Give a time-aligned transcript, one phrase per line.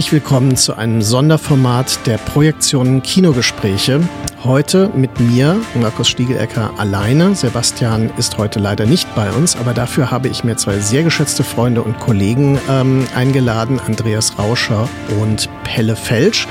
[0.00, 4.00] Herzlich willkommen zu einem Sonderformat der Projektionen Kinogespräche.
[4.42, 7.34] Heute mit mir, Markus Stiegelecker, alleine.
[7.34, 11.44] Sebastian ist heute leider nicht bei uns, aber dafür habe ich mir zwei sehr geschätzte
[11.44, 14.88] Freunde und Kollegen ähm, eingeladen, Andreas Rauscher
[15.20, 16.48] und Pelle Felsch,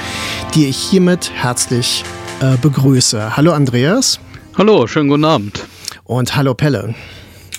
[0.54, 2.04] die ich hiermit herzlich
[2.42, 3.36] äh, begrüße.
[3.36, 4.20] Hallo Andreas.
[4.60, 5.66] Hallo, schönen guten Abend.
[6.04, 6.94] Und hallo Pelle.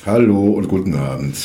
[0.06, 1.36] Hallo und guten Abend.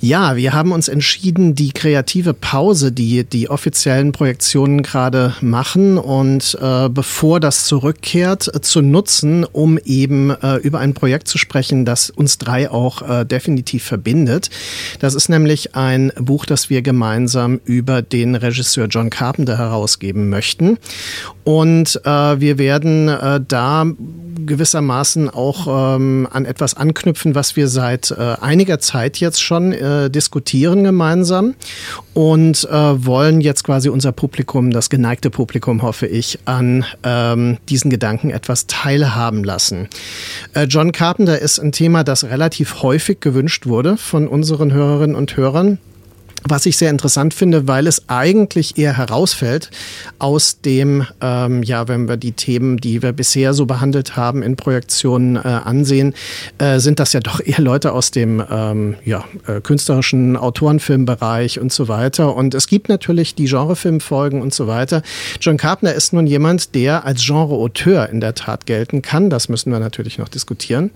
[0.00, 6.58] Ja, wir haben uns entschieden, die kreative Pause, die die offiziellen Projektionen gerade machen und
[6.60, 11.84] äh, bevor das zurückkehrt, äh, zu nutzen, um eben äh, über ein Projekt zu sprechen,
[11.84, 14.50] das uns drei auch äh, definitiv verbindet.
[14.98, 20.78] Das ist nämlich ein Buch, das wir gemeinsam über den Regisseur John Carpenter herausgeben möchten.
[21.44, 23.86] Und äh, wir werden äh, da
[24.46, 30.10] gewissermaßen auch ähm, an etwas anknüpfen, was wir seit äh, einiger Zeit jetzt schon äh,
[30.10, 31.54] diskutieren gemeinsam
[32.14, 37.90] und äh, wollen jetzt quasi unser Publikum, das geneigte Publikum, hoffe ich, an ähm, diesen
[37.90, 39.88] Gedanken etwas teilhaben lassen.
[40.54, 45.36] Äh, John Carpenter ist ein Thema, das relativ häufig gewünscht wurde von unseren Hörerinnen und
[45.36, 45.78] Hörern
[46.44, 49.70] was ich sehr interessant finde, weil es eigentlich eher herausfällt
[50.18, 54.56] aus dem, ähm, ja, wenn wir die Themen, die wir bisher so behandelt haben, in
[54.56, 56.14] Projektionen äh, ansehen,
[56.58, 61.72] äh, sind das ja doch eher Leute aus dem ähm, ja, äh, künstlerischen Autorenfilmbereich und
[61.72, 62.34] so weiter.
[62.34, 65.02] Und es gibt natürlich die Genrefilmfolgen und so weiter.
[65.40, 69.30] John Carpenter ist nun jemand, der als Genre-Auteur in der Tat gelten kann.
[69.30, 70.90] Das müssen wir natürlich noch diskutieren.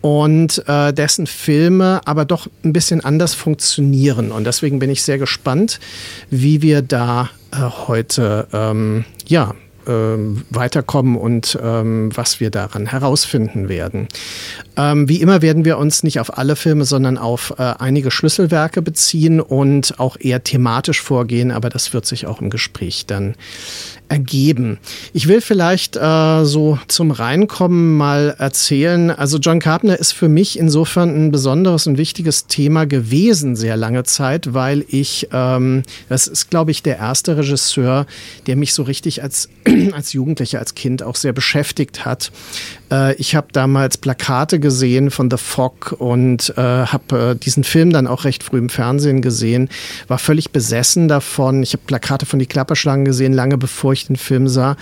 [0.00, 4.30] Und äh, dessen Filme aber doch ein bisschen anders funktionieren.
[4.30, 5.80] Und deswegen deswegen bin ich sehr gespannt,
[6.30, 7.56] wie wir da äh,
[7.88, 9.54] heute ähm, ja,
[9.88, 14.08] ähm, weiterkommen und ähm, was wir daran herausfinden werden.
[14.76, 18.82] Ähm, wie immer werden wir uns nicht auf alle Filme, sondern auf äh, einige Schlüsselwerke
[18.82, 23.34] beziehen und auch eher thematisch vorgehen, aber das wird sich auch im Gespräch dann
[24.08, 24.78] ergeben.
[25.12, 29.10] Ich will vielleicht äh, so zum Reinkommen mal erzählen.
[29.10, 34.04] Also John Carpenter ist für mich insofern ein besonderes und wichtiges Thema gewesen sehr lange
[34.04, 38.06] Zeit, weil ich, ähm, das ist glaube ich der erste Regisseur,
[38.46, 39.48] der mich so richtig als,
[39.92, 42.30] als Jugendlicher, als Kind auch sehr beschäftigt hat.
[42.90, 47.92] Äh, ich habe damals Plakate gesehen von The Fog und äh, habe äh, diesen Film
[47.92, 49.68] dann auch recht früh im Fernsehen gesehen,
[50.06, 51.62] war völlig besessen davon.
[51.62, 54.76] Ich habe Plakate von die Klapperschlangen gesehen, lange bevor ich den Film sah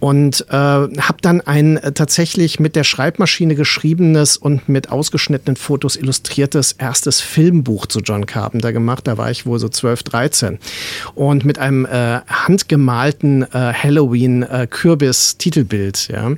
[0.00, 5.96] und äh, habe dann ein äh, tatsächlich mit der Schreibmaschine geschriebenes und mit ausgeschnittenen Fotos
[5.96, 9.06] illustriertes erstes Filmbuch zu John Carpenter gemacht.
[9.06, 10.58] Da war ich wohl so 12, 13
[11.14, 14.66] und mit einem äh, handgemalten äh, Halloween äh.
[16.08, 16.32] Ja,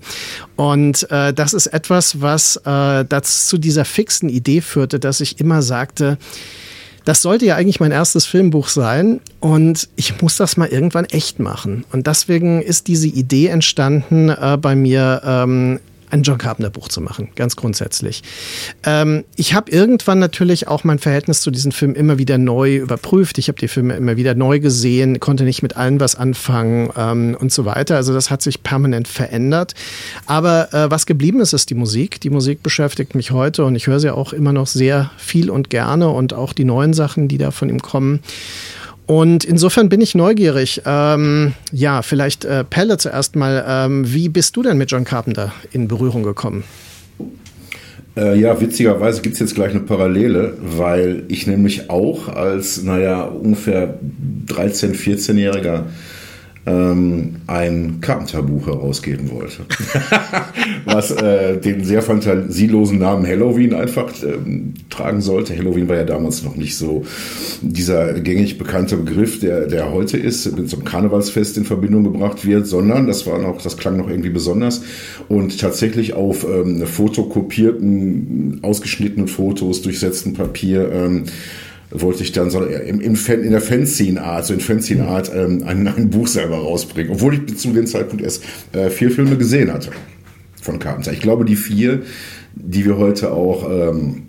[0.62, 5.40] und äh, das ist etwas, was äh, das zu dieser fixen Idee führte, dass ich
[5.40, 6.18] immer sagte,
[7.04, 11.40] das sollte ja eigentlich mein erstes Filmbuch sein und ich muss das mal irgendwann echt
[11.40, 11.84] machen.
[11.90, 15.80] Und deswegen ist diese Idee entstanden äh, bei mir, ähm,
[16.12, 18.22] ein John Carpenter Buch zu machen, ganz grundsätzlich.
[18.84, 23.38] Ähm, ich habe irgendwann natürlich auch mein Verhältnis zu diesen Filmen immer wieder neu überprüft.
[23.38, 27.36] Ich habe die Filme immer wieder neu gesehen, konnte nicht mit allen was anfangen ähm,
[27.40, 27.96] und so weiter.
[27.96, 29.74] Also das hat sich permanent verändert.
[30.26, 32.20] Aber äh, was geblieben ist, ist die Musik.
[32.20, 35.70] Die Musik beschäftigt mich heute und ich höre sie auch immer noch sehr viel und
[35.70, 38.20] gerne und auch die neuen Sachen, die da von ihm kommen.
[39.12, 40.80] Und insofern bin ich neugierig.
[40.86, 43.62] Ähm, ja, vielleicht äh, Pelle zuerst mal.
[43.68, 46.64] Ähm, wie bist du denn mit John Carpenter in Berührung gekommen?
[48.16, 53.24] Äh, ja, witzigerweise gibt es jetzt gleich eine Parallele, weil ich nämlich auch als, naja,
[53.24, 53.98] ungefähr
[54.46, 55.82] 13-, 14-Jähriger
[56.64, 59.64] ähm, ein Kartentabuch herausgeben wollte.
[60.84, 65.56] Was äh, den sehr fantasielosen Namen Halloween einfach ähm, tragen sollte.
[65.56, 67.04] Halloween war ja damals noch nicht so
[67.60, 72.46] dieser gängig bekannte Begriff, der, der heute ist, mit so einem Karnevalsfest in Verbindung gebracht
[72.46, 74.82] wird, sondern das war noch, das klang noch irgendwie besonders.
[75.28, 81.24] Und tatsächlich auf ähm, fotokopierten, ausgeschnittenen Fotos, durchsetzten Papier, ähm,
[81.92, 85.86] wollte ich dann so im, im Fan, in der Fanzine-Art, so in Fanzine-Art ähm, ein,
[85.88, 89.90] ein Buch selber rausbringen, obwohl ich zu dem Zeitpunkt erst äh, vier Filme gesehen hatte
[90.60, 91.12] von Carpenter.
[91.12, 92.02] Ich glaube, die vier,
[92.54, 94.22] die wir heute auch ähm,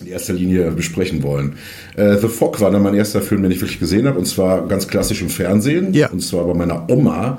[0.00, 1.54] in erster Linie besprechen wollen.
[1.96, 4.66] Äh, The Fog war dann mein erster Film, den ich wirklich gesehen habe, und zwar
[4.68, 6.10] ganz klassisch im Fernsehen, ja.
[6.10, 7.38] und zwar bei meiner Oma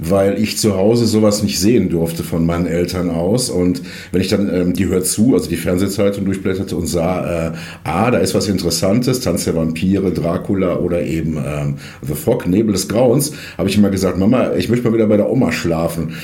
[0.00, 3.50] weil ich zu Hause sowas nicht sehen durfte von meinen Eltern aus.
[3.50, 3.82] Und
[4.12, 7.52] wenn ich dann ähm, die hört zu, also die Fernsehzeitung durchblätterte und sah, äh,
[7.84, 12.72] ah, da ist was Interessantes, Tanz der Vampire, Dracula oder eben ähm, The Fog, Nebel
[12.72, 16.14] des Grauens, habe ich immer gesagt, Mama, ich möchte mal wieder bei der Oma schlafen.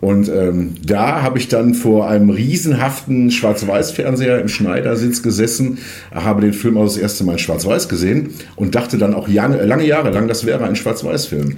[0.00, 5.78] Und ähm, da habe ich dann vor einem riesenhaften Schwarz-Weiß-Fernseher im Schneidersitz gesessen,
[6.12, 9.86] habe den Film auch das erste Mal in Schwarz-Weiß gesehen und dachte dann auch lange
[9.86, 11.56] Jahre lang, das wäre ein Schwarz-Weiß-Film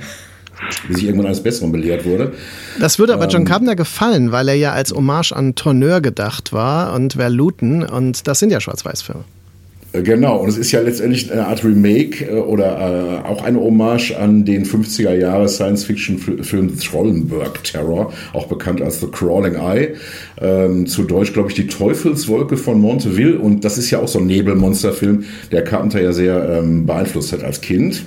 [0.89, 2.33] bis ich irgendwann eines Besseren belehrt wurde.
[2.81, 6.53] Das würde aber John ähm, Carpenter gefallen, weil er ja als Hommage an Tourneur gedacht
[6.53, 9.25] war und Verluten und das sind ja Schwarz-Weiß-Filme.
[9.97, 13.61] Äh, genau, und es ist ja letztendlich eine Art Remake äh, oder äh, auch eine
[13.61, 19.95] Hommage an den 50er Jahre Science-Fiction-Film Trollenberg Terror, auch bekannt als The Crawling Eye.
[20.41, 23.39] Ähm, zu Deutsch, glaube ich, die Teufelswolke von Monteville.
[23.39, 27.43] Und das ist ja auch so ein Nebelmonsterfilm, der Carpenter ja sehr ähm, beeinflusst hat
[27.43, 28.05] als Kind.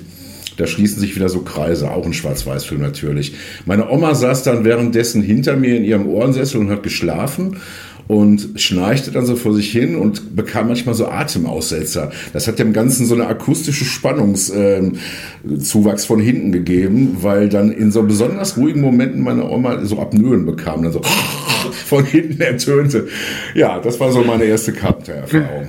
[0.60, 3.34] Da schließen sich wieder so Kreise, auch ein Schwarz-Weiß-Film natürlich.
[3.64, 7.56] Meine Oma saß dann währenddessen hinter mir in ihrem Ohrensessel und hat geschlafen
[8.08, 12.12] und schnarchte dann so vor sich hin und bekam manchmal so Atemaussetzer.
[12.34, 17.90] Das hat dem Ganzen so eine akustische Spannungszuwachs äh, von hinten gegeben, weil dann in
[17.90, 21.00] so besonders ruhigen Momenten meine Oma so Apnoen bekam, dann so
[21.86, 23.08] von hinten ertönte.
[23.54, 25.68] Ja, das war so meine erste Carpenter-Erfahrung.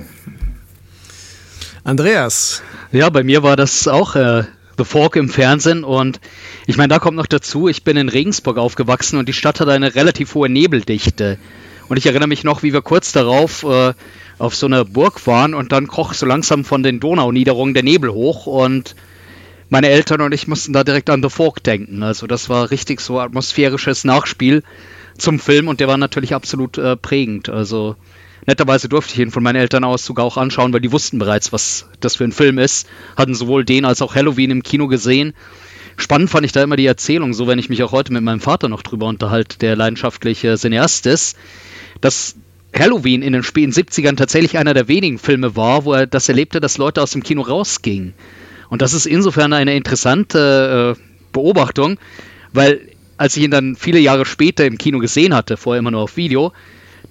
[1.82, 2.62] Andreas.
[2.90, 4.42] Ja, bei mir war das auch äh,
[4.78, 6.20] The Fork im Fernsehen und
[6.66, 9.68] ich meine, da kommt noch dazu, ich bin in Regensburg aufgewachsen und die Stadt hat
[9.68, 11.38] eine relativ hohe Nebeldichte.
[11.88, 13.92] Und ich erinnere mich noch, wie wir kurz darauf äh,
[14.38, 18.12] auf so einer Burg waren und dann kroch so langsam von den Donauniederungen der Nebel
[18.12, 18.94] hoch und
[19.68, 22.02] meine Eltern und ich mussten da direkt an The Fork denken.
[22.02, 24.62] Also das war richtig so atmosphärisches Nachspiel
[25.16, 27.48] zum Film und der war natürlich absolut äh, prägend.
[27.48, 27.96] Also
[28.46, 31.52] Netterweise durfte ich ihn von meinen Eltern aus sogar auch anschauen, weil die wussten bereits,
[31.52, 32.88] was das für ein Film ist.
[33.16, 35.34] Hatten sowohl den als auch Halloween im Kino gesehen.
[35.96, 38.40] Spannend fand ich da immer die Erzählung, so wenn ich mich auch heute mit meinem
[38.40, 41.36] Vater noch drüber unterhalte, der leidenschaftliche Cineast ist,
[42.00, 42.34] dass
[42.76, 46.60] Halloween in den späten 70ern tatsächlich einer der wenigen Filme war, wo er das erlebte,
[46.60, 48.14] dass Leute aus dem Kino rausgingen.
[48.70, 51.02] Und das ist insofern eine interessante äh,
[51.32, 51.98] Beobachtung,
[52.52, 52.88] weil
[53.18, 56.16] als ich ihn dann viele Jahre später im Kino gesehen hatte, vorher immer nur auf
[56.16, 56.52] Video,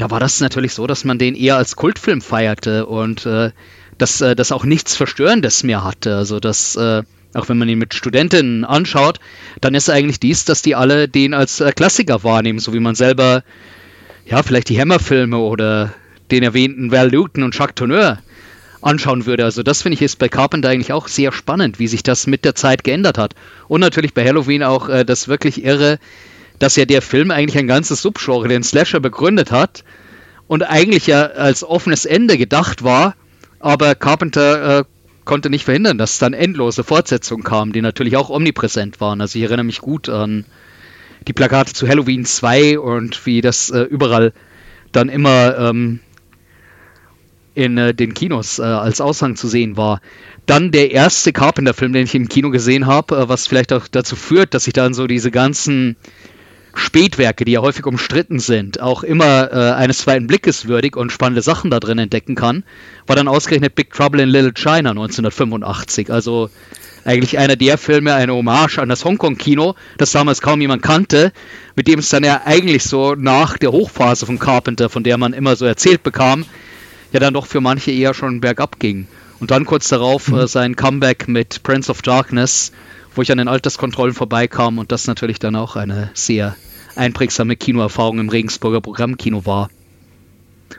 [0.01, 3.51] da war das natürlich so, dass man den eher als Kultfilm feierte und äh,
[3.99, 6.15] dass äh, das auch nichts Verstörendes mehr hatte.
[6.15, 7.03] Also dass äh,
[7.35, 9.19] auch wenn man ihn mit Studentinnen anschaut,
[9.61, 12.95] dann ist eigentlich dies, dass die alle den als äh, Klassiker wahrnehmen, so wie man
[12.95, 13.43] selber
[14.25, 15.93] ja vielleicht die Hammerfilme oder
[16.31, 18.17] den erwähnten Val Luton und Jacques Tourneur
[18.81, 19.45] anschauen würde.
[19.45, 22.43] Also das finde ich ist bei Carpenter eigentlich auch sehr spannend, wie sich das mit
[22.43, 23.35] der Zeit geändert hat.
[23.67, 25.99] Und natürlich bei Halloween auch äh, das wirklich irre,
[26.61, 29.83] dass ja der Film eigentlich ein ganzes Subgenre, den Slasher, begründet hat
[30.47, 33.15] und eigentlich ja als offenes Ende gedacht war,
[33.59, 34.83] aber Carpenter äh,
[35.25, 39.21] konnte nicht verhindern, dass dann endlose Fortsetzungen kamen, die natürlich auch omnipräsent waren.
[39.21, 40.45] Also ich erinnere mich gut an
[41.27, 44.33] die Plakate zu Halloween 2 und wie das äh, überall
[44.91, 45.99] dann immer ähm,
[47.55, 50.01] in äh, den Kinos äh, als Aushang zu sehen war.
[50.45, 54.15] Dann der erste Carpenter-Film, den ich im Kino gesehen habe, äh, was vielleicht auch dazu
[54.15, 55.97] führt, dass ich dann so diese ganzen
[56.73, 61.41] Spätwerke, die ja häufig umstritten sind, auch immer äh, eines zweiten Blickes würdig und spannende
[61.41, 62.63] Sachen da drin entdecken kann,
[63.07, 66.11] war dann ausgerechnet Big Trouble in Little China 1985.
[66.11, 66.49] Also
[67.03, 71.33] eigentlich einer der Filme, eine Hommage an das Hongkong-Kino, das damals kaum jemand kannte,
[71.75, 75.33] mit dem es dann ja eigentlich so nach der Hochphase von Carpenter, von der man
[75.33, 76.45] immer so erzählt bekam,
[77.11, 79.07] ja dann doch für manche eher schon bergab ging.
[79.39, 82.71] Und dann kurz darauf äh, sein Comeback mit Prince of Darkness,
[83.15, 86.55] wo ich an den Alterskontrollen vorbeikam und das natürlich dann auch eine sehr
[86.95, 89.69] einprägsame Kinoerfahrung im Regensburger Programmkino war.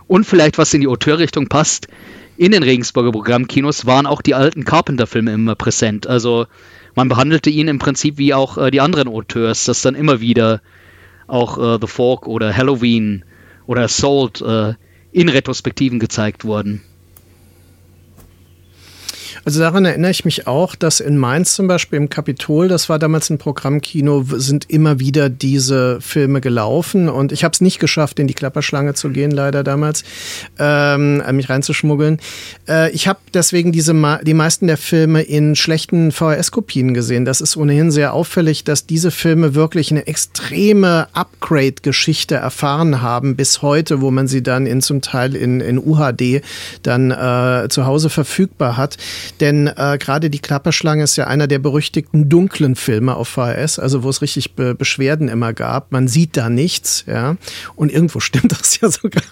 [0.06, 1.88] Und vielleicht, was in die Auteurrichtung passt,
[2.36, 6.06] in den Regensburger Programmkinos waren auch die alten Carpenter-Filme immer präsent.
[6.06, 6.46] Also
[6.94, 10.60] man behandelte ihn im Prinzip wie auch äh, die anderen Auteurs, dass dann immer wieder
[11.26, 13.24] auch äh, The Fork oder Halloween
[13.66, 14.74] oder Assault äh,
[15.12, 16.82] in Retrospektiven gezeigt wurden.
[19.44, 22.98] Also daran erinnere ich mich auch, dass in Mainz zum Beispiel im Kapitol, das war
[22.98, 28.20] damals ein Programmkino, sind immer wieder diese Filme gelaufen und ich habe es nicht geschafft,
[28.20, 30.04] in die Klapperschlange zu gehen, leider damals,
[30.58, 32.20] ähm, mich reinzuschmuggeln.
[32.68, 37.24] Äh, ich habe deswegen diese die meisten der Filme in schlechten VHS-Kopien gesehen.
[37.24, 43.62] Das ist ohnehin sehr auffällig, dass diese Filme wirklich eine extreme Upgrade-Geschichte erfahren haben bis
[43.62, 46.42] heute, wo man sie dann in zum Teil in, in UHD
[46.82, 48.96] dann äh, zu Hause verfügbar hat.
[49.42, 54.04] Denn äh, gerade die Klapperschlange ist ja einer der berüchtigten dunklen Filme auf VHS, also
[54.04, 55.90] wo es richtig Be Beschwerden immer gab.
[55.90, 57.36] Man sieht da nichts, ja.
[57.74, 59.24] Und irgendwo stimmt das ja sogar.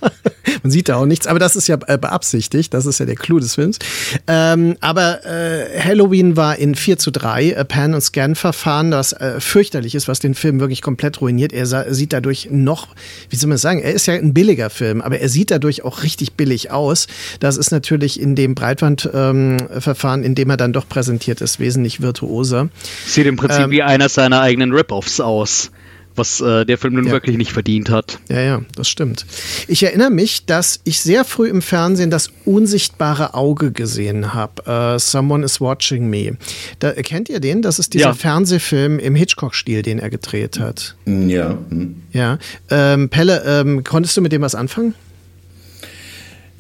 [0.64, 2.75] Man sieht da auch nichts, aber das ist ja äh, beabsichtigt.
[2.75, 3.79] Das ist ja der Clou des Films.
[4.26, 9.38] Ähm, aber äh, Halloween war in 4 zu 3 äh, Pan- und Scan-Verfahren, das äh,
[9.38, 11.52] fürchterlich ist, was den Film wirklich komplett ruiniert.
[11.52, 12.88] Er sieht dadurch noch,
[13.29, 16.02] wie soll man sagen, er ist ja ein billiger Film, aber er sieht dadurch auch
[16.02, 17.07] richtig billig aus.
[17.38, 22.00] Das ist natürlich in dem Breitbandverfahren, ähm, in dem er dann doch präsentiert ist, wesentlich
[22.00, 22.69] virtuoser.
[23.07, 25.71] Sieht im Prinzip ähm, wie einer seiner eigenen Rip-Offs aus
[26.16, 27.12] was äh, der Film nun ja.
[27.12, 28.19] wirklich nicht verdient hat.
[28.28, 29.26] Ja, ja, das stimmt.
[29.69, 34.62] Ich erinnere mich, dass ich sehr früh im Fernsehen das unsichtbare Auge gesehen habe.
[34.66, 36.37] Uh, Someone is Watching Me.
[36.78, 37.62] Da, kennt ihr den?
[37.62, 38.14] Das ist dieser ja.
[38.14, 40.97] Fernsehfilm im Hitchcock-Stil, den er gedreht hat.
[41.07, 41.59] Ja.
[41.71, 42.02] Hm.
[42.12, 42.38] Ja.
[42.71, 44.95] Ähm, Pelle, ähm, konntest du mit dem was anfangen?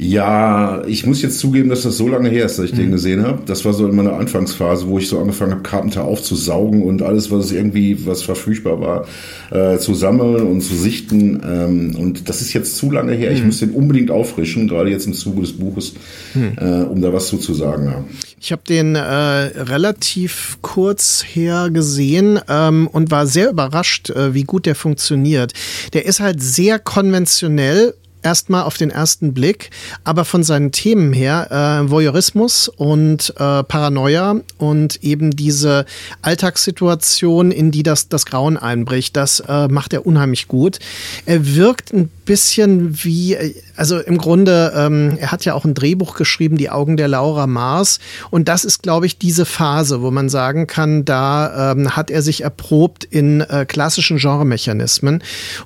[0.02, 2.78] Ja, ich muss jetzt zugeben, dass das so lange her ist, dass ich mhm.
[2.78, 3.42] den gesehen habe.
[3.44, 7.30] Das war so in meiner Anfangsphase, wo ich so angefangen habe, Carpenter aufzusaugen und alles,
[7.30, 9.06] was irgendwie, was verfügbar war,
[9.50, 11.42] äh, zu sammeln und zu sichten.
[11.46, 13.30] Ähm, und das ist jetzt zu lange her.
[13.30, 13.36] Mhm.
[13.36, 15.92] Ich muss den unbedingt auffrischen, gerade jetzt im Zuge des Buches,
[16.32, 16.52] mhm.
[16.56, 17.84] äh, um da was zu, zu sagen.
[17.84, 18.04] Ja.
[18.40, 24.44] Ich habe den äh, relativ kurz her gesehen ähm, und war sehr überrascht, äh, wie
[24.44, 25.52] gut der funktioniert.
[25.92, 29.70] Der ist halt sehr konventionell erstmal auf den ersten Blick,
[30.04, 35.86] aber von seinen Themen her, äh, Voyeurismus und äh, Paranoia und eben diese
[36.22, 40.78] Alltagssituation, in die das, das Grauen einbricht, das äh, macht er unheimlich gut.
[41.26, 43.36] Er wirkt ein bisschen wie,
[43.80, 47.46] also im Grunde, ähm, er hat ja auch ein Drehbuch geschrieben, Die Augen der Laura
[47.46, 47.98] Mars.
[48.28, 52.20] Und das ist, glaube ich, diese Phase, wo man sagen kann, da ähm, hat er
[52.20, 55.22] sich erprobt in äh, klassischen Genremechanismen.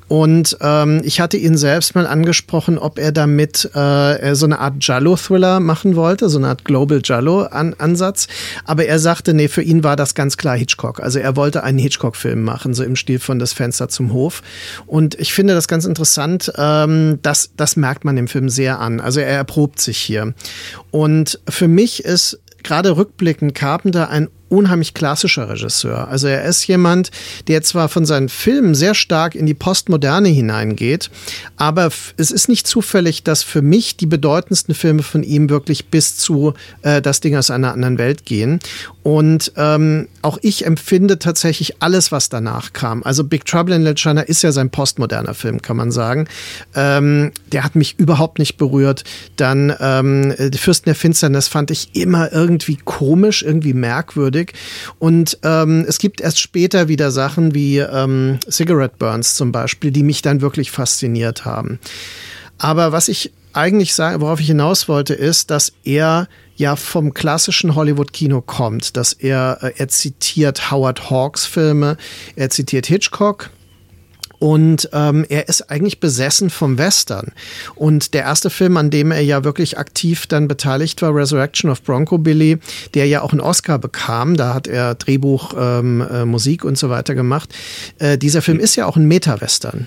[0.07, 4.75] Und ähm, ich hatte ihn selbst mal angesprochen, ob er damit äh, so eine Art
[4.79, 8.29] Jallo-Thriller machen wollte, so eine Art Global Jallo-Ansatz.
[8.65, 11.01] Aber er sagte, nee, für ihn war das ganz klar Hitchcock.
[11.01, 14.45] Also er wollte einen Hitchcock-Film machen, so im Stil von Das Fenster zum Hof.
[14.87, 19.01] Und ich finde das ganz interessant, ähm, das, das merkt man dem Film sehr an.
[19.01, 20.35] Also er erprobt sich hier.
[20.91, 26.09] Und für mich ist gerade rückblickend Carpenter ein unheimlich klassischer Regisseur.
[26.09, 27.11] Also er ist jemand,
[27.49, 31.11] der zwar von seinen Filmen sehr stark in die Postmoderne hineingeht,
[31.57, 36.17] aber es ist nicht zufällig, dass für mich die bedeutendsten Filme von ihm wirklich bis
[36.17, 38.61] zu äh, Das Ding aus einer anderen Welt gehen.
[39.03, 43.03] Und ähm, auch ich empfinde tatsächlich alles, was danach kam.
[43.03, 46.27] Also Big Trouble in Little China ist ja sein postmoderner Film, kann man sagen.
[46.75, 49.05] Ähm, der hat mich überhaupt nicht berührt.
[49.37, 54.44] Dann ähm, Die Fürsten der Finsternis fand ich immer irgendwie komisch, irgendwie merkwürdig.
[54.99, 60.03] Und ähm, es gibt erst später wieder Sachen wie ähm, Cigarette Burns zum Beispiel, die
[60.03, 61.79] mich dann wirklich fasziniert haben.
[62.59, 67.75] Aber was ich eigentlich sagen, worauf ich hinaus wollte, ist, dass er ja vom klassischen
[67.75, 71.97] Hollywood-Kino kommt, dass er, äh, er zitiert Howard Hawks Filme,
[72.37, 73.51] er zitiert Hitchcock,
[74.39, 77.33] und ähm, er ist eigentlich besessen vom Western.
[77.75, 81.83] Und der erste Film, an dem er ja wirklich aktiv dann beteiligt war, Resurrection of
[81.83, 82.59] Bronco Billy,
[82.95, 84.37] der ja auch einen Oscar bekam.
[84.37, 87.55] Da hat er Drehbuch, ähm, äh, Musik und so weiter gemacht.
[87.99, 89.87] Äh, dieser Film ist ja auch ein Meta-Western.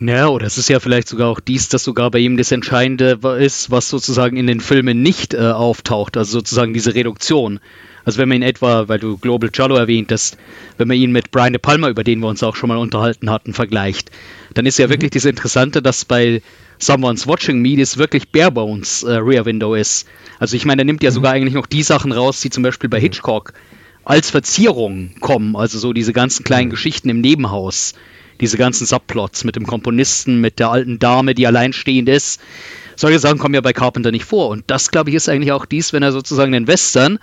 [0.00, 3.20] Ja, oder es ist ja vielleicht sogar auch dies, dass sogar bei ihm das Entscheidende
[3.38, 7.60] ist, was sozusagen in den Filmen nicht äh, auftaucht, also sozusagen diese Reduktion.
[8.04, 10.36] Also wenn man ihn etwa, weil du Global Jollo erwähnt hast,
[10.78, 13.30] wenn man ihn mit Brian De Palma, über den wir uns auch schon mal unterhalten
[13.30, 14.10] hatten, vergleicht,
[14.54, 14.90] dann ist ja mhm.
[14.90, 16.42] wirklich das Interessante, dass bei
[16.78, 20.06] Someone's Watching Me das wirklich Barebones äh, Rear Window ist.
[20.38, 21.14] Also ich meine, er nimmt ja mhm.
[21.14, 23.02] sogar eigentlich noch die Sachen raus, die zum Beispiel bei mhm.
[23.02, 23.52] Hitchcock
[24.04, 26.72] als Verzierung kommen, also so diese ganzen kleinen mhm.
[26.72, 27.94] Geschichten im Nebenhaus
[28.42, 32.40] diese ganzen Subplots mit dem Komponisten, mit der alten Dame, die alleinstehend ist.
[32.96, 34.48] Solche Sachen kommen ja bei Carpenter nicht vor.
[34.48, 37.20] Und das, glaube ich, ist eigentlich auch dies, wenn er sozusagen den Western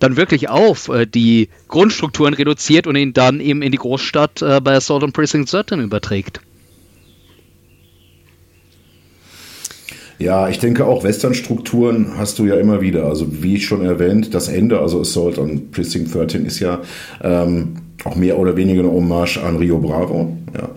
[0.00, 4.60] dann wirklich auf äh, die Grundstrukturen reduziert und ihn dann eben in die Großstadt äh,
[4.60, 6.40] bei Assault on Precinct 13 überträgt.
[10.18, 13.06] Ja, ich denke auch Western-Strukturen hast du ja immer wieder.
[13.06, 16.82] Also wie schon erwähnt, das Ende, also Assault on Precinct 13 ist ja
[17.22, 20.36] ähm, auch mehr oder weniger eine Hommage an Rio Bravo.
[20.54, 20.68] Ja.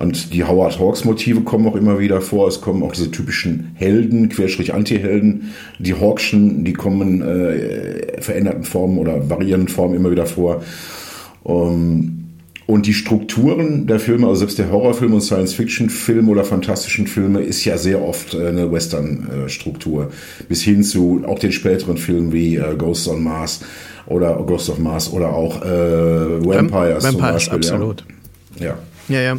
[0.00, 2.48] Und die Howard Hawks Motive kommen auch immer wieder vor.
[2.48, 5.52] Es kommen auch diese typischen Helden, Querstrich Anti-Helden.
[5.78, 10.62] Die Hawkschen, die kommen äh, veränderten Formen oder variierenden Formen immer wieder vor.
[11.42, 12.20] Um,
[12.66, 17.64] und die Strukturen der Filme, also selbst der Horrorfilm und Science-Fiction-Film oder fantastischen Filme, ist
[17.66, 20.12] ja sehr oft äh, eine Western-Struktur.
[20.48, 23.60] Bis hin zu auch den späteren Filmen wie äh, Ghosts on Mars
[24.06, 25.66] oder Ghost of Mars oder auch äh,
[26.42, 27.56] Vampires, Vampires zum Beispiel.
[27.56, 28.04] Absolut.
[28.58, 28.66] Ja.
[28.66, 28.78] ja.
[29.10, 29.36] Ja, ja.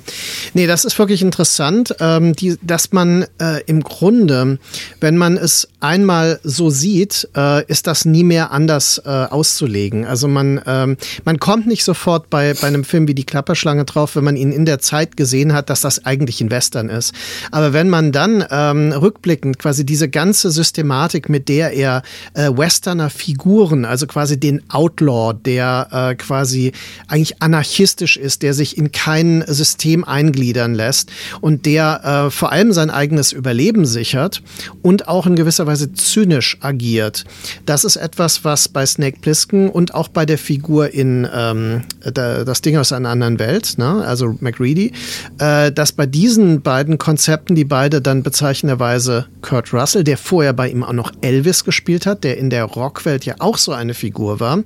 [0.53, 4.59] Nee, das ist wirklich interessant, ähm, die, dass man äh, im Grunde,
[4.99, 10.05] wenn man es einmal so sieht, äh, ist das nie mehr anders äh, auszulegen.
[10.05, 14.17] Also man, ähm, man kommt nicht sofort bei, bei einem Film wie Die Klapperschlange drauf,
[14.17, 17.13] wenn man ihn in der Zeit gesehen hat, dass das eigentlich ein Western ist.
[17.51, 23.09] Aber wenn man dann ähm, rückblickend quasi diese ganze Systematik, mit der er äh, Westerner
[23.09, 26.73] Figuren, also quasi den Outlaw, der äh, quasi
[27.07, 32.73] eigentlich anarchistisch ist, der sich in keinen System eingliedern lässt und der äh, vor allem
[32.73, 34.41] sein eigenes Überleben sichert
[34.81, 37.25] und auch in gewisser Weise zynisch agiert.
[37.67, 42.61] Das ist etwas, was bei Snake Plissken und auch bei der Figur in ähm, Das
[42.61, 44.03] Ding aus einer anderen Welt, ne?
[44.03, 44.93] also McReady,
[45.37, 50.69] äh, dass bei diesen beiden Konzepten, die beide dann bezeichnenderweise Kurt Russell, der vorher bei
[50.69, 54.39] ihm auch noch Elvis gespielt hat, der in der Rockwelt ja auch so eine Figur
[54.39, 54.63] war,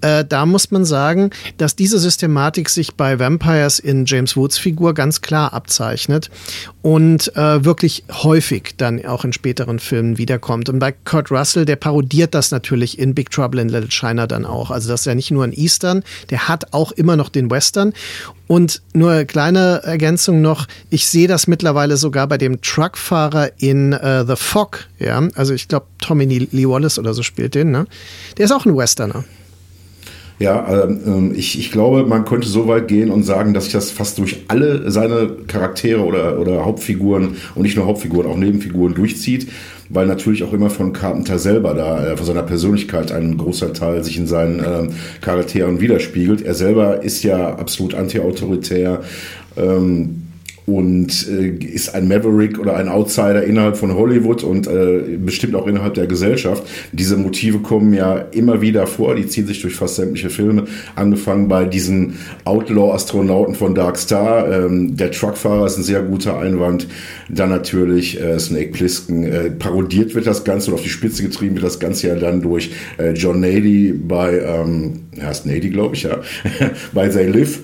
[0.00, 4.58] äh, da muss man sagen, dass diese Systematik sich bei Vampires in James James Woods
[4.58, 6.30] Figur ganz klar abzeichnet
[6.82, 10.68] und äh, wirklich häufig dann auch in späteren Filmen wiederkommt.
[10.68, 14.44] Und bei Kurt Russell, der parodiert das natürlich in Big Trouble in Little China dann
[14.44, 14.70] auch.
[14.70, 17.94] Also das ist ja nicht nur ein Eastern, der hat auch immer noch den Western.
[18.46, 23.92] Und nur eine kleine Ergänzung noch, ich sehe das mittlerweile sogar bei dem Truckfahrer in
[23.92, 27.86] uh, The Fog, ja, also ich glaube Tommy Lee Wallace oder so spielt den, ne?
[28.38, 29.24] Der ist auch ein Westerner.
[30.38, 33.90] Ja, ähm, ich, ich glaube, man könnte so weit gehen und sagen, dass sich das
[33.90, 39.48] fast durch alle seine Charaktere oder, oder Hauptfiguren und nicht nur Hauptfiguren, auch Nebenfiguren durchzieht,
[39.88, 44.04] weil natürlich auch immer von Carpenter selber da, äh, von seiner Persönlichkeit ein großer Teil
[44.04, 44.90] sich in seinen ähm,
[45.22, 46.42] Charakteren widerspiegelt.
[46.42, 49.00] Er selber ist ja absolut anti-autoritär.
[49.56, 50.27] Ähm,
[50.68, 55.66] und äh, ist ein Maverick oder ein Outsider innerhalb von Hollywood und äh, bestimmt auch
[55.66, 56.62] innerhalb der Gesellschaft.
[56.92, 61.48] Diese Motive kommen ja immer wieder vor, die ziehen sich durch fast sämtliche Filme, angefangen
[61.48, 64.50] bei diesen Outlaw-Astronauten von Dark Star.
[64.52, 66.86] Ähm, der Truckfahrer ist ein sehr guter Einwand.
[67.30, 69.24] Dann natürlich äh, Snake Plissken.
[69.24, 72.42] Äh, parodiert wird das Ganze und auf die Spitze getrieben wird das Ganze ja dann
[72.42, 76.18] durch äh, John Nady bei, ähm, ist Nady, glaube ich, ja,
[76.92, 77.60] bei They Live.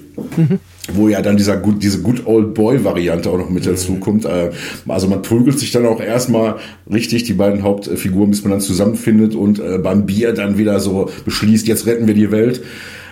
[0.92, 4.00] Wo ja dann dieser good, diese Good Old Boy Variante auch noch mit dazu mhm.
[4.00, 4.24] kommt.
[4.26, 4.50] Äh,
[4.86, 6.56] also man prügelt sich dann auch erstmal
[6.90, 11.10] richtig die beiden Hauptfiguren, bis man dann zusammenfindet und äh, beim Bier dann wieder so
[11.24, 12.62] beschließt, jetzt retten wir die Welt.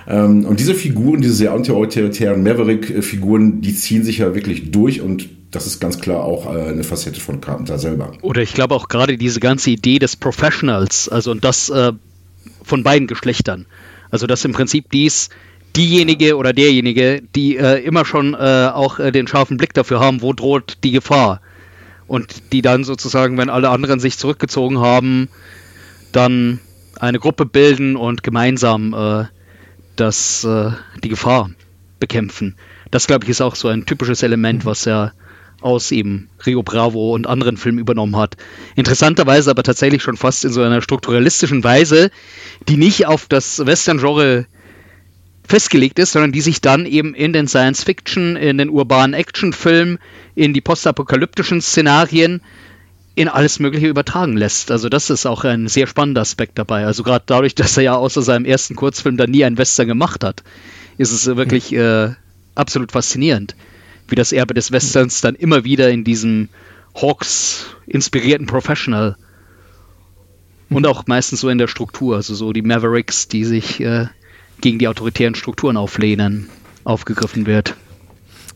[0.07, 5.29] Ähm, und diese Figuren, diese sehr anti-autoritären Maverick-Figuren, die ziehen sich ja wirklich durch und
[5.51, 8.13] das ist ganz klar auch äh, eine Facette von Carpenter selber.
[8.21, 11.73] Oder ich glaube auch gerade diese ganze Idee des Professionals, also und das
[12.65, 13.67] von beiden Geschlechtern.
[14.11, 15.31] Also dass im Prinzip dies
[15.77, 20.23] diejenige oder derjenige, die äh, immer schon äh, auch äh, den scharfen Blick dafür haben,
[20.23, 21.41] wo droht die Gefahr.
[22.07, 25.29] Und die dann sozusagen, wenn alle anderen sich zurückgezogen haben,
[26.13, 26.61] dann
[27.01, 29.25] eine Gruppe bilden und gemeinsam äh,
[29.97, 30.71] das, äh,
[31.03, 31.51] die Gefahr
[31.99, 32.57] bekämpfen.
[32.91, 35.13] Das, glaube ich, ist auch so ein typisches Element, was er
[35.63, 38.37] aus eben Rio Bravo und anderen Filmen übernommen hat.
[38.75, 42.11] Interessanterweise aber tatsächlich schon fast in so einer strukturalistischen Weise,
[42.69, 44.47] die nicht auf das Western-Genre
[45.47, 49.99] festgelegt ist, sondern die sich dann eben in den Science-Fiction, in den urbanen Action-Film,
[50.35, 52.41] in die postapokalyptischen Szenarien,
[53.15, 54.71] in alles Mögliche übertragen lässt.
[54.71, 56.87] Also das ist auch ein sehr spannender Aspekt dabei.
[56.87, 60.25] Also gerade dadurch, dass er ja außer seinem ersten Kurzfilm dann nie einen Western gemacht
[60.25, 60.43] hat,
[60.99, 62.11] ist es wirklich äh,
[62.55, 63.55] absolut faszinierend,
[64.09, 66.49] wie das Erbe des Westerns dann immer wieder in diesem
[66.95, 69.17] Hawks inspirierten Professional
[70.71, 74.07] und auch meistens so in der Struktur, also so die Mavericks, die sich äh,
[74.63, 76.49] gegen die autoritären Strukturen auflehnen,
[76.85, 77.77] aufgegriffen wird.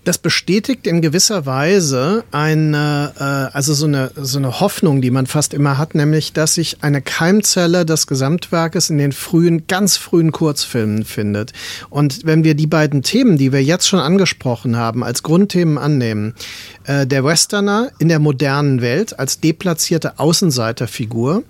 [0.06, 5.26] Das bestätigt in gewisser Weise eine, äh, also so eine, so eine Hoffnung, die man
[5.26, 10.30] fast immer hat, nämlich, dass sich eine Keimzelle des Gesamtwerkes in den frühen, ganz frühen
[10.30, 11.52] Kurzfilmen findet.
[11.90, 16.36] Und wenn wir die beiden Themen, die wir jetzt schon angesprochen haben, als Grundthemen annehmen,
[16.84, 21.42] äh, der Westerner in der modernen Welt als deplatzierte Außenseiterfigur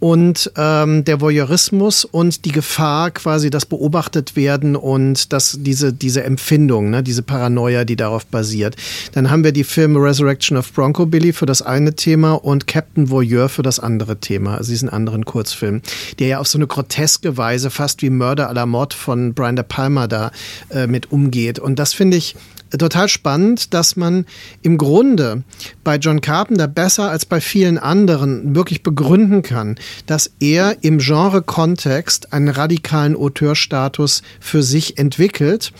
[0.00, 6.22] und ähm, der Voyeurismus und die Gefahr quasi das beobachtet werden und das, diese, diese
[6.22, 8.76] Empfindung, ne, diese Paranoia, die darauf basiert.
[9.12, 13.10] Dann haben wir die Filme Resurrection of Bronco Billy für das eine Thema und Captain
[13.10, 15.82] Voyeur für das andere Thema, also diesen anderen Kurzfilm,
[16.18, 19.56] der ja auf so eine groteske Weise fast wie Mörder à la Mord von Brian
[19.56, 20.30] De Palma da
[20.70, 21.58] äh, mit umgeht.
[21.58, 22.36] Und das finde ich
[22.76, 24.26] total spannend, dass man
[24.62, 25.42] im Grunde
[25.84, 29.76] bei John Carpenter besser als bei vielen anderen wirklich begründen kann,
[30.06, 35.72] dass er im Genre-Kontext einen radikalen Auteurstatus für sich entwickelt.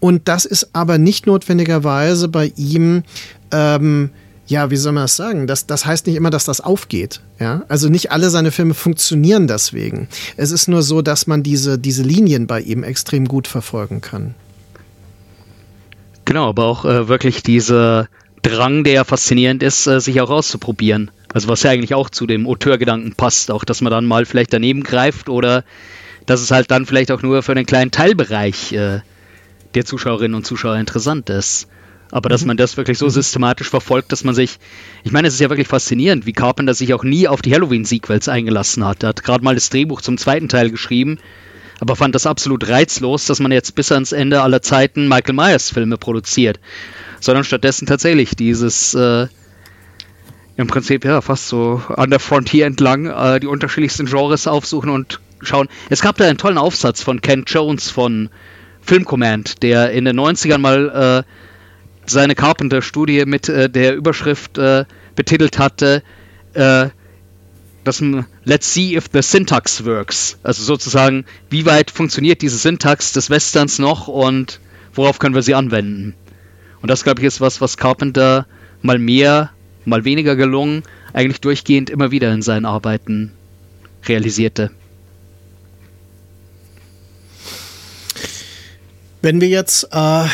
[0.00, 3.04] Und das ist aber nicht notwendigerweise bei ihm
[3.52, 4.10] ähm,
[4.46, 5.46] ja, wie soll man das sagen?
[5.46, 7.20] Das, das heißt nicht immer, dass das aufgeht.
[7.40, 7.64] Ja?
[7.68, 10.08] Also nicht alle seine Filme funktionieren deswegen.
[10.36, 14.34] Es ist nur so, dass man diese, diese Linien bei ihm extrem gut verfolgen kann.
[16.24, 18.08] Genau, aber auch äh, wirklich dieser
[18.42, 21.10] Drang, der faszinierend ist, äh, sich auch auszuprobieren.
[21.32, 24.52] Also was ja eigentlich auch zu dem Auteurgedanken passt, auch dass man dann mal vielleicht
[24.52, 25.64] daneben greift oder
[26.26, 29.00] dass es halt dann vielleicht auch nur für einen kleinen Teilbereich äh,
[29.74, 31.68] der Zuschauerinnen und Zuschauer interessant ist.
[32.10, 32.48] Aber dass mhm.
[32.48, 33.10] man das wirklich so mhm.
[33.10, 34.58] systematisch verfolgt, dass man sich,
[35.02, 38.28] ich meine, es ist ja wirklich faszinierend, wie Carpenter sich auch nie auf die Halloween-Sequels
[38.28, 39.02] eingelassen hat.
[39.02, 41.18] Er hat gerade mal das Drehbuch zum zweiten Teil geschrieben,
[41.80, 45.70] aber fand das absolut reizlos, dass man jetzt bis ans Ende aller Zeiten Michael Myers
[45.70, 46.60] Filme produziert,
[47.20, 49.26] sondern stattdessen tatsächlich dieses äh,
[50.56, 55.20] im Prinzip ja fast so an der Frontier entlang äh, die unterschiedlichsten Genres aufsuchen und
[55.40, 55.68] schauen.
[55.90, 58.30] Es gab da einen tollen Aufsatz von Ken Jones von
[58.80, 61.30] Film Command, der in den 90ern mal äh,
[62.06, 64.84] seine Carpenter-Studie mit äh, der Überschrift äh,
[65.14, 66.02] betitelt hatte,
[66.52, 66.88] äh,
[67.84, 68.02] das
[68.44, 70.38] Let's see if the syntax works.
[70.42, 74.60] Also sozusagen, wie weit funktioniert diese Syntax des Westerns noch und
[74.94, 76.14] worauf können wir sie anwenden?
[76.82, 78.46] Und das, glaube ich, ist was, was Carpenter
[78.82, 79.50] mal mehr,
[79.84, 83.32] mal weniger gelungen, eigentlich durchgehend immer wieder in seinen Arbeiten
[84.06, 84.70] realisierte.
[89.22, 90.26] Wenn wir jetzt äh,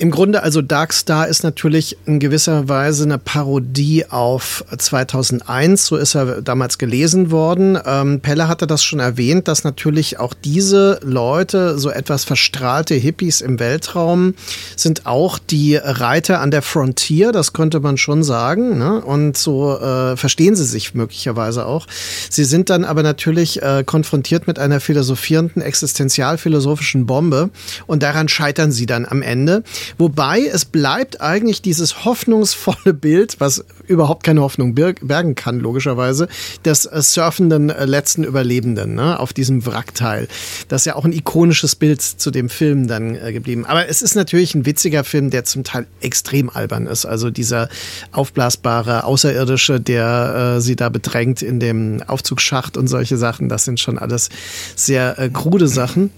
[0.00, 5.84] im Grunde, also Dark Star ist natürlich in gewisser Weise eine Parodie auf 2001.
[5.84, 7.78] So ist er damals gelesen worden.
[7.84, 13.42] Ähm, Pelle hatte das schon erwähnt, dass natürlich auch diese Leute, so etwas verstrahlte Hippies
[13.42, 14.34] im Weltraum,
[14.74, 17.30] sind auch die Reiter an der Frontier.
[17.30, 18.78] Das könnte man schon sagen.
[18.78, 19.02] Ne?
[19.02, 21.86] Und so äh, verstehen sie sich möglicherweise auch.
[22.30, 27.50] Sie sind dann aber natürlich äh, konfrontiert mit einer philosophierenden, existenzialphilosophischen Bombe.
[27.86, 29.62] Und daran scheitern sie dann am Ende.
[29.98, 36.28] Wobei es bleibt eigentlich dieses hoffnungsvolle Bild, was überhaupt keine Hoffnung bergen kann, logischerweise,
[36.64, 40.28] des äh, surfenden äh, letzten Überlebenden ne, auf diesem Wrackteil.
[40.68, 43.66] Das ist ja auch ein ikonisches Bild zu dem Film dann äh, geblieben.
[43.66, 47.04] Aber es ist natürlich ein witziger Film, der zum Teil extrem albern ist.
[47.04, 47.68] Also dieser
[48.12, 53.80] aufblasbare Außerirdische, der äh, sie da bedrängt in dem Aufzugsschacht und solche Sachen, das sind
[53.80, 54.28] schon alles
[54.76, 56.10] sehr krude Sachen.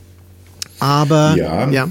[0.78, 1.70] Aber ja.
[1.70, 1.88] ja.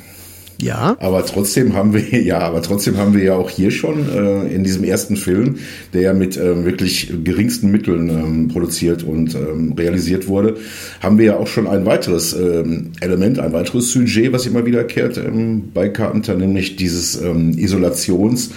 [0.62, 0.96] Ja.
[1.00, 4.64] Aber trotzdem haben wir, ja, aber trotzdem haben wir ja auch hier schon äh, in
[4.64, 5.58] diesem ersten Film,
[5.94, 10.58] der ja mit ähm, wirklich geringsten Mitteln ähm, produziert und ähm, realisiert wurde,
[11.02, 15.18] haben wir ja auch schon ein weiteres ähm, Element, ein weiteres Sujet, was immer wiederkehrt
[15.18, 18.52] ähm, bei Carpenter, nämlich dieses ähm, Isolations-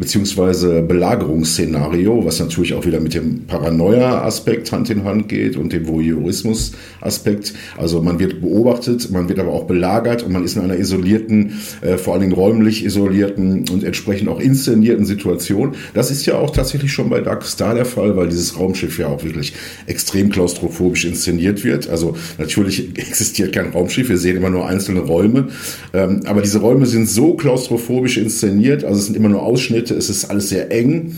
[0.00, 5.86] beziehungsweise Belagerungsszenario, was natürlich auch wieder mit dem Paranoia-Aspekt Hand in Hand geht und dem
[5.86, 7.52] Voyeurismus-Aspekt.
[7.76, 11.52] Also man wird beobachtet, man wird aber auch belagert und man ist in einer isolierten,
[11.82, 15.74] äh, vor allen Dingen räumlich isolierten und entsprechend auch inszenierten Situation.
[15.92, 19.08] Das ist ja auch tatsächlich schon bei Dark Star der Fall, weil dieses Raumschiff ja
[19.08, 19.52] auch wirklich
[19.86, 21.90] extrem klaustrophobisch inszeniert wird.
[21.90, 25.48] Also natürlich existiert kein Raumschiff, wir sehen immer nur einzelne Räume,
[25.92, 29.98] ähm, aber diese Räume sind so klaustrophobisch inszeniert, also es sind immer nur Ausschnitte Mitte.
[29.98, 31.14] Es ist alles sehr eng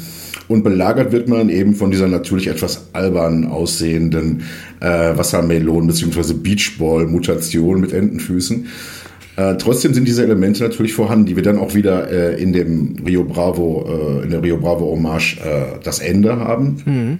[0.49, 4.43] und belagert wird man eben von dieser natürlich etwas albern aussehenden
[4.81, 6.35] äh, Wassermelon- bzw.
[6.35, 8.67] Beachball-Mutation mit Entenfüßen.
[9.37, 12.97] Äh, trotzdem sind diese Elemente natürlich vorhanden, die wir dann auch wieder äh, in dem
[13.07, 16.83] Rio Bravo, äh, in der Rio Bravo Hommage äh, das Ende haben.
[16.85, 17.19] Mhm.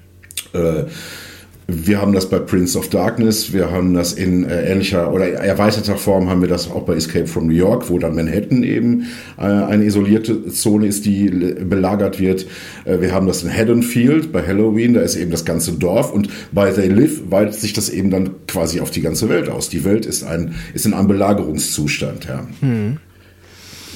[1.75, 5.97] Wir haben das bei Prince of Darkness, wir haben das in äh, ähnlicher oder erweiterter
[5.97, 9.07] Form haben wir das auch bei Escape from New York, wo dann Manhattan eben
[9.39, 12.47] äh, eine isolierte Zone ist, die belagert wird.
[12.85, 16.29] Äh, wir haben das in Haddonfield bei Halloween, da ist eben das ganze Dorf und
[16.53, 19.71] bei They Live weitet sich das eben dann quasi auf die ganze Welt aus.
[19.71, 22.47] Die Welt ist ein ist in einem Belagerungszustand, ja.
[22.61, 22.99] Hm.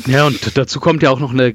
[0.06, 1.54] Ja, und dazu kommt ja auch noch eine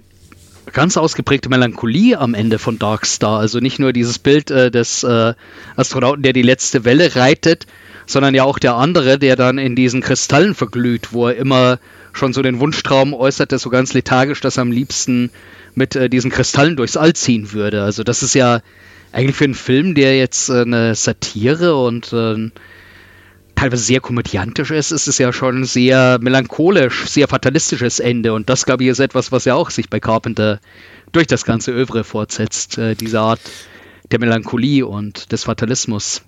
[0.73, 3.39] ganz ausgeprägte Melancholie am Ende von Dark Star.
[3.39, 5.33] Also nicht nur dieses Bild äh, des äh,
[5.75, 7.67] Astronauten, der die letzte Welle reitet,
[8.05, 11.79] sondern ja auch der andere, der dann in diesen Kristallen verglüht, wo er immer
[12.13, 15.31] schon so den Wunschtraum äußerte, so ganz lethargisch, dass er am liebsten
[15.75, 17.83] mit äh, diesen Kristallen durchs All ziehen würde.
[17.83, 18.61] Also das ist ja
[19.11, 22.49] eigentlich für einen Film, der jetzt äh, eine Satire und äh,
[23.55, 28.33] teilweise sehr komödiantisch ist, ist es ja schon sehr melancholisch, sehr fatalistisches Ende.
[28.33, 30.59] Und das, glaube ich, ist etwas, was ja auch sich bei Carpenter
[31.11, 33.41] durch das ganze Övre fortsetzt, äh, diese Art
[34.11, 36.23] der Melancholie und des Fatalismus.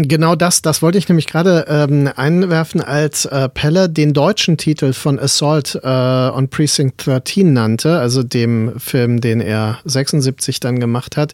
[0.00, 4.92] Genau das, das wollte ich nämlich gerade ähm, einwerfen, als äh, Pelle den deutschen Titel
[4.92, 11.16] von Assault äh, on Precinct 13 nannte, also dem Film, den er 76 dann gemacht
[11.16, 11.32] hat.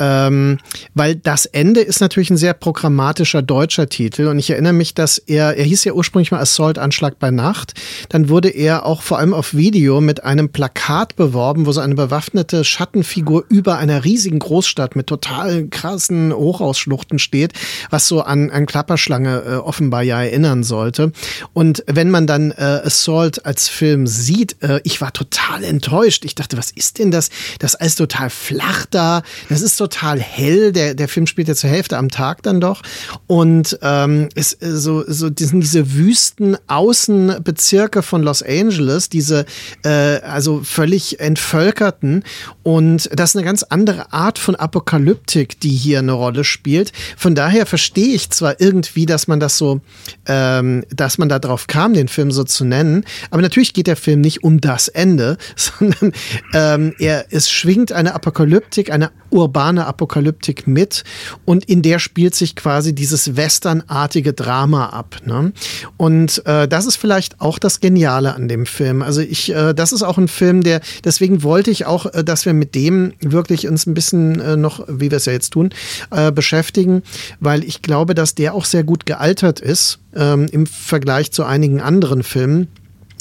[0.00, 0.58] Ähm,
[0.94, 5.18] weil das Ende ist natürlich ein sehr programmatischer deutscher Titel und ich erinnere mich, dass
[5.18, 7.74] er, er hieß ja ursprünglich mal Assault Anschlag bei Nacht,
[8.08, 11.94] dann wurde er auch vor allem auf Video mit einem Plakat beworben, wo so eine
[11.94, 17.52] bewaffnete Schattenfigur über einer riesigen Großstadt mit total krassen Hochausschluchten steht
[17.92, 21.12] was so an, an Klapperschlange äh, offenbar ja erinnern sollte.
[21.52, 26.24] Und wenn man dann äh, Assault als Film sieht, äh, ich war total enttäuscht.
[26.24, 27.28] Ich dachte, was ist denn das?
[27.58, 29.22] Das ist alles total flach da.
[29.48, 30.72] Das ist total hell.
[30.72, 32.82] Der, der Film spielt ja zur Hälfte am Tag dann doch.
[33.26, 39.44] Und ähm, ist äh, so, so diesen, diese wüsten Außenbezirke von Los Angeles, diese
[39.84, 42.24] äh, also völlig entvölkerten.
[42.62, 46.92] Und das ist eine ganz andere Art von Apokalyptik, die hier eine Rolle spielt.
[47.16, 49.80] Von daher verstehe ich zwar irgendwie, dass man das so,
[50.26, 53.96] ähm, dass man da drauf kam, den Film so zu nennen, aber natürlich geht der
[53.96, 56.12] Film nicht um das Ende, sondern
[56.52, 61.02] ähm, er, es schwingt eine Apokalyptik, eine urbane Apokalyptik mit
[61.46, 65.16] und in der spielt sich quasi dieses westernartige Drama ab.
[65.24, 65.54] Ne?
[65.96, 69.00] Und äh, das ist vielleicht auch das Geniale an dem Film.
[69.00, 72.44] Also ich, äh, das ist auch ein Film, der, deswegen wollte ich auch, äh, dass
[72.44, 75.70] wir mit dem wirklich uns ein bisschen äh, noch, wie wir es ja jetzt tun,
[76.10, 77.02] äh, beschäftigen,
[77.40, 81.44] weil ich ich glaube, dass der auch sehr gut gealtert ist ähm, im Vergleich zu
[81.44, 82.68] einigen anderen Filmen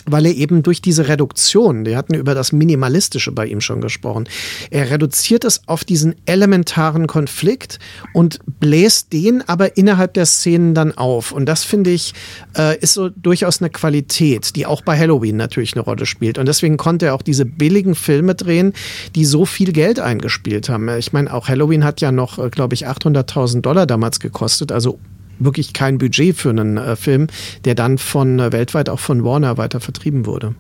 [0.06, 4.28] weil er eben durch diese Reduktion, wir hatten über das Minimalistische bei ihm schon gesprochen,
[4.70, 7.80] er reduziert es auf diesen elementaren Konflikt
[8.14, 11.32] und bläst den aber innerhalb der Szenen dann auf.
[11.32, 12.14] Und das finde ich,
[12.58, 16.38] äh, ist so durchaus eine Qualität, die auch bei Halloween natürlich eine Rolle spielt.
[16.38, 18.74] Und deswegen konnte er auch diese billigen Filme drehen,
[19.16, 20.90] die so viel Geld eingespielt haben.
[20.98, 25.00] Ich meine, auch Halloween hat ja noch, äh, glaube ich, 800.000 Dollar damals gekostet, also
[25.44, 27.28] wirklich kein Budget für einen äh, Film,
[27.66, 30.56] der dann von äh, weltweit auch von Warner weiter vertrieben wurde.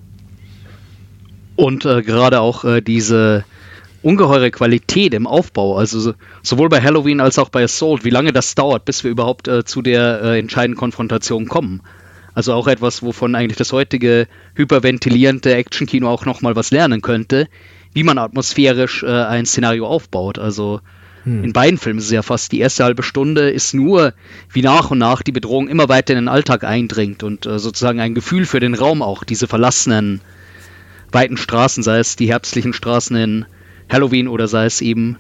[1.55, 3.45] Und äh, gerade auch äh, diese
[4.01, 8.33] ungeheure Qualität im Aufbau, also so, sowohl bei Halloween als auch bei Assault, wie lange
[8.33, 11.81] das dauert, bis wir überhaupt äh, zu der äh, entscheidenden Konfrontation kommen.
[12.33, 17.47] Also auch etwas, wovon eigentlich das heutige hyperventilierende Actionkino auch nochmal was lernen könnte,
[17.93, 20.39] wie man atmosphärisch ein Szenario aufbaut.
[20.39, 20.79] Also
[21.23, 21.43] hm.
[21.43, 24.13] In beiden Filmen ist es ja fast die erste halbe Stunde ist nur,
[24.51, 27.99] wie nach und nach die Bedrohung immer weiter in den Alltag eindringt und äh, sozusagen
[27.99, 30.21] ein Gefühl für den Raum auch, diese verlassenen
[31.11, 33.45] weiten Straßen, sei es die herbstlichen Straßen in
[33.89, 35.17] Halloween oder sei es eben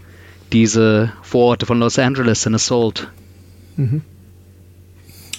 [0.51, 3.09] diese Vororte von Los Angeles in Assault.
[3.75, 4.01] Mhm.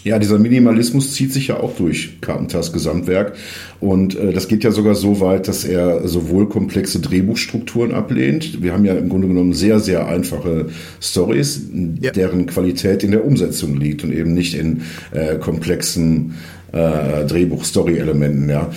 [0.05, 3.35] Ja, dieser Minimalismus zieht sich ja auch durch Carpenters Gesamtwerk.
[3.79, 8.63] Und äh, das geht ja sogar so weit, dass er sowohl komplexe Drehbuchstrukturen ablehnt.
[8.63, 10.67] Wir haben ja im Grunde genommen sehr, sehr einfache
[11.01, 11.63] Stories,
[12.01, 12.11] ja.
[12.11, 16.35] deren Qualität in der Umsetzung liegt und eben nicht in äh, komplexen
[16.73, 18.71] äh, Drehbuch-Story-Elementen, ja.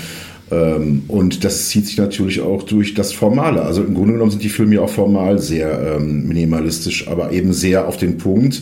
[0.51, 3.63] Ähm, und das zieht sich natürlich auch durch das Formale.
[3.63, 7.51] Also im Grunde genommen sind die Filme ja auch formal sehr ähm, minimalistisch, aber eben
[7.51, 8.61] sehr auf den Punkt.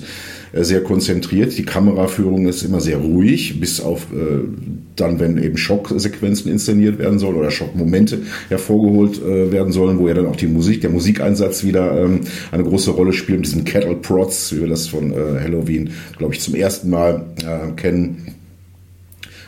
[0.53, 1.57] Äh, sehr konzentriert.
[1.57, 4.47] Die Kameraführung ist immer sehr ruhig, bis auf äh,
[4.95, 10.13] dann, wenn eben Schocksequenzen inszeniert werden sollen oder Schockmomente hervorgeholt äh, werden sollen, wo ja
[10.13, 13.95] dann auch die Musik, der Musikeinsatz wieder ähm, eine große Rolle spielt, mit diesen Cattle
[13.95, 18.35] Prods, wie wir das von äh, Halloween, glaube ich, zum ersten Mal äh, kennen.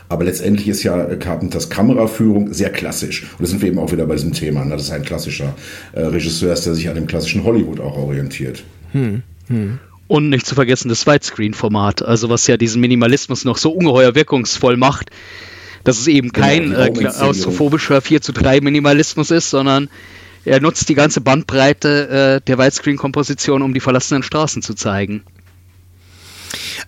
[0.08, 3.24] Aber letztendlich ist ja Carpenters Kameraführung sehr klassisch.
[3.24, 4.63] Und da sind wir eben auch wieder bei diesem Thema.
[4.63, 4.72] Ne?
[4.72, 5.56] Das ist ein klassischer
[5.94, 8.63] äh, Regisseur, der sich an dem klassischen Hollywood auch orientiert.
[8.91, 9.24] Hm.
[9.48, 9.80] Hm.
[10.08, 14.78] Und nicht zu vergessen das Widescreen-Format, also was ja diesen Minimalismus noch so ungeheuer wirkungsvoll
[14.78, 15.10] macht,
[15.84, 19.89] dass es eben kein äh, austrophobischer 4 zu 3 Minimalismus ist, sondern
[20.44, 25.24] er nutzt die ganze Bandbreite äh, der Widescreen-Komposition, um die verlassenen Straßen zu zeigen.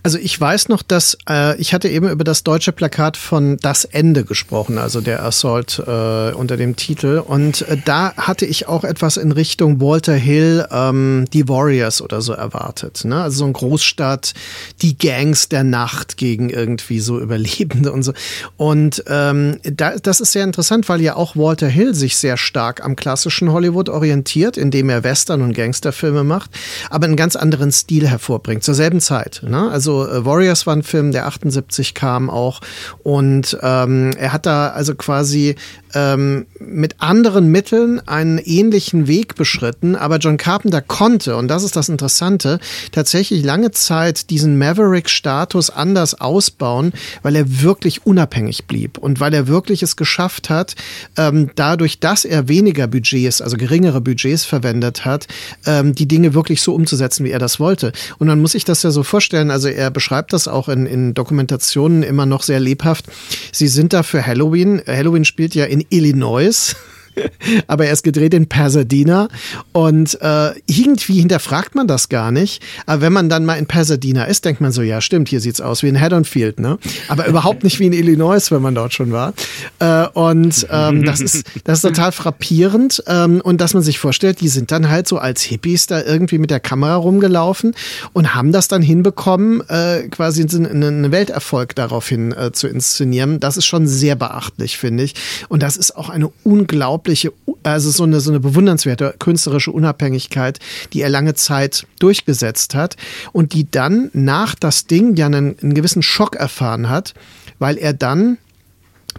[0.02, 3.84] Also ich weiß noch, dass äh, ich hatte eben über das deutsche Plakat von Das
[3.84, 7.22] Ende gesprochen, also der Assault äh, unter dem Titel.
[7.24, 12.20] Und äh, da hatte ich auch etwas in Richtung Walter Hill, ähm, die Warriors oder
[12.20, 13.04] so erwartet.
[13.04, 13.20] Ne?
[13.22, 14.34] Also so eine Großstadt,
[14.82, 18.12] die Gangs der Nacht gegen irgendwie so Überlebende und so.
[18.56, 22.84] Und ähm, da, das ist sehr interessant, weil ja auch Walter Hill sich sehr stark
[22.84, 26.50] am klassischen Hollywood orientiert, indem er Western- und Gangsterfilme macht,
[26.90, 29.42] aber einen ganz anderen Stil hervorbringt, zur selben Zeit.
[29.44, 29.57] Ne?
[29.66, 32.60] Also also äh, Warriors war ein Film, der 78 kam auch.
[33.02, 35.54] Und ähm, er hat da also quasi
[35.94, 41.76] ähm, mit anderen Mitteln einen ähnlichen Weg beschritten, aber John Carpenter konnte, und das ist
[41.76, 42.58] das Interessante,
[42.92, 46.92] tatsächlich lange Zeit diesen Maverick-Status anders ausbauen,
[47.22, 50.74] weil er wirklich unabhängig blieb und weil er wirklich es geschafft hat,
[51.16, 55.26] ähm, dadurch, dass er weniger Budgets, also geringere Budgets verwendet hat,
[55.64, 57.92] ähm, die Dinge wirklich so umzusetzen, wie er das wollte.
[58.18, 61.14] Und dann muss ich das ja so vorstellen, also er beschreibt das auch in, in
[61.14, 63.06] Dokumentationen immer noch sehr lebhaft.
[63.52, 64.82] Sie sind da für Halloween.
[64.86, 66.74] Halloween spielt ja in Illinois.
[67.66, 69.28] aber er ist gedreht in Pasadena
[69.72, 72.62] und äh, irgendwie hinterfragt man das gar nicht.
[72.86, 75.60] Aber wenn man dann mal in Pasadena ist, denkt man so, ja stimmt, hier sieht's
[75.60, 76.78] aus wie in Haddonfield, ne?
[77.08, 79.34] Aber überhaupt nicht wie in Illinois, wenn man dort schon war.
[79.78, 84.40] Äh, und ähm, das ist das ist total frappierend ähm, und dass man sich vorstellt,
[84.40, 87.74] die sind dann halt so als Hippies da irgendwie mit der Kamera rumgelaufen
[88.12, 93.40] und haben das dann hinbekommen, äh, quasi einen Welterfolg daraufhin äh, zu inszenieren.
[93.40, 95.14] Das ist schon sehr beachtlich, finde ich.
[95.48, 100.58] Und das ist auch eine unglaubliche unglaubliche, also so eine, so eine bewundernswerte künstlerische Unabhängigkeit,
[100.92, 102.96] die er lange Zeit durchgesetzt hat
[103.32, 107.14] und die dann nach das Ding ja einen, einen gewissen Schock erfahren hat,
[107.58, 108.38] weil er dann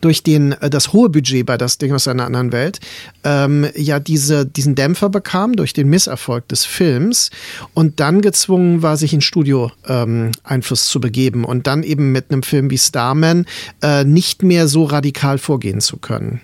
[0.02, 2.80] durch den, äh, das hohe Budget bei das Ding aus einer anderen Welt,
[3.24, 7.32] ähm, ja diese, diesen Dämpfer bekam durch den Misserfolg des Films
[7.74, 12.44] und dann gezwungen war, sich in Studio-Einfluss ähm, zu begeben und dann eben mit einem
[12.44, 13.46] Film wie Starman
[13.82, 16.42] äh, nicht mehr so radikal vorgehen zu können.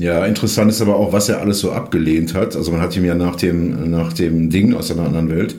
[0.00, 2.56] Ja, interessant ist aber auch, was er alles so abgelehnt hat.
[2.56, 5.54] Also man hat ihm ja nach dem, nach dem Ding aus einer anderen Welt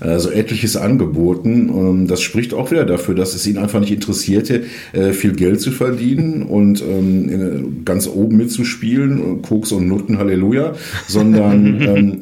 [0.00, 1.70] also etliches angeboten.
[1.70, 5.60] Ähm, das spricht auch wieder dafür, dass es ihn einfach nicht interessierte, äh, viel Geld
[5.60, 10.74] zu verdienen und ähm, ganz oben mitzuspielen, Koks und Nutten, Halleluja,
[11.06, 12.18] sondern ähm,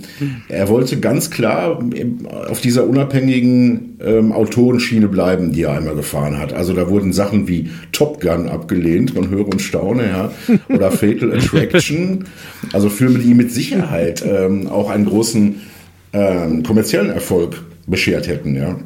[0.48, 1.82] er wollte ganz klar
[2.48, 3.96] auf dieser unabhängigen
[4.32, 6.52] Autorenschiene bleiben, die er einmal gefahren hat.
[6.52, 10.32] Also da wurden Sachen wie Top Gun abgelehnt, man höre und staune, ja,
[10.68, 12.24] oder Fatal Attraction,
[12.72, 14.24] also Filme, die mit Sicherheit
[14.68, 15.56] auch einen großen
[16.12, 18.76] ähm, kommerziellen Erfolg beschert hätten, ja.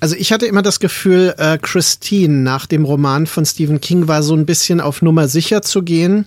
[0.00, 4.22] Also ich hatte immer das Gefühl, äh, Christine nach dem Roman von Stephen King war
[4.22, 6.26] so ein bisschen auf Nummer sicher zu gehen.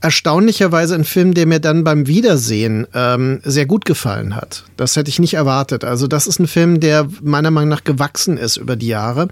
[0.00, 4.64] Erstaunlicherweise ein Film, der mir dann beim Wiedersehen ähm, sehr gut gefallen hat.
[4.78, 5.84] Das hätte ich nicht erwartet.
[5.84, 9.28] Also das ist ein Film, der meiner Meinung nach gewachsen ist über die Jahre.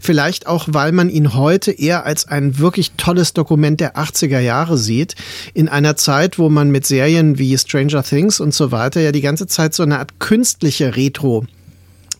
[0.00, 4.76] Vielleicht auch, weil man ihn heute eher als ein wirklich tolles Dokument der 80er Jahre
[4.76, 5.14] sieht.
[5.54, 9.22] In einer Zeit, wo man mit Serien wie Stranger Things und so weiter ja die
[9.22, 11.46] ganze Zeit so eine Art künstliche Retro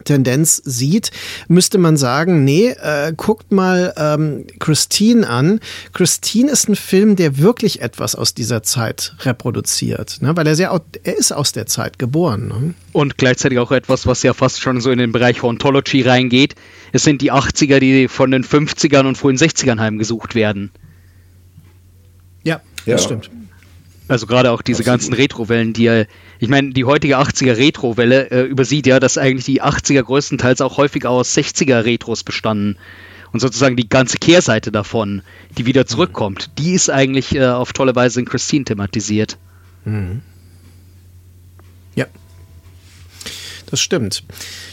[0.04, 1.10] Tendenz sieht,
[1.48, 5.60] müsste man sagen, nee, äh, guckt mal ähm, Christine an.
[5.92, 10.36] Christine ist ein Film, der wirklich etwas aus dieser Zeit reproduziert, ne?
[10.36, 12.48] weil er sehr, er ist aus der Zeit geboren.
[12.48, 12.74] Ne?
[12.92, 16.54] Und gleichzeitig auch etwas, was ja fast schon so in den Bereich Ontology reingeht.
[16.92, 20.70] Es sind die 80er, die von den 50ern und frühen 60ern heimgesucht werden.
[22.42, 22.94] Ja, ja.
[22.94, 23.30] das stimmt.
[24.10, 24.92] Also gerade auch diese Absolut.
[24.92, 26.02] ganzen Retro-Wellen, die ja,
[26.40, 30.78] ich meine, die heutige 80er Retro-Welle äh, übersieht ja, dass eigentlich die 80er größtenteils auch
[30.78, 32.76] häufig aus 60er Retros bestanden.
[33.30, 35.22] Und sozusagen die ganze Kehrseite davon,
[35.56, 39.38] die wieder zurückkommt, die ist eigentlich äh, auf tolle Weise in Christine thematisiert.
[39.84, 40.22] Mhm.
[41.94, 42.06] Ja.
[43.66, 44.24] Das stimmt.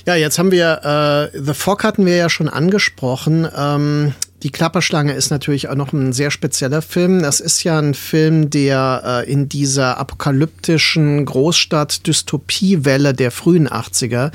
[0.07, 3.47] Ja, jetzt haben wir äh, The Fog hatten wir ja schon angesprochen.
[3.55, 7.23] Ähm, die Klapperschlange ist natürlich auch noch ein sehr spezieller Film.
[7.23, 14.31] Das ist ja ein Film, der äh, in dieser apokalyptischen Großstadt-Dystopie-Welle der frühen 80er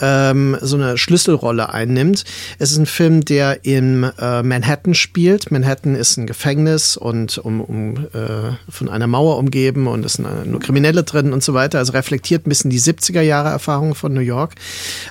[0.00, 2.24] ähm, so eine Schlüsselrolle einnimmt.
[2.58, 5.50] Es ist ein Film, der in äh, Manhattan spielt.
[5.50, 10.26] Manhattan ist ein Gefängnis und um, um äh, von einer Mauer umgeben und es sind
[10.50, 11.78] nur Kriminelle drin und so weiter.
[11.78, 14.54] Also reflektiert ein bisschen die 70er Jahre Erfahrung von New York.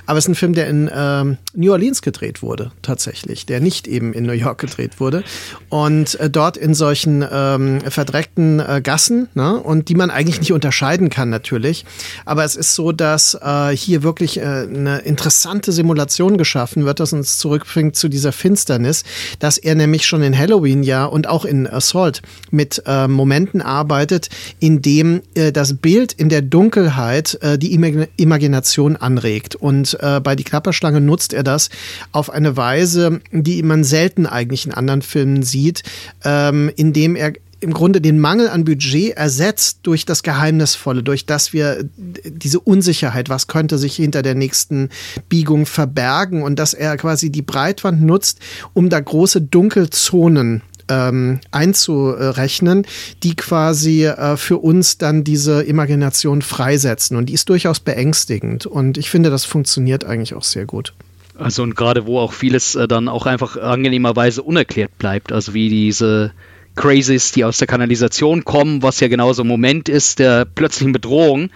[0.06, 3.88] Aber es ist ein Film, der in ähm, New Orleans gedreht wurde, tatsächlich, der nicht
[3.88, 5.24] eben in New York gedreht wurde.
[5.68, 9.58] Und äh, dort in solchen ähm, verdreckten äh, Gassen, ne?
[9.60, 11.84] und die man eigentlich nicht unterscheiden kann natürlich.
[12.24, 17.12] Aber es ist so, dass äh, hier wirklich äh, eine interessante Simulation geschaffen wird, das
[17.12, 19.04] uns zurückbringt zu dieser Finsternis,
[19.38, 24.28] dass er nämlich schon in Halloween ja und auch in Assault mit äh, Momenten arbeitet,
[24.60, 29.54] in dem äh, das Bild in der Dunkelheit äh, die Imag Imagination anregt.
[29.54, 31.70] Und äh, bei die Klapperschlange nutzt er das
[32.12, 35.82] auf eine Weise, die man selten eigentlich in anderen Filmen sieht,
[36.24, 41.52] ähm, indem er im Grunde den Mangel an Budget ersetzt durch das Geheimnisvolle, durch das
[41.52, 44.90] wir diese Unsicherheit, was könnte sich hinter der nächsten
[45.28, 48.40] Biegung verbergen und dass er quasi die Breitwand nutzt,
[48.74, 52.86] um da große Dunkelzonen ähm, einzurechnen,
[53.22, 57.16] die quasi äh, für uns dann diese Imagination freisetzen.
[57.16, 58.66] Und die ist durchaus beängstigend.
[58.66, 60.92] Und ich finde, das funktioniert eigentlich auch sehr gut.
[61.38, 65.68] Also und gerade wo auch vieles äh, dann auch einfach angenehmerweise unerklärt bleibt, also wie
[65.68, 66.32] diese
[66.76, 71.50] Crazies, die aus der Kanalisation kommen, was ja genauso ein Moment ist der plötzlichen Bedrohung.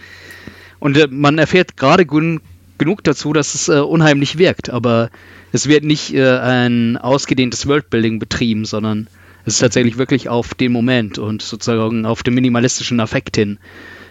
[0.79, 5.11] Und äh, man erfährt gerade genug dazu, dass es äh, unheimlich wirkt, aber
[5.53, 9.09] es wird nicht äh, ein ausgedehntes Worldbuilding betrieben, sondern
[9.45, 13.59] es ist tatsächlich wirklich auf den Moment und sozusagen auf den minimalistischen Affekt hin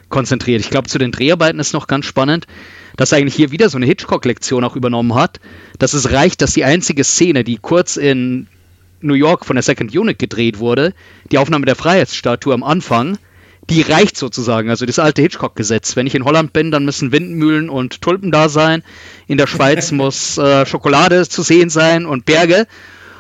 [0.10, 0.62] konzentriert.
[0.62, 2.48] Ich glaube, zu den Dreharbeiten ist noch ganz spannend
[2.98, 5.40] dass er eigentlich hier wieder so eine Hitchcock-Lektion auch übernommen hat,
[5.78, 8.48] dass es reicht, dass die einzige Szene, die kurz in
[9.02, 10.94] New York von der Second Unit gedreht wurde,
[11.32, 13.18] die Aufnahme der Freiheitsstatue am Anfang,
[13.70, 14.70] die reicht sozusagen.
[14.70, 15.96] Also das alte Hitchcock-Gesetz.
[15.96, 18.84] Wenn ich in Holland bin, dann müssen Windmühlen und Tulpen da sein.
[19.28, 22.68] In der Schweiz muss äh, Schokolade zu sehen sein und Berge.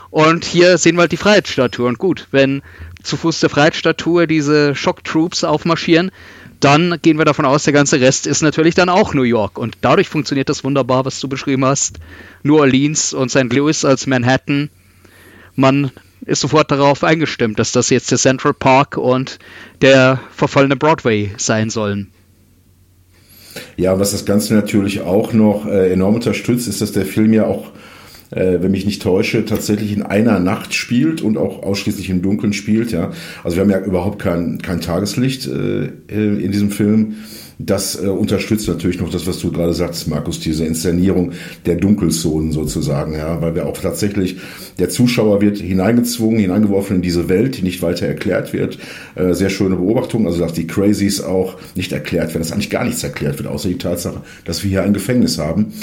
[0.09, 1.88] Und hier sehen wir halt die Freiheitsstatue.
[1.88, 2.63] Und gut, wenn
[3.03, 6.11] zu Fuß der Freiheitsstatue diese Shock Troops aufmarschieren,
[6.60, 9.57] dann gehen wir davon aus, der ganze Rest ist natürlich dann auch New York.
[9.57, 11.99] Und dadurch funktioniert das wunderbar, was du beschrieben hast.
[12.43, 13.53] New Orleans und St.
[13.53, 14.70] Louis als Manhattan.
[15.55, 15.91] Man
[16.26, 19.39] ist sofort darauf eingestimmt, dass das jetzt der Central Park und
[19.82, 22.12] der verfallene Broadway sein sollen.
[23.78, 27.45] Ja, was das Ganze natürlich auch noch äh, enorm unterstützt, ist, dass der Film ja
[27.45, 27.72] auch
[28.32, 32.53] äh, wenn mich nicht täusche, tatsächlich in einer Nacht spielt und auch ausschließlich im Dunkeln
[32.53, 32.91] spielt.
[32.91, 33.11] Ja,
[33.43, 37.15] also wir haben ja überhaupt kein, kein Tageslicht äh, äh in diesem Film.
[37.61, 41.34] Das äh, unterstützt natürlich noch das, was du gerade sagst, Markus, diese Inszenierung
[41.65, 44.38] der Dunkelzonen sozusagen, ja, weil wir auch tatsächlich,
[44.80, 48.80] der Zuschauer wird hineingezwungen, hineingeworfen in diese Welt, die nicht weiter erklärt wird.
[49.15, 52.86] Äh, sehr schöne Beobachtung, also dass die Crazies auch nicht erklärt werden, dass eigentlich gar
[52.86, 55.73] nichts erklärt wird, außer die Tatsache, dass wir hier ein Gefängnis haben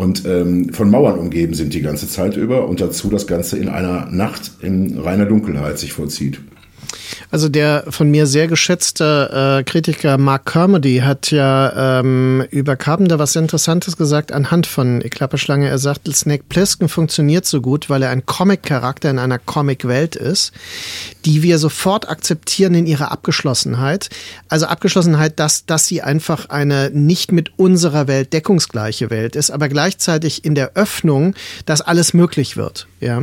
[0.00, 3.68] und ähm, von Mauern umgeben sind die ganze Zeit über und dazu das Ganze in
[3.68, 6.40] einer Nacht in reiner Dunkelheit sich vollzieht.
[7.30, 13.18] Also der von mir sehr geschätzte äh, Kritiker Mark Kermody hat ja ähm, über Carpenter
[13.18, 15.68] was Interessantes gesagt anhand von Klapperschlange.
[15.68, 20.52] Er sagt, Snake Plissken funktioniert so gut, weil er ein Comic-Charakter in einer Comic-Welt ist,
[21.24, 24.08] die wir sofort akzeptieren in ihrer Abgeschlossenheit.
[24.48, 29.68] Also Abgeschlossenheit, dass, dass sie einfach eine nicht mit unserer Welt deckungsgleiche Welt ist, aber
[29.68, 31.34] gleichzeitig in der Öffnung,
[31.66, 32.86] dass alles möglich wird.
[33.00, 33.22] Ja,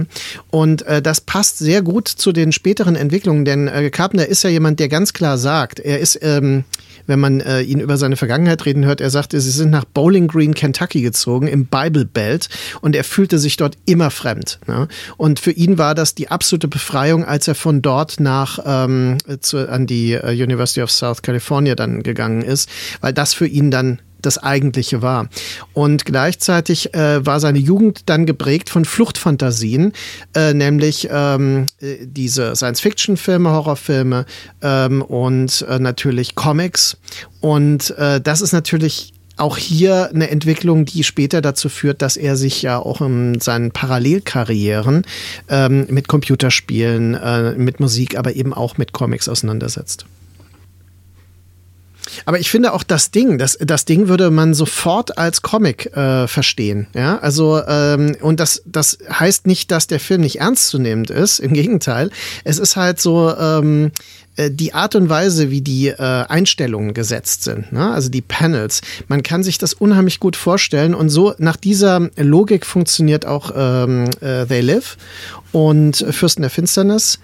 [0.50, 4.50] und äh, das passt sehr gut zu den späteren Entwicklungen, denn äh, Carpenter ist ja
[4.50, 6.64] jemand, der ganz klar sagt, er ist, ähm,
[7.06, 10.28] wenn man äh, ihn über seine Vergangenheit reden hört, er sagte, sie sind nach Bowling
[10.28, 12.50] Green, Kentucky gezogen, im Bible Belt,
[12.82, 14.60] und er fühlte sich dort immer fremd.
[14.68, 14.88] Ne?
[15.18, 19.70] Und für ihn war das die absolute Befreiung, als er von dort nach ähm, zu,
[19.70, 22.70] an die äh, University of South California dann gegangen ist,
[23.02, 25.30] weil das für ihn dann das Eigentliche war.
[25.74, 29.94] Und gleichzeitig äh, war seine Jugend dann geprägt von Fluchtfantasien,
[30.36, 34.26] äh, nämlich ähm, äh, diese Science-Fiction-Filme, Horrorfilme
[34.62, 36.98] ähm, und äh, natürlich Comics.
[37.42, 42.36] Und äh, das ist natürlich auch hier eine Entwicklung, die später dazu führt, dass er
[42.36, 45.04] sich ja auch in seinen Parallelkarrieren
[45.48, 50.06] ähm, mit Computerspielen, äh, mit Musik, aber eben auch mit Comics auseinandersetzt.
[52.26, 56.28] Aber ich finde auch das Ding, das, das Ding würde man sofort als Comic äh,
[56.28, 56.88] verstehen.
[56.94, 61.40] Ja, also ähm, und das, das heißt nicht, dass der Film nicht ernstzunehmend ist.
[61.40, 62.10] Im Gegenteil,
[62.44, 63.36] es ist halt so.
[63.38, 63.92] Ähm,
[64.38, 67.92] äh, die Art und Weise, wie die äh, Einstellungen gesetzt sind, ne?
[67.92, 72.66] also die Panels, man kann sich das unheimlich gut vorstellen und so nach dieser Logik
[72.66, 74.98] funktioniert auch ähm, äh, They Live
[75.52, 77.20] und Fürsten der Finsternis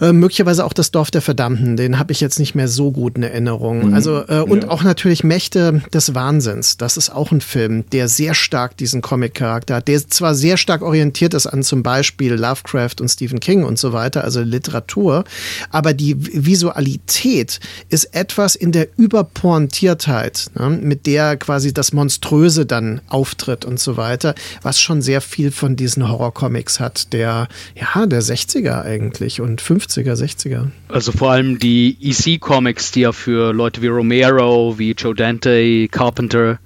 [0.00, 3.16] äh, möglicherweise auch das Dorf der Verdammten, den habe ich jetzt nicht mehr so gut
[3.16, 3.88] in Erinnerung.
[3.88, 3.94] Mhm.
[3.94, 4.70] Also äh, und ja.
[4.70, 6.78] auch natürlich Mächte des Wahnsinns.
[6.78, 10.82] Das ist auch ein Film, der sehr stark diesen Comic-Charakter hat, der zwar sehr stark
[10.82, 15.24] orientiert ist an zum Beispiel Lovecraft und Stephen King und so weiter, also Literatur,
[15.70, 23.02] aber die Visualität ist etwas in der Überpointiertheit, ne, mit der quasi das Monströse dann
[23.08, 28.22] auftritt und so weiter, was schon sehr viel von diesen Horror-Comics hat, der ja der
[28.22, 30.66] 60er eigentlich und 50 50er, 60er.
[30.88, 36.58] Also vor allem die EC-Comics, die ja für Leute wie Romero, wie Joe Dante, Carpenter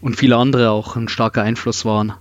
[0.00, 2.12] und viele andere auch ein starker Einfluss waren.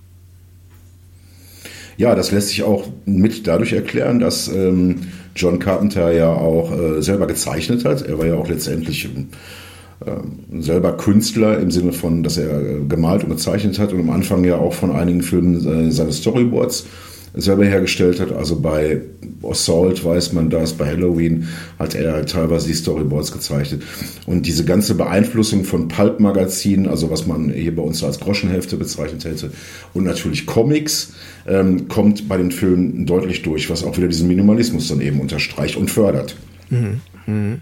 [1.97, 5.01] Ja, das lässt sich auch mit dadurch erklären, dass ähm,
[5.35, 8.01] John Carpenter ja auch äh, selber gezeichnet hat.
[8.01, 13.23] Er war ja auch letztendlich äh, selber Künstler im Sinne von, dass er äh, gemalt
[13.23, 16.87] und gezeichnet hat und am Anfang ja auch von einigen Filmen äh, seine Storyboards
[17.33, 18.31] selber hergestellt hat.
[18.31, 19.01] Also bei
[19.43, 21.47] Assault weiß man das, bei Halloween
[21.79, 23.83] hat er teilweise die Storyboards gezeichnet.
[24.25, 29.25] Und diese ganze Beeinflussung von Pulp-Magazinen, also was man hier bei uns als Groschenhälfte bezeichnet
[29.25, 29.51] hätte,
[29.93, 31.13] und natürlich Comics,
[31.47, 35.77] ähm, kommt bei den Filmen deutlich durch, was auch wieder diesen Minimalismus dann eben unterstreicht
[35.77, 36.35] und fördert.
[36.69, 37.01] Mhm.
[37.25, 37.61] Mhm.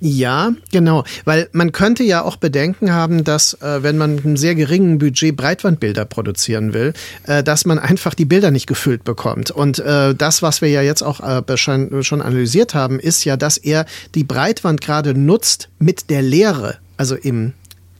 [0.00, 4.38] Ja, genau, weil man könnte ja auch Bedenken haben, dass äh, wenn man mit einem
[4.38, 6.94] sehr geringen Budget Breitwandbilder produzieren will,
[7.24, 9.50] äh, dass man einfach die Bilder nicht gefüllt bekommt.
[9.50, 13.58] Und äh, das, was wir ja jetzt auch äh, schon analysiert haben, ist ja, dass
[13.58, 13.84] er
[14.14, 17.52] die Breitwand gerade nutzt mit der Leere, also im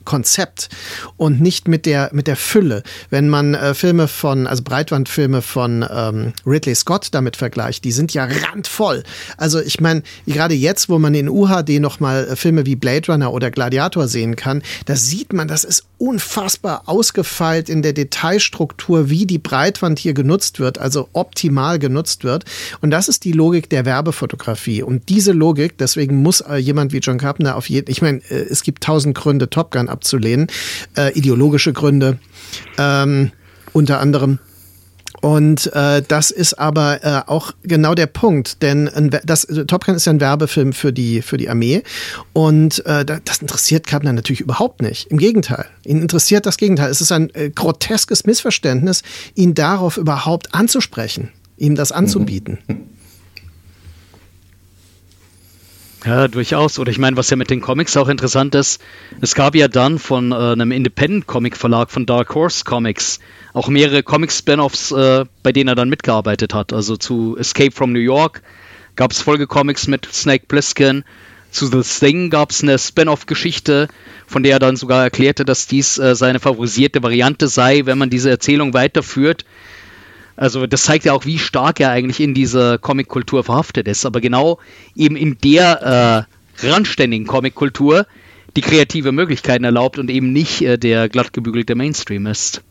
[0.05, 0.69] Konzept
[1.17, 2.83] und nicht mit der mit der Fülle.
[3.09, 8.13] Wenn man äh, Filme von also Breitbandfilme von ähm, Ridley Scott damit vergleicht, die sind
[8.13, 9.03] ja randvoll.
[9.37, 13.11] Also ich meine gerade jetzt, wo man in UHD noch mal äh, Filme wie Blade
[13.11, 19.09] Runner oder Gladiator sehen kann, da sieht man, das ist unfassbar ausgefeilt in der Detailstruktur,
[19.09, 22.45] wie die Breitwand hier genutzt wird, also optimal genutzt wird.
[22.81, 24.81] Und das ist die Logik der Werbefotografie.
[24.81, 28.47] Und diese Logik, deswegen muss äh, jemand wie John Carpenter auf jeden, ich meine, äh,
[28.49, 30.47] es gibt tausend Gründe, Top Gun abzulehnen,
[30.97, 32.17] äh, ideologische Gründe,
[32.77, 33.31] ähm,
[33.73, 34.39] unter anderem.
[35.21, 39.95] Und äh, das ist aber äh, auch genau der Punkt, denn ein, das Top Gun
[39.95, 41.83] ist ja ein Werbefilm für die für die Armee
[42.33, 45.11] und äh, das interessiert Kaplan natürlich überhaupt nicht.
[45.11, 46.89] Im Gegenteil, ihn interessiert das Gegenteil.
[46.89, 49.03] Es ist ein äh, groteskes Missverständnis,
[49.35, 52.57] ihn darauf überhaupt anzusprechen, ihm das anzubieten.
[56.03, 56.79] Ja, durchaus.
[56.79, 58.81] Oder ich meine, was ja mit den Comics auch interessant ist,
[59.21, 63.19] es gab ja dann von äh, einem Independent-Comic-Verlag von Dark Horse Comics
[63.53, 66.73] auch mehrere Comic-Spin-Offs, äh, bei denen er dann mitgearbeitet hat.
[66.73, 68.41] Also zu Escape from New York
[68.95, 71.03] gab es Folgecomics mit Snake Plissken.
[71.51, 73.87] Zu The Thing gab es eine Spin-Off-Geschichte,
[74.25, 78.09] von der er dann sogar erklärte, dass dies äh, seine favorisierte Variante sei, wenn man
[78.09, 79.45] diese Erzählung weiterführt.
[80.41, 84.07] Also das zeigt ja auch, wie stark er eigentlich in dieser Comic-Kultur verhaftet ist.
[84.07, 84.57] Aber genau
[84.95, 86.25] eben in der
[86.59, 88.07] äh, randständigen Comic-Kultur
[88.55, 92.63] die kreative Möglichkeiten erlaubt und eben nicht äh, der glattgebügelte Mainstream ist.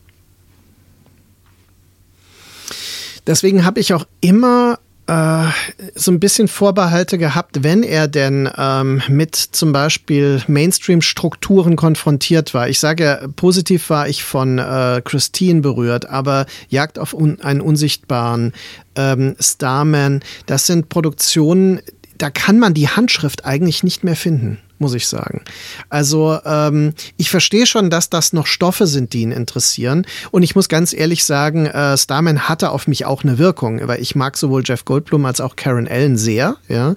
[3.25, 4.77] Deswegen habe ich auch immer
[5.11, 5.51] äh,
[5.93, 12.69] so ein bisschen Vorbehalte gehabt, wenn er denn ähm, mit zum Beispiel Mainstream-Strukturen konfrontiert war.
[12.69, 18.53] Ich sage, positiv war ich von äh, Christine berührt, aber Jagd auf un einen unsichtbaren
[18.95, 21.81] ähm, Starman, das sind Produktionen,
[22.17, 25.41] da kann man die Handschrift eigentlich nicht mehr finden muss ich sagen.
[25.89, 30.05] Also ähm, ich verstehe schon, dass das noch Stoffe sind, die ihn interessieren.
[30.31, 34.01] Und ich muss ganz ehrlich sagen, äh, Starman hatte auf mich auch eine Wirkung, weil
[34.01, 36.57] ich mag sowohl Jeff Goldblum als auch Karen Allen sehr.
[36.67, 36.95] Ja.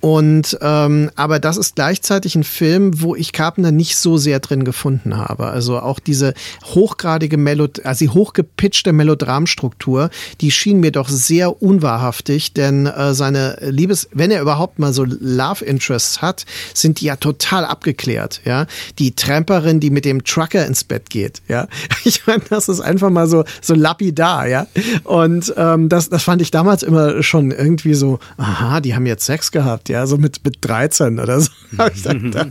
[0.00, 4.64] Und ähm, aber das ist gleichzeitig ein Film, wo ich Carpenter nicht so sehr drin
[4.64, 5.46] gefunden habe.
[5.46, 10.10] Also auch diese hochgradige Melod also die hochgepitchte Melodramstruktur,
[10.40, 15.04] die schien mir doch sehr unwahrhaftig, denn äh, seine Liebes, wenn er überhaupt mal so
[15.04, 18.66] Love Interests hat, sind die ja total abgeklärt, ja.
[18.98, 21.68] Die Tramperin, die mit dem Trucker ins Bett geht, ja.
[22.04, 24.66] Ich meine, das ist einfach mal so, so lapidar, ja.
[25.04, 29.24] Und ähm, das, das fand ich damals immer schon irgendwie so, aha, die haben jetzt
[29.24, 32.50] Sex gehabt, ja, so mit, mit 13 oder so, habe ich dann gedacht.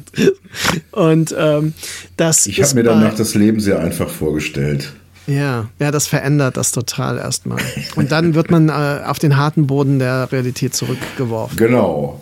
[0.91, 1.73] Und ähm,
[2.15, 4.93] das Ich habe mir danach das Leben sehr einfach vorgestellt.
[5.27, 7.61] Ja, ja, das verändert das total erstmal.
[7.95, 11.57] Und dann wird man äh, auf den harten Boden der Realität zurückgeworfen.
[11.57, 12.19] Genau.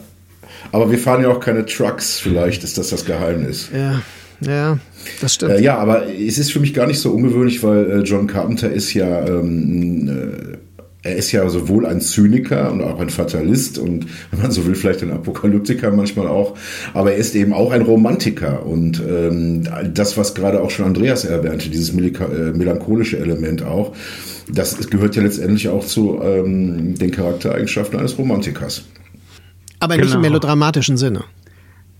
[0.72, 3.70] Aber wir fahren ja auch keine Trucks, vielleicht ist das das Geheimnis.
[3.74, 4.02] Ja,
[4.42, 4.80] ja,
[5.22, 5.54] das stimmt.
[5.54, 8.72] Äh, ja, aber es ist für mich gar nicht so ungewöhnlich, weil äh, John Carpenter
[8.72, 10.58] ist ja, ähm, äh,
[11.02, 14.76] er ist ja sowohl ein Zyniker und auch ein Fatalist und, wenn man so will,
[14.76, 16.58] vielleicht ein Apokalyptiker manchmal auch,
[16.94, 19.64] aber er ist eben auch ein Romantiker und ähm,
[19.94, 23.96] das, was gerade auch schon Andreas erwähnte, dieses äh, melancholische Element auch,
[24.52, 28.84] das gehört ja letztendlich auch zu ähm, den Charaktereigenschaften eines Romantikers.
[29.80, 30.06] Aber genau.
[30.06, 30.32] nicht im genau.
[30.32, 31.24] melodramatischen Sinne.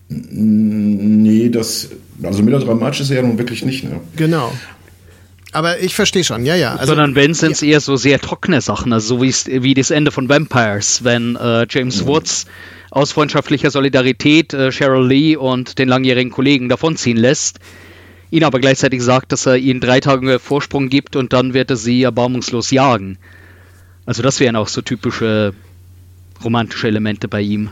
[0.08, 1.90] Nee, das,
[2.22, 4.00] also melodramatisch ist er ja nun wirklich nicht, ne?
[4.16, 4.52] Genau.
[5.52, 6.72] Aber ich verstehe schon, ja, ja.
[6.74, 7.68] Also, Sondern wenn sind es ja.
[7.68, 12.02] eher so sehr trockene Sachen, also so wie das Ende von Vampires, wenn äh, James
[12.02, 12.06] mhm.
[12.06, 12.46] Woods
[12.90, 17.58] aus freundschaftlicher Solidarität äh, Cheryl Lee und den langjährigen Kollegen davonziehen lässt,
[18.30, 21.76] ihn aber gleichzeitig sagt, dass er ihnen drei Tage Vorsprung gibt und dann wird er
[21.76, 23.18] sie erbarmungslos jagen.
[24.06, 25.54] Also das wären auch so typische
[26.44, 27.70] romantische Elemente bei ihm.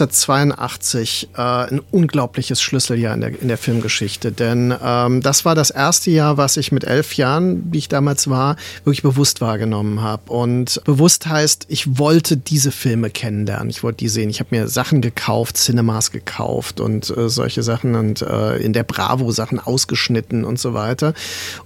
[0.00, 4.32] 1982 äh, ein unglaubliches Schlüsseljahr in der, in der Filmgeschichte.
[4.32, 8.28] Denn ähm, das war das erste Jahr, was ich mit elf Jahren, wie ich damals
[8.28, 10.32] war, wirklich bewusst wahrgenommen habe.
[10.32, 13.70] Und bewusst heißt, ich wollte diese Filme kennenlernen.
[13.70, 14.30] Ich wollte die sehen.
[14.30, 18.84] Ich habe mir Sachen gekauft, Cinemas gekauft und äh, solche Sachen und äh, in der
[18.84, 21.14] Bravo Sachen ausgeschnitten und so weiter.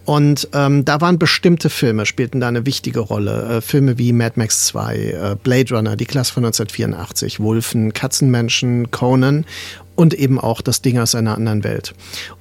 [0.05, 3.57] Und ähm, da waren bestimmte Filme, spielten da eine wichtige Rolle.
[3.57, 8.20] Äh, Filme wie Mad Max 2, äh, Blade Runner, die Klasse von 1984, Wolfen, Katzen
[8.29, 9.47] Menschen, Conan
[10.01, 11.92] und eben auch das Ding aus einer anderen Welt.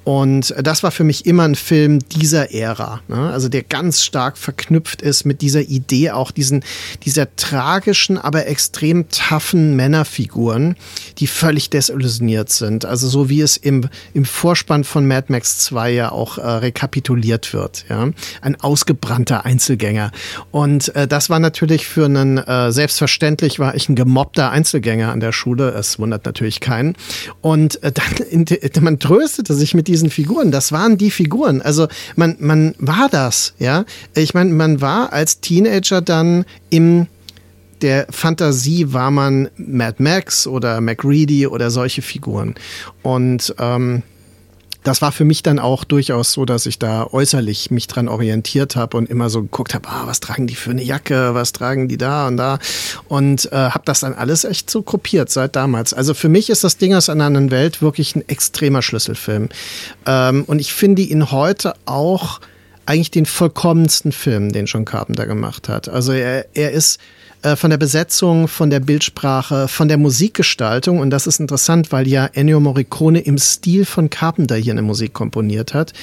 [0.05, 3.31] Und das war für mich immer ein Film dieser Ära, ne?
[3.31, 6.63] also der ganz stark verknüpft ist mit dieser Idee auch diesen,
[7.03, 10.77] dieser tragischen, aber extrem toughen Männerfiguren,
[11.17, 12.85] die völlig desillusioniert sind.
[12.85, 17.53] Also so wie es im, im Vorspann von Mad Max 2 ja auch äh, rekapituliert
[17.53, 17.83] wird.
[17.89, 18.09] Ja?
[18.41, 20.11] Ein ausgebrannter Einzelgänger.
[20.51, 25.19] Und äh, das war natürlich für einen, äh, selbstverständlich war ich ein gemobbter Einzelgänger an
[25.19, 25.71] der Schule.
[25.71, 26.95] Es wundert natürlich keinen.
[27.83, 30.51] Äh, dann, man tröstete sich mit diesen Figuren.
[30.51, 31.61] Das waren die Figuren.
[31.61, 33.85] Also man, man war das, ja.
[34.15, 37.07] Ich meine, man war als Teenager dann im
[37.81, 42.55] der Fantasie war man Mad Max oder MacReady oder solche Figuren.
[43.03, 44.03] Und ähm,
[44.83, 48.75] das war für mich dann auch durchaus so, dass ich da äußerlich mich dran orientiert
[48.75, 51.87] habe und immer so geguckt habe, ah, was tragen die für eine Jacke, was tragen
[51.87, 52.59] die da und da
[53.07, 55.93] und äh, habe das dann alles echt so kopiert seit damals.
[55.93, 59.49] Also für mich ist das Ding aus einer anderen Welt wirklich ein extremer Schlüsselfilm
[60.05, 62.39] ähm, und ich finde ihn heute auch
[62.85, 65.87] eigentlich den vollkommensten Film, den John Carpenter gemacht hat.
[65.89, 66.99] Also er, er ist
[67.41, 70.99] äh, von der Besetzung, von der Bildsprache, von der Musikgestaltung.
[70.99, 75.13] Und das ist interessant, weil ja Ennio Morricone im Stil von Carpenter hier eine Musik
[75.13, 75.93] komponiert hat.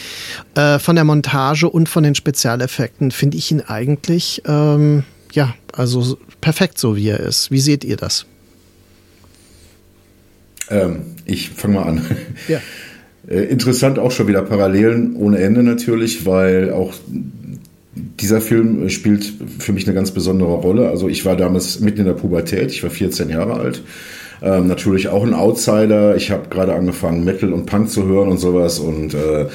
[0.54, 6.18] Äh, von der Montage und von den Spezialeffekten finde ich ihn eigentlich, ähm, ja, also
[6.40, 7.50] perfekt so wie er ist.
[7.50, 8.24] Wie seht ihr das?
[10.70, 12.06] Ähm, ich fange mal an.
[12.48, 12.60] Ja.
[13.28, 16.94] Äh, interessant auch schon wieder Parallelen ohne Ende natürlich, weil auch
[17.96, 20.88] dieser Film spielt für mich eine ganz besondere Rolle.
[20.88, 23.82] Also ich war damals mitten in der Pubertät, ich war 14 Jahre alt.
[24.42, 26.14] Ähm, natürlich auch ein Outsider.
[26.16, 28.78] Ich habe gerade angefangen, Metal und Punk zu hören und sowas.
[28.78, 29.46] Und äh,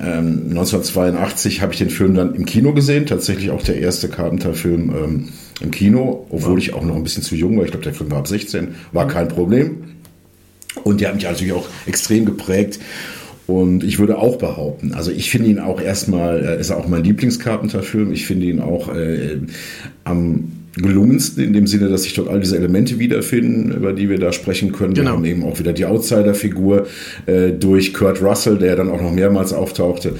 [0.00, 3.06] ähm, 1982 habe ich den Film dann im Kino gesehen.
[3.06, 5.28] Tatsächlich auch der erste Carpenter-Film ähm,
[5.60, 7.64] im Kino, obwohl ich auch noch ein bisschen zu jung war.
[7.64, 8.74] Ich glaube, der Film war ab 16.
[8.92, 9.84] War kein Problem.
[10.84, 12.80] Und der hat mich natürlich auch extrem geprägt.
[13.50, 17.02] Und ich würde auch behaupten, also ich finde ihn auch erstmal, äh, ist auch mein
[17.02, 18.12] Lieblings-Carpenter-Film.
[18.12, 19.38] Ich finde ihn auch äh,
[20.04, 24.20] am gelungensten in dem Sinne, dass sich dort all diese Elemente wiederfinden, über die wir
[24.20, 24.94] da sprechen können.
[24.94, 25.10] Genau.
[25.10, 26.86] Wir haben eben auch wieder die Outsider-Figur
[27.26, 30.14] äh, durch Kurt Russell, der dann auch noch mehrmals auftauchte,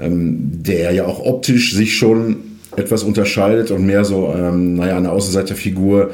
[0.00, 2.36] ähm, der ja auch optisch sich schon
[2.74, 6.12] etwas unterscheidet und mehr so, ähm, naja, eine Außenseiterfigur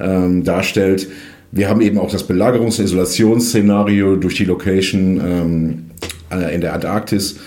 [0.00, 1.06] ähm, darstellt.
[1.52, 5.89] Wir haben eben auch das Belagerungs- und Isolationsszenario durch die Location ähm, äh,
[6.30, 7.38] in der Antarktis.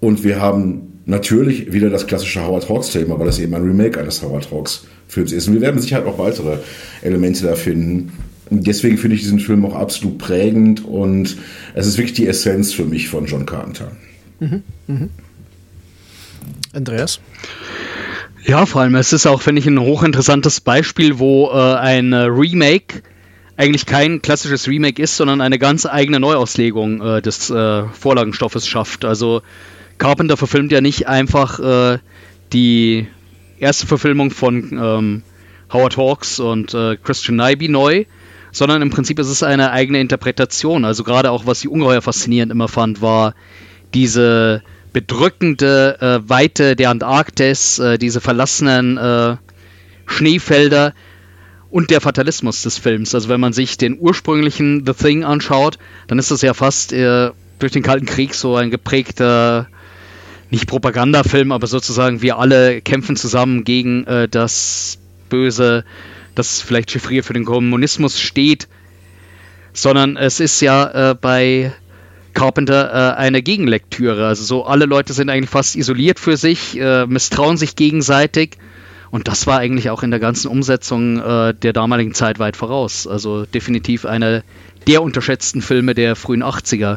[0.00, 4.22] Und wir haben natürlich wieder das klassische Howard Hawks-Thema, weil es eben ein Remake eines
[4.22, 5.48] Howard Hawks-Films ist.
[5.48, 6.58] Und wir werden sicher auch weitere
[7.02, 8.12] Elemente da finden.
[8.50, 11.36] Deswegen finde ich diesen Film auch absolut prägend und
[11.74, 13.92] es ist wirklich die Essenz für mich von John Carpenter.
[14.40, 15.08] Mhm, mh.
[16.74, 17.20] Andreas?
[18.44, 23.02] Ja, vor allem, es ist auch, finde ich, ein hochinteressantes Beispiel, wo äh, ein Remake
[23.56, 29.04] eigentlich kein klassisches Remake ist, sondern eine ganz eigene Neuauslegung äh, des äh, Vorlagenstoffes schafft.
[29.04, 29.42] Also
[29.98, 31.98] Carpenter verfilmt ja nicht einfach äh,
[32.52, 33.06] die
[33.58, 35.22] erste Verfilmung von ähm,
[35.72, 38.04] Howard Hawks und äh, Christian Nyby neu,
[38.50, 40.84] sondern im Prinzip ist es eine eigene Interpretation.
[40.84, 43.34] Also gerade auch, was ich ungeheuer faszinierend immer fand, war
[43.94, 49.38] diese bedrückende äh, Weite der Antarktis, äh, diese verlassenen
[50.06, 50.94] Schneefelder,
[51.72, 53.14] und der Fatalismus des Films.
[53.14, 57.30] Also wenn man sich den ursprünglichen The Thing anschaut, dann ist das ja fast äh,
[57.58, 59.68] durch den Kalten Krieg so ein geprägter,
[60.50, 64.98] nicht Propagandafilm, aber sozusagen wir alle kämpfen zusammen gegen äh, das
[65.30, 65.84] Böse,
[66.34, 68.68] das vielleicht chiffriert für den Kommunismus steht,
[69.72, 71.72] sondern es ist ja äh, bei
[72.34, 74.26] Carpenter äh, eine Gegenlektüre.
[74.26, 78.58] Also so alle Leute sind eigentlich fast isoliert für sich, äh, misstrauen sich gegenseitig
[79.12, 83.06] und das war eigentlich auch in der ganzen Umsetzung äh, der damaligen Zeit weit voraus.
[83.06, 84.42] Also definitiv einer
[84.86, 86.96] der unterschätzten Filme der frühen 80er.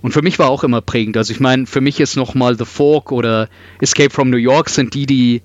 [0.00, 1.16] Und für mich war auch immer prägend.
[1.16, 3.48] Also ich meine, für mich ist nochmal The Fork oder
[3.80, 5.42] Escape from New York sind die, die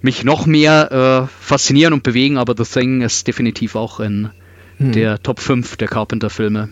[0.00, 4.30] mich noch mehr äh, faszinieren und bewegen, aber The Thing ist definitiv auch in
[4.76, 4.92] hm.
[4.92, 6.68] der Top 5 der Carpenter-Filme.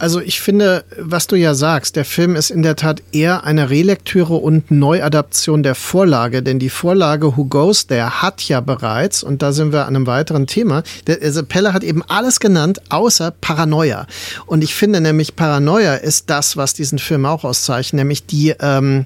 [0.00, 3.68] Also ich finde, was du ja sagst, der Film ist in der Tat eher eine
[3.68, 9.42] Relektüre und Neuadaption der Vorlage, denn die Vorlage Who Goes There hat ja bereits, und
[9.42, 13.30] da sind wir an einem weiteren Thema, der, also Pelle hat eben alles genannt, außer
[13.42, 14.06] Paranoia.
[14.46, 19.04] Und ich finde nämlich, Paranoia ist das, was diesen Film auch auszeichnet, nämlich die, ähm,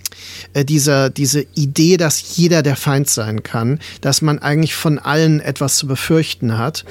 [0.53, 5.41] äh, diese, diese Idee, dass jeder der Feind sein kann, dass man eigentlich von allen
[5.41, 6.85] etwas zu befürchten hat.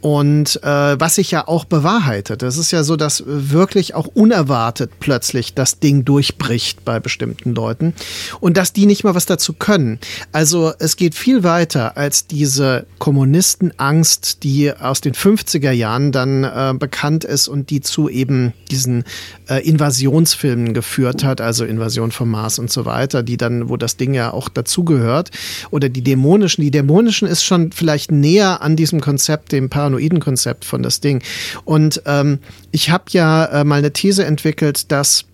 [0.00, 2.42] Und äh, was sich ja auch bewahrheitet.
[2.42, 7.94] Es ist ja so, dass wirklich auch unerwartet plötzlich das Ding durchbricht bei bestimmten Leuten
[8.40, 9.98] und dass die nicht mal was dazu können.
[10.32, 16.74] Also es geht viel weiter als diese Kommunistenangst, die aus den 50er Jahren dann äh,
[16.78, 19.04] bekannt ist und die zu eben diesen
[19.48, 23.96] äh, Invasionsfilmen geführt hat, also Invasion vom Mars und so weiter, die dann, wo das
[23.96, 25.30] Ding ja auch dazugehört.
[25.70, 26.62] Oder die dämonischen.
[26.62, 31.22] Die dämonischen ist schon vielleicht näher an diesem Konzept, dem paranoiden Konzept von das Ding.
[31.64, 32.38] Und ähm,
[32.72, 35.24] ich habe ja äh, mal eine These entwickelt, dass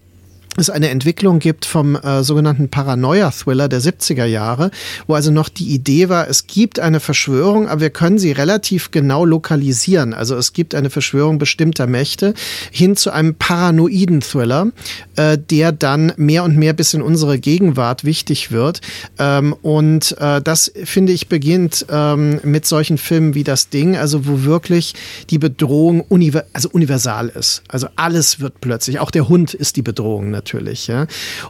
[0.56, 4.70] es eine Entwicklung gibt vom äh, sogenannten Paranoia-Thriller der 70er Jahre,
[5.06, 8.90] wo also noch die Idee war, es gibt eine Verschwörung, aber wir können sie relativ
[8.90, 10.14] genau lokalisieren.
[10.14, 12.34] Also es gibt eine Verschwörung bestimmter Mächte
[12.70, 14.68] hin zu einem paranoiden Thriller,
[15.16, 18.80] äh, der dann mehr und mehr bis in unsere Gegenwart wichtig wird.
[19.18, 24.26] Ähm, und äh, das, finde ich, beginnt ähm, mit solchen Filmen wie Das Ding, also
[24.26, 24.94] wo wirklich
[25.30, 27.62] die Bedrohung univer also universal ist.
[27.68, 30.86] Also alles wird plötzlich, auch der Hund ist die Bedrohung natürlich.
[30.86, 31.06] Ja?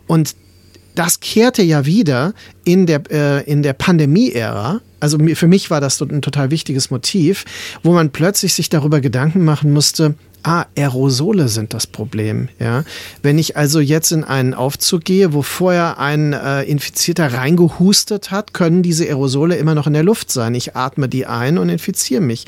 [0.06, 0.34] Und
[0.94, 2.32] das kehrte ja wieder
[2.64, 4.80] in der, äh, in der Pandemie-Ära.
[4.98, 7.44] Also für mich war das ein total wichtiges Motiv,
[7.82, 10.14] wo man plötzlich sich darüber Gedanken machen musste,
[10.46, 12.48] ah, Aerosole sind das Problem.
[12.60, 12.84] Ja?
[13.22, 18.54] Wenn ich also jetzt in einen Aufzug gehe, wo vorher ein äh, Infizierter reingehustet hat,
[18.54, 20.54] können diese Aerosole immer noch in der Luft sein.
[20.54, 22.46] Ich atme die ein und infiziere mich.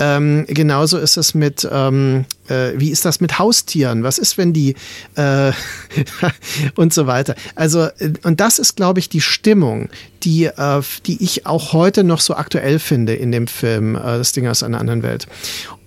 [0.00, 4.02] Ähm, genauso ist es mit, ähm, äh, wie ist das mit Haustieren?
[4.02, 4.74] Was ist, wenn die
[5.14, 5.52] äh,
[6.74, 7.36] und so weiter.
[7.54, 9.88] Also, äh, und das ist, glaube ich, die Stimmung,
[10.24, 14.32] die, äh, die ich auch heute noch so aktuell finde in dem Film äh, Das
[14.32, 15.28] Ding aus einer anderen Welt.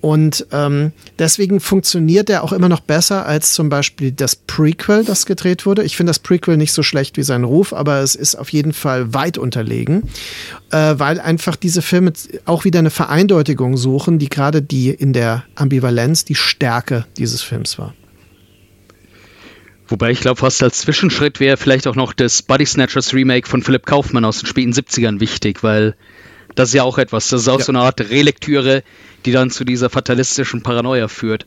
[0.02, 5.26] Und ähm, deswegen funktioniert er auch immer noch besser als zum Beispiel das Prequel, das
[5.26, 5.84] gedreht wurde.
[5.84, 8.72] Ich finde das Prequel nicht so schlecht wie sein Ruf, aber es ist auf jeden
[8.72, 10.04] Fall weit unterlegen,
[10.72, 12.14] äh, weil einfach diese Filme
[12.45, 17.78] auch wieder eine Vereindeutigung suchen, die gerade die in der Ambivalenz die Stärke dieses Films
[17.78, 17.93] war.
[19.89, 23.64] Wobei ich glaube, fast als Zwischenschritt wäre vielleicht auch noch das Body Snatchers Remake von
[23.64, 25.95] Philipp Kaufmann aus den späten 70ern wichtig, weil
[26.60, 27.30] das ist ja auch etwas.
[27.30, 27.66] Das ist auch ja.
[27.66, 28.84] so eine Art Relektüre,
[29.26, 31.45] die dann zu dieser fatalistischen Paranoia führt.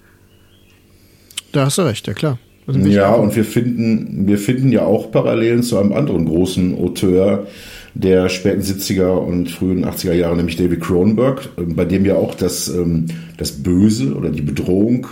[1.52, 2.38] Da hast du recht, ja klar.
[2.66, 7.46] Ja, und wir finden, wir finden ja auch Parallelen zu einem anderen großen Auteur
[7.94, 12.68] der späten 70er und frühen 80er Jahre, nämlich David Cronenberg, bei dem ja auch das,
[12.68, 13.06] ähm,
[13.36, 15.08] das Böse oder die Bedrohung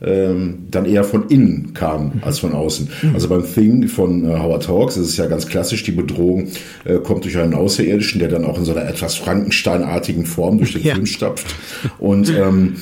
[0.00, 2.88] ähm, dann eher von innen kam als von außen.
[3.02, 3.14] Mhm.
[3.14, 6.48] Also beim Thing von äh, Howard Hawks ist es ja ganz klassisch, die Bedrohung
[6.84, 10.72] äh, kommt durch einen Außerirdischen, der dann auch in so einer etwas Frankensteinartigen Form durch
[10.72, 10.94] den ja.
[10.94, 11.46] Film stapft.
[11.98, 12.76] Und ähm,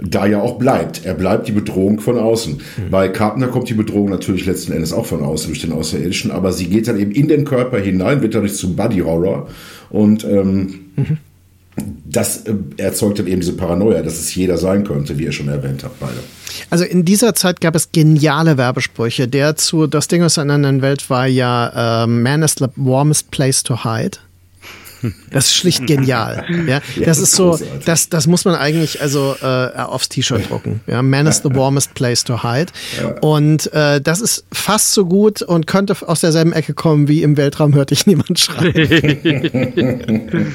[0.00, 1.04] da ja auch bleibt.
[1.04, 2.54] Er bleibt die Bedrohung von außen.
[2.54, 2.90] Mhm.
[2.90, 6.52] Bei Carpenter kommt die Bedrohung natürlich letzten Endes auch von außen durch den Außerirdischen, aber
[6.52, 9.48] sie geht dann eben in den Körper hinein, wird dadurch zum Body Horror
[9.90, 11.18] und ähm, mhm
[12.04, 15.48] das äh, erzeugt dann eben diese Paranoia, dass es jeder sein könnte, wie ihr schon
[15.48, 16.20] erwähnt habt, beide.
[16.70, 19.26] Also in dieser Zeit gab es geniale Werbesprüche.
[19.26, 23.30] Der zu Das Ding aus einer anderen Welt war ja uh, Man is the warmest
[23.30, 24.18] place to hide.
[25.30, 26.46] Das ist schlicht genial.
[26.66, 30.80] Ja, das ist so, das, das muss man eigentlich also äh, aufs T-Shirt drucken.
[30.86, 32.72] Ja, Man is the warmest place to hide.
[33.20, 37.36] Und äh, das ist fast so gut und könnte aus derselben Ecke kommen wie im
[37.36, 38.72] Weltraum hört dich niemand schreien.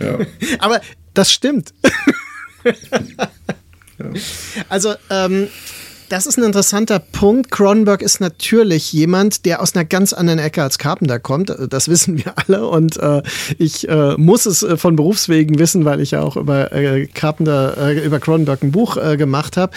[0.00, 0.18] Ja.
[0.58, 0.80] Aber
[1.14, 1.72] das stimmt.
[3.98, 4.10] ja.
[4.68, 5.48] Also, ähm,
[6.08, 7.50] das ist ein interessanter Punkt.
[7.50, 11.52] Cronenberg ist natürlich jemand, der aus einer ganz anderen Ecke als Carpenter kommt.
[11.68, 12.68] Das wissen wir alle.
[12.68, 13.22] Und äh,
[13.58, 17.76] ich äh, muss es äh, von Berufswegen wissen, weil ich ja auch über äh, Carpenter,
[17.76, 19.72] äh, über Cronenberg ein Buch äh, gemacht habe.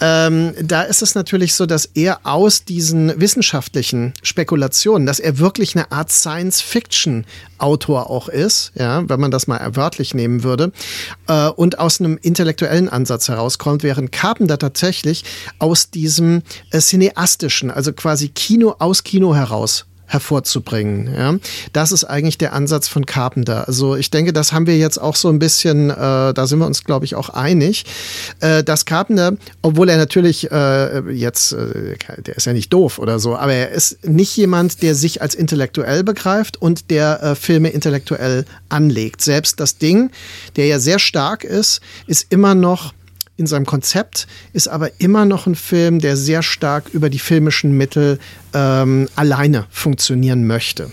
[0.00, 5.74] Ähm, da ist es natürlich so, dass er aus diesen wissenschaftlichen Spekulationen, dass er wirklich
[5.74, 7.24] eine Art Science-Fiction
[7.62, 10.72] Autor auch ist, ja, wenn man das mal wörtlich nehmen würde,
[11.28, 15.24] äh, und aus einem intellektuellen Ansatz herauskommt, während Carpenter tatsächlich
[15.58, 21.12] aus diesem äh, cineastischen, also quasi Kino aus Kino heraus hervorzubringen.
[21.14, 21.34] Ja?
[21.72, 23.66] Das ist eigentlich der Ansatz von Carpenter.
[23.66, 26.66] Also ich denke, das haben wir jetzt auch so ein bisschen, äh, da sind wir
[26.66, 27.86] uns, glaube ich, auch einig,
[28.40, 31.96] äh, dass Carpenter, obwohl er natürlich äh, jetzt, äh,
[32.26, 35.34] der ist ja nicht doof oder so, aber er ist nicht jemand, der sich als
[35.34, 39.22] intellektuell begreift und der äh, Filme intellektuell anlegt.
[39.22, 40.10] Selbst das Ding,
[40.56, 42.92] der ja sehr stark ist, ist immer noch
[43.42, 47.76] in seinem Konzept, ist aber immer noch ein Film, der sehr stark über die filmischen
[47.76, 48.18] Mittel
[48.54, 50.88] ähm, alleine funktionieren möchte.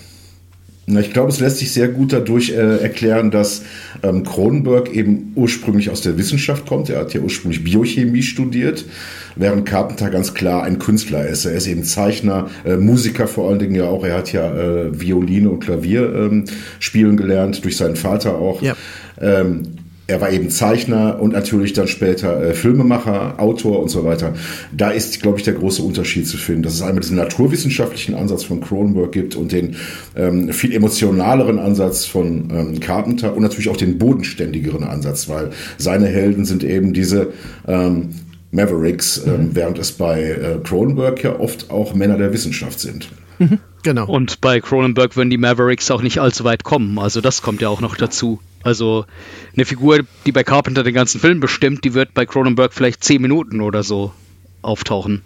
[0.98, 3.62] Ich glaube, es lässt sich sehr gut dadurch äh, erklären, dass
[4.02, 6.90] ähm, Cronenberg eben ursprünglich aus der Wissenschaft kommt.
[6.90, 8.86] Er hat ja ursprünglich Biochemie studiert,
[9.36, 11.46] während Carpenter ganz klar ein Künstler ist.
[11.46, 14.04] Er ist eben Zeichner, äh, Musiker vor allen Dingen ja auch.
[14.04, 16.46] Er hat ja äh, Violine und Klavier ähm,
[16.80, 18.64] spielen gelernt, durch seinen Vater auch.
[18.64, 18.76] Ja.
[19.22, 19.76] Ähm,
[20.10, 24.34] er war eben Zeichner und natürlich dann später äh, Filmemacher, Autor und so weiter.
[24.76, 28.44] Da ist, glaube ich, der große Unterschied zu finden, dass es einmal diesen naturwissenschaftlichen Ansatz
[28.44, 29.76] von Cronenberg gibt und den
[30.16, 36.08] ähm, viel emotionaleren Ansatz von ähm, Carpenter und natürlich auch den bodenständigeren Ansatz, weil seine
[36.08, 37.32] Helden sind eben diese
[37.68, 38.10] ähm,
[38.52, 39.56] Mavericks, ähm, mhm.
[39.56, 43.10] während es bei äh, Cronenberg ja oft auch Männer der Wissenschaft sind.
[43.38, 44.08] Mhm, genau.
[44.08, 46.98] Und bei Cronenberg würden die Mavericks auch nicht allzu weit kommen.
[46.98, 48.40] Also das kommt ja auch noch dazu.
[48.64, 49.06] Also
[49.56, 53.22] eine Figur, die bei Carpenter den ganzen Film bestimmt, die wird bei Cronenberg vielleicht zehn
[53.22, 54.14] Minuten oder so
[54.62, 55.22] auftauchen.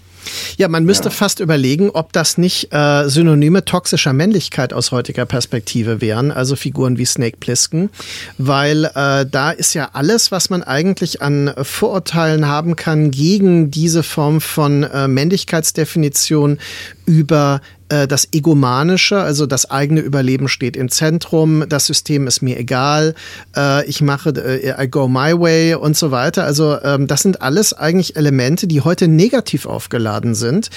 [0.58, 1.12] Ja, man müsste ja.
[1.12, 6.98] fast überlegen, ob das nicht äh, Synonyme toxischer Männlichkeit aus heutiger Perspektive wären, also Figuren
[6.98, 7.90] wie Snake Plissken,
[8.38, 14.04] weil äh, da ist ja alles, was man eigentlich an Vorurteilen haben kann gegen diese
[14.04, 16.58] Form von äh, Männlichkeitsdefinition
[17.06, 17.62] über
[17.94, 23.14] äh, das Egomanische, also das eigene Überleben steht im Zentrum, das System ist mir egal,
[23.56, 26.44] äh, ich mache, äh, I go my way und so weiter.
[26.44, 30.70] Also ähm, das sind alles eigentlich Elemente, die heute negativ aufgeladen sind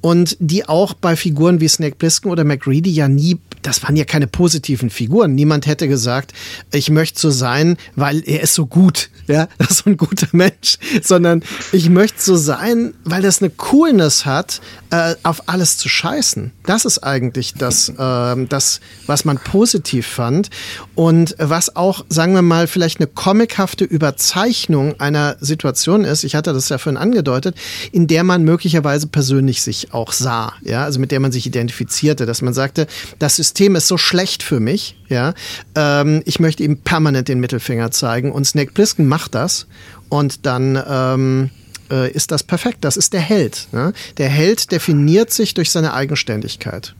[0.00, 4.04] und die auch bei Figuren wie Snake Plissken oder McReady ja nie, das waren ja
[4.04, 5.34] keine positiven Figuren.
[5.34, 6.32] Niemand hätte gesagt,
[6.72, 10.28] ich möchte so sein, weil er ist so gut, ja, das ist so ein guter
[10.32, 11.42] Mensch, sondern
[11.72, 14.60] ich möchte so sein, weil das eine Coolness hat,
[14.90, 16.52] äh, auf alles zu scheißen.
[16.66, 20.50] Das ist eigentlich das, äh, das, was man positiv fand
[20.94, 26.22] und was auch, sagen wir mal, vielleicht eine comichafte Überzeichnung einer Situation ist.
[26.22, 27.56] Ich hatte das ja vorhin angedeutet,
[27.92, 32.26] in der man möglicherweise persönlich sich auch sah, ja, also mit der man sich identifizierte,
[32.26, 32.86] dass man sagte,
[33.18, 35.32] das System ist so schlecht für mich, ja,
[35.76, 39.68] ähm, ich möchte ihm permanent den Mittelfinger zeigen und Snake Plissken macht das
[40.08, 41.50] und dann ähm,
[41.88, 42.78] äh, ist das perfekt.
[42.80, 43.68] Das ist der Held.
[43.70, 43.92] Ne?
[44.18, 46.96] Der Held definiert sich durch seine Eigenständigkeit.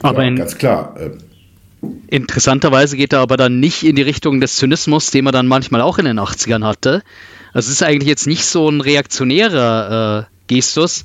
[0.00, 0.96] Aber ja, ganz klar.
[0.98, 1.10] Äh,
[2.08, 5.82] interessanterweise geht er aber dann nicht in die Richtung des Zynismus, den man dann manchmal
[5.82, 7.04] auch in den 80ern hatte.
[7.52, 11.04] Also es ist eigentlich jetzt nicht so ein reaktionärer äh, Gestus,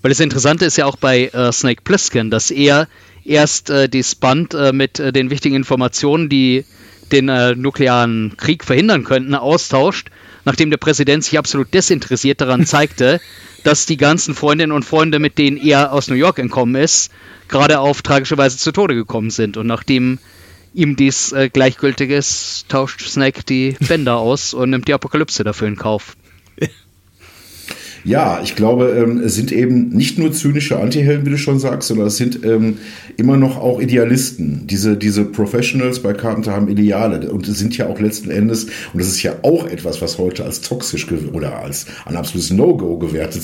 [0.00, 2.88] weil das Interessante ist ja auch bei äh, Snake Plissken, dass er
[3.26, 6.64] erst äh, das Band äh, mit äh, den wichtigen Informationen, die
[7.12, 10.10] den äh, nuklearen Krieg verhindern könnten, austauscht
[10.46, 13.20] nachdem der Präsident sich absolut desinteressiert daran zeigte,
[13.64, 17.12] dass die ganzen Freundinnen und Freunde, mit denen er aus New York entkommen ist,
[17.48, 19.58] gerade auf tragische Weise zu Tode gekommen sind.
[19.58, 20.18] Und nachdem
[20.72, 25.68] ihm dies äh, gleichgültig ist, tauscht Snake die Bänder aus und nimmt die Apokalypse dafür
[25.68, 26.16] in Kauf.
[28.06, 31.88] Ja, ich glaube, ähm, es sind eben nicht nur zynische Antihelden, wie du schon sagst,
[31.88, 32.78] sondern es sind ähm,
[33.16, 34.68] immer noch auch Idealisten.
[34.68, 39.08] Diese, diese Professionals bei Carpenter haben Ideale und sind ja auch letzten Endes, und das
[39.08, 43.42] ist ja auch etwas, was heute als toxisch oder als ein absolutes No-Go gewertet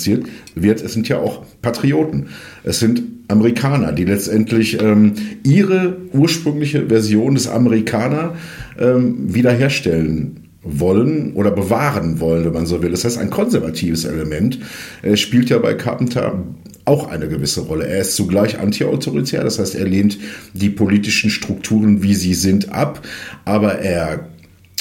[0.55, 2.29] wird, es sind ja auch Patrioten.
[2.63, 8.37] Es sind Amerikaner, die letztendlich ähm, ihre ursprüngliche Version des Amerikaner
[8.79, 12.91] ähm, wiederherstellen wollen oder bewahren wollen, wenn man so will.
[12.91, 14.59] Das heißt, ein konservatives Element
[15.03, 16.45] äh, spielt ja bei Carpenter
[16.85, 17.87] auch eine gewisse Rolle.
[17.87, 20.19] Er ist zugleich antiautoritär, das heißt, er lehnt
[20.53, 23.07] die politischen Strukturen, wie sie sind, ab,
[23.45, 24.29] aber er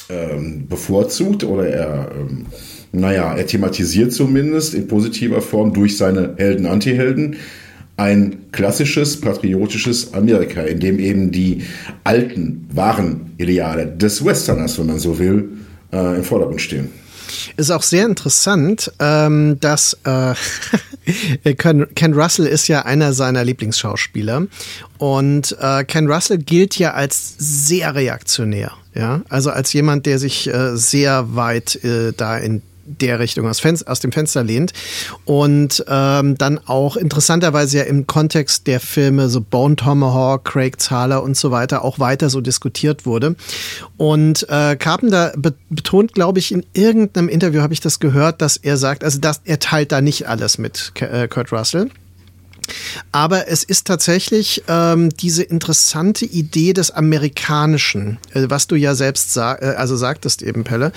[0.09, 2.45] ähm, bevorzugt oder er, ähm,
[2.91, 7.37] naja, er thematisiert zumindest in positiver Form durch seine Helden, Antihelden
[7.97, 11.63] ein klassisches patriotisches Amerika, in dem eben die
[12.03, 15.49] alten, wahren Ideale des Westerners, wenn man so will,
[15.91, 16.91] äh, im Vordergrund stehen.
[17.57, 24.47] Ist auch sehr interessant, ähm, dass äh, Ken, Ken, Russell ist ja einer seiner Lieblingsschauspieler
[24.97, 30.47] und äh, Ken Russell gilt ja als sehr reaktionär, ja, also als jemand, der sich
[30.47, 34.73] äh, sehr weit äh, da in der Richtung aus, Fenster, aus dem Fenster lehnt.
[35.25, 41.23] Und ähm, dann auch interessanterweise ja im Kontext der Filme so Bone Tomahawk, Craig Zahler
[41.23, 43.35] und so weiter auch weiter so diskutiert wurde.
[43.97, 48.57] Und äh, Carpenter be betont, glaube ich, in irgendeinem Interview habe ich das gehört, dass
[48.57, 51.89] er sagt, also dass er teilt da nicht alles mit äh, Kurt Russell.
[53.11, 59.33] Aber es ist tatsächlich ähm, diese interessante Idee des Amerikanischen, äh, was du ja selbst
[59.33, 60.91] sag, äh, also sagtest eben, Pelle,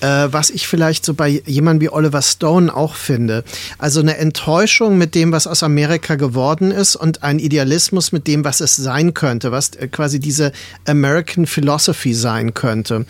[0.00, 3.44] äh, was ich vielleicht so bei jemandem wie Oliver Stone auch finde.
[3.78, 8.44] Also eine Enttäuschung mit dem, was aus Amerika geworden ist und ein Idealismus mit dem,
[8.44, 10.52] was es sein könnte, was äh, quasi diese
[10.86, 13.06] American Philosophy sein könnte.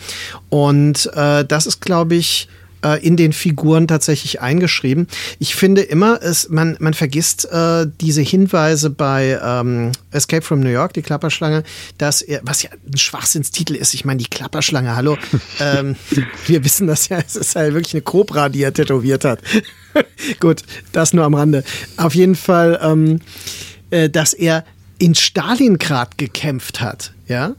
[0.49, 2.47] Und äh, das ist, glaube ich,
[2.83, 5.07] äh, in den Figuren tatsächlich eingeschrieben.
[5.39, 10.69] Ich finde immer, es, man, man vergisst äh, diese Hinweise bei ähm, Escape from New
[10.69, 11.63] York, die Klapperschlange,
[11.97, 15.17] dass er, was ja ein Schwachsinnstitel ist, ich meine, die Klapperschlange, hallo,
[15.59, 15.95] ähm,
[16.47, 19.39] wir wissen das ja, es ist halt wirklich eine Cobra, die er tätowiert hat.
[20.39, 21.63] Gut, das nur am Rande.
[21.97, 23.19] Auf jeden Fall, ähm,
[23.89, 24.63] äh, dass er
[24.97, 27.55] in Stalingrad gekämpft hat, ja?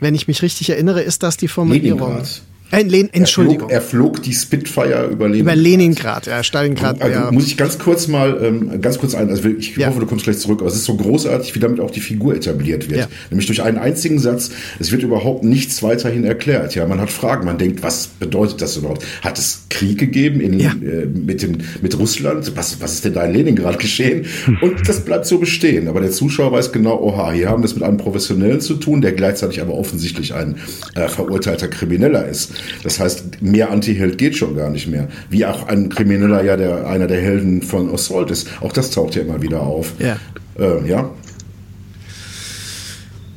[0.00, 2.10] Wenn ich mich richtig erinnere, ist das die Formulierung.
[2.10, 2.42] Leningrad.
[2.74, 3.70] Äh, Len Entschuldigung.
[3.70, 5.54] Er flog, er flog, die Spitfire über Leningrad.
[5.54, 7.00] Über Leningrad, ja, Stalingrad.
[7.00, 7.30] Also, ja.
[7.30, 9.88] Muss ich ganz kurz mal, ähm, ganz kurz ein, also ich ja.
[9.88, 12.34] hoffe, du kommst gleich zurück, aber es ist so großartig, wie damit auch die Figur
[12.34, 13.00] etabliert wird.
[13.00, 13.08] Ja.
[13.30, 16.74] Nämlich durch einen einzigen Satz, es wird überhaupt nichts weiterhin erklärt.
[16.74, 19.04] Ja, man hat Fragen, man denkt, was bedeutet das überhaupt?
[19.22, 22.52] Hat es Krieg gegeben in, äh, mit, dem, mit Russland?
[22.56, 24.26] Was, was ist denn da in Leningrad geschehen?
[24.60, 25.88] Und das bleibt so bestehen.
[25.88, 29.00] Aber der Zuschauer weiß genau, oha, hier haben wir es mit einem Professionellen zu tun,
[29.00, 30.56] der gleichzeitig aber offensichtlich ein
[30.94, 32.52] äh, verurteilter Krimineller ist.
[32.82, 35.08] Das heißt, mehr Anti-Held geht schon gar nicht mehr.
[35.30, 38.48] Wie auch ein Krimineller ja der, einer der Helden von Assault ist.
[38.60, 39.92] Auch das taucht ja immer wieder auf.
[39.98, 40.16] Ja.
[40.58, 41.10] Äh, ja.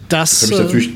[0.10, 0.92] Das, das natürlich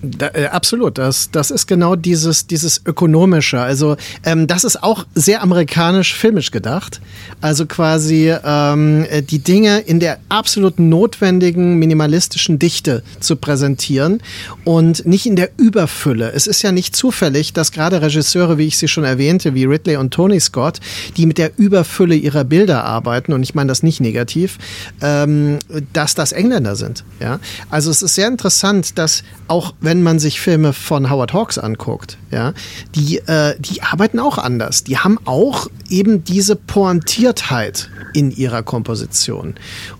[0.00, 3.60] Da, äh, absolut, das, das ist genau dieses, dieses ökonomische.
[3.60, 7.00] Also ähm, das ist auch sehr amerikanisch filmisch gedacht.
[7.40, 14.22] Also quasi ähm, die Dinge in der absolut notwendigen minimalistischen Dichte zu präsentieren
[14.64, 16.30] und nicht in der Überfülle.
[16.32, 19.96] Es ist ja nicht zufällig, dass gerade Regisseure, wie ich sie schon erwähnte, wie Ridley
[19.96, 20.78] und Tony Scott,
[21.16, 24.58] die mit der Überfülle ihrer Bilder arbeiten, und ich meine das nicht negativ,
[25.00, 25.58] ähm,
[25.92, 27.04] dass das Engländer sind.
[27.18, 27.40] Ja?
[27.68, 32.18] Also es ist sehr interessant, dass auch wenn man sich Filme von Howard Hawks anguckt,
[32.30, 32.52] ja,
[32.94, 34.84] die, äh, die arbeiten auch anders.
[34.84, 39.54] Die haben auch eben diese Pointiertheit in ihrer Komposition.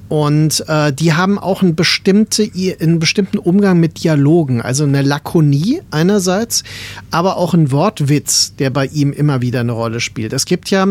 [0.08, 2.48] Und äh, die haben auch einen, bestimmte,
[2.80, 6.64] einen bestimmten Umgang mit Dialogen, also eine Lakonie einerseits,
[7.10, 10.32] aber auch ein Wortwitz, der bei ihm immer wieder eine Rolle spielt.
[10.32, 10.86] Es gibt ja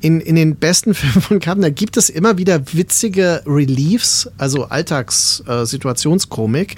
[0.00, 6.76] in, in den besten Filmen von Carpenter gibt es immer wieder witzige Reliefs, also Alltagssituationskomik,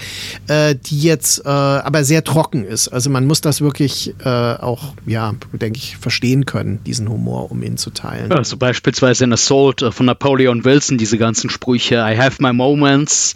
[0.49, 2.89] äh, äh, die jetzt äh, aber sehr trocken ist.
[2.89, 7.62] Also man muss das wirklich äh, auch, ja, denke ich, verstehen können, diesen Humor, um
[7.62, 8.32] ihn zu teilen.
[8.32, 12.53] Also beispielsweise in Assault äh, von Napoleon Wilson, diese ganzen Sprüche Sprüche, I have my
[12.53, 13.35] moments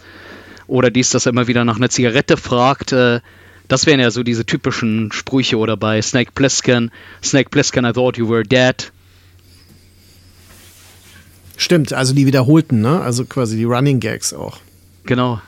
[0.67, 2.93] oder dies, dass er immer wieder nach einer Zigarette fragt.
[2.93, 3.19] Äh,
[3.67, 8.17] das wären ja so diese typischen Sprüche oder bei Snake Plissken, Snake Plissken, I thought
[8.17, 8.91] you were dead.
[11.57, 13.01] Stimmt, also die wiederholten, ne?
[13.01, 14.59] Also quasi die Running Gags auch.
[15.03, 15.41] Genau.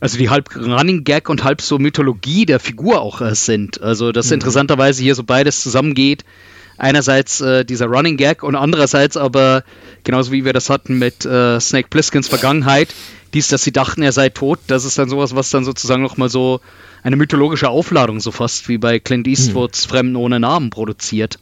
[0.00, 3.82] Also die halb Running Gag und halb so Mythologie der Figur auch äh, sind.
[3.82, 4.34] Also dass mhm.
[4.34, 6.24] interessanterweise hier so beides zusammengeht
[6.78, 9.64] einerseits äh, dieser Running Gag und andererseits aber,
[10.04, 12.88] genauso wie wir das hatten mit äh, Snake Plisskens Vergangenheit,
[13.34, 16.28] dies, dass sie dachten, er sei tot, das ist dann sowas, was dann sozusagen nochmal
[16.28, 16.60] so
[17.02, 19.90] eine mythologische Aufladung, so fast wie bei Clint Eastwoods hm.
[19.90, 21.38] Fremden ohne Namen produziert.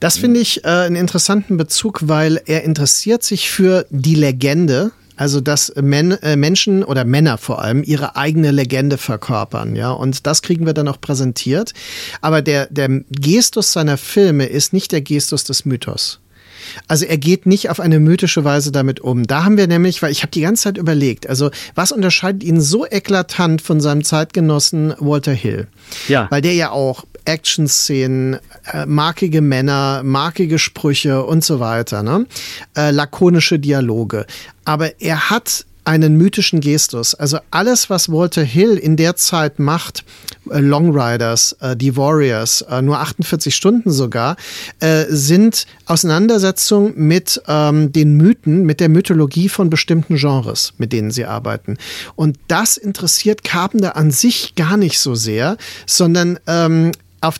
[0.00, 5.40] Das finde ich äh, einen interessanten Bezug, weil er interessiert sich für die Legende also,
[5.40, 9.90] dass Men äh, Menschen oder Männer vor allem ihre eigene Legende verkörpern, ja.
[9.92, 11.72] Und das kriegen wir dann auch präsentiert.
[12.20, 16.20] Aber der, der Gestus seiner Filme ist nicht der Gestus des Mythos.
[16.88, 19.26] Also er geht nicht auf eine mythische Weise damit um.
[19.26, 22.60] Da haben wir nämlich, weil ich habe die ganze Zeit überlegt, also was unterscheidet ihn
[22.60, 25.68] so eklatant von seinem Zeitgenossen Walter Hill?
[26.08, 26.26] Ja.
[26.30, 28.38] Weil der ja auch Action-Szenen,
[28.72, 32.26] äh, markige Männer, markige Sprüche und so weiter, ne?
[32.76, 34.26] Äh, lakonische Dialoge.
[34.64, 37.14] Aber er hat einen mythischen Gestus.
[37.14, 40.04] Also alles, was Walter Hill in der Zeit macht,
[40.50, 44.36] äh, Long Riders, äh, die Warriors, äh, nur 48 Stunden sogar,
[45.08, 51.24] sind Auseinandersetzungen mit ähm, den Mythen, mit der Mythologie von bestimmten Genres, mit denen sie
[51.24, 51.76] arbeiten.
[52.16, 55.56] Und das interessiert Carpenter an sich gar nicht so sehr,
[55.86, 56.92] sondern ähm,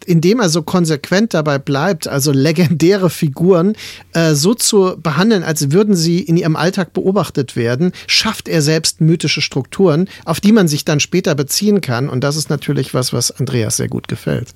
[0.05, 3.75] indem er so konsequent dabei bleibt, also legendäre Figuren
[4.13, 9.01] äh, so zu behandeln, als würden sie in ihrem Alltag beobachtet werden, schafft er selbst
[9.01, 12.09] mythische Strukturen, auf die man sich dann später beziehen kann.
[12.09, 14.55] Und das ist natürlich was, was Andreas sehr gut gefällt.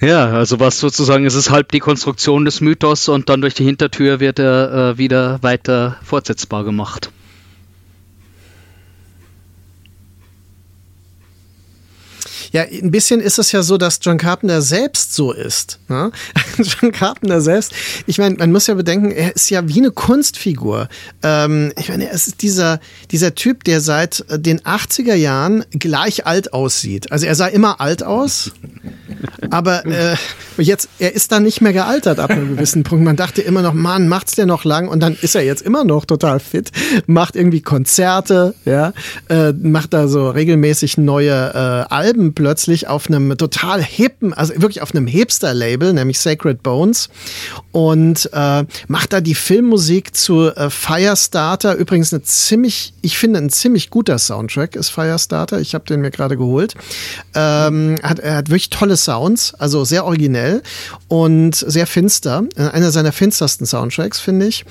[0.00, 3.64] Ja, also was sozusagen, es ist halb die Konstruktion des Mythos und dann durch die
[3.64, 7.10] Hintertür wird er äh, wieder weiter fortsetzbar gemacht.
[12.54, 15.80] Ja, ein bisschen ist es ja so, dass John Carpenter selbst so ist.
[15.88, 16.12] Ne?
[16.58, 17.72] John Carpenter selbst,
[18.06, 20.88] ich meine, man muss ja bedenken, er ist ja wie eine Kunstfigur.
[21.24, 22.78] Ähm, ich meine, er ist dieser,
[23.10, 27.10] dieser Typ, der seit den 80er Jahren gleich alt aussieht.
[27.10, 28.52] Also er sah immer alt aus,
[29.50, 30.14] aber äh,
[30.56, 33.04] jetzt, er ist dann nicht mehr gealtert ab einem gewissen Punkt.
[33.04, 34.86] Man dachte immer noch, Mann, macht's der noch lang?
[34.86, 36.70] Und dann ist er jetzt immer noch total fit,
[37.06, 38.92] macht irgendwie Konzerte, ja,
[39.28, 44.82] äh, macht da so regelmäßig neue äh, Alben plötzlich auf einem total hippen, also wirklich
[44.82, 47.08] auf einem Hipster-Label, nämlich Sacred Bones,
[47.72, 51.74] und äh, macht da die Filmmusik zu äh, Firestarter.
[51.74, 55.58] Übrigens eine ziemlich, ich finde, ein ziemlich guter Soundtrack ist Firestarter.
[55.58, 56.74] Ich habe den mir gerade geholt.
[57.34, 60.62] Ähm, hat, er hat wirklich tolle Sounds, also sehr originell
[61.08, 62.44] und sehr finster.
[62.56, 64.66] Einer seiner finstersten Soundtracks, finde ich.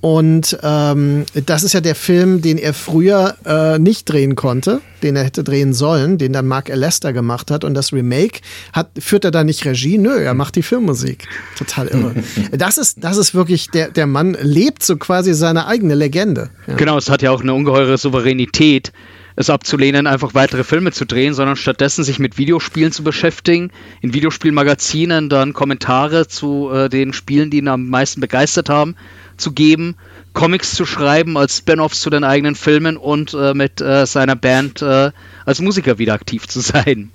[0.00, 5.16] Und ähm, das ist ja der Film, den er früher äh, nicht drehen konnte, den
[5.16, 7.64] er hätte drehen sollen, den dann Mark Alester gemacht hat.
[7.64, 8.40] Und das Remake
[8.72, 9.98] hat, führt er da nicht Regie?
[9.98, 11.26] Nö, er macht die Filmmusik.
[11.56, 12.14] Total irre.
[12.52, 16.50] Das ist, das ist wirklich, der, der Mann lebt so quasi seine eigene Legende.
[16.66, 16.74] Ja.
[16.76, 18.92] Genau, es hat ja auch eine ungeheure Souveränität
[19.38, 24.12] es abzulehnen, einfach weitere Filme zu drehen, sondern stattdessen sich mit Videospielen zu beschäftigen, in
[24.12, 28.96] Videospielmagazinen dann Kommentare zu äh, den Spielen, die ihn am meisten begeistert haben,
[29.36, 29.94] zu geben,
[30.38, 34.82] Comics zu schreiben als Spin-offs zu den eigenen Filmen und äh, mit äh, seiner Band
[34.82, 35.10] äh,
[35.44, 37.10] als Musiker wieder aktiv zu sein.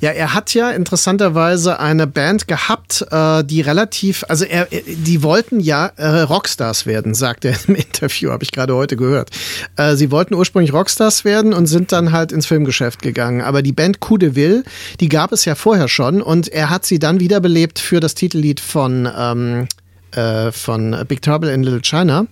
[0.00, 5.60] Ja, er hat ja interessanterweise eine Band gehabt, äh, die relativ, also er, die wollten
[5.60, 9.30] ja äh, Rockstars werden, sagt er im Interview, habe ich gerade heute gehört.
[9.76, 13.40] Äh, sie wollten ursprünglich Rockstars werden und sind dann halt ins Filmgeschäft gegangen.
[13.40, 14.64] Aber die Band Coup de Ville,
[15.00, 18.60] die gab es ja vorher schon und er hat sie dann wiederbelebt für das Titellied
[18.60, 19.68] von ähm,
[20.12, 22.26] äh, von Big Trouble in Little China.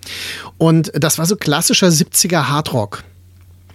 [0.58, 3.04] Und das war so klassischer 70er Hardrock.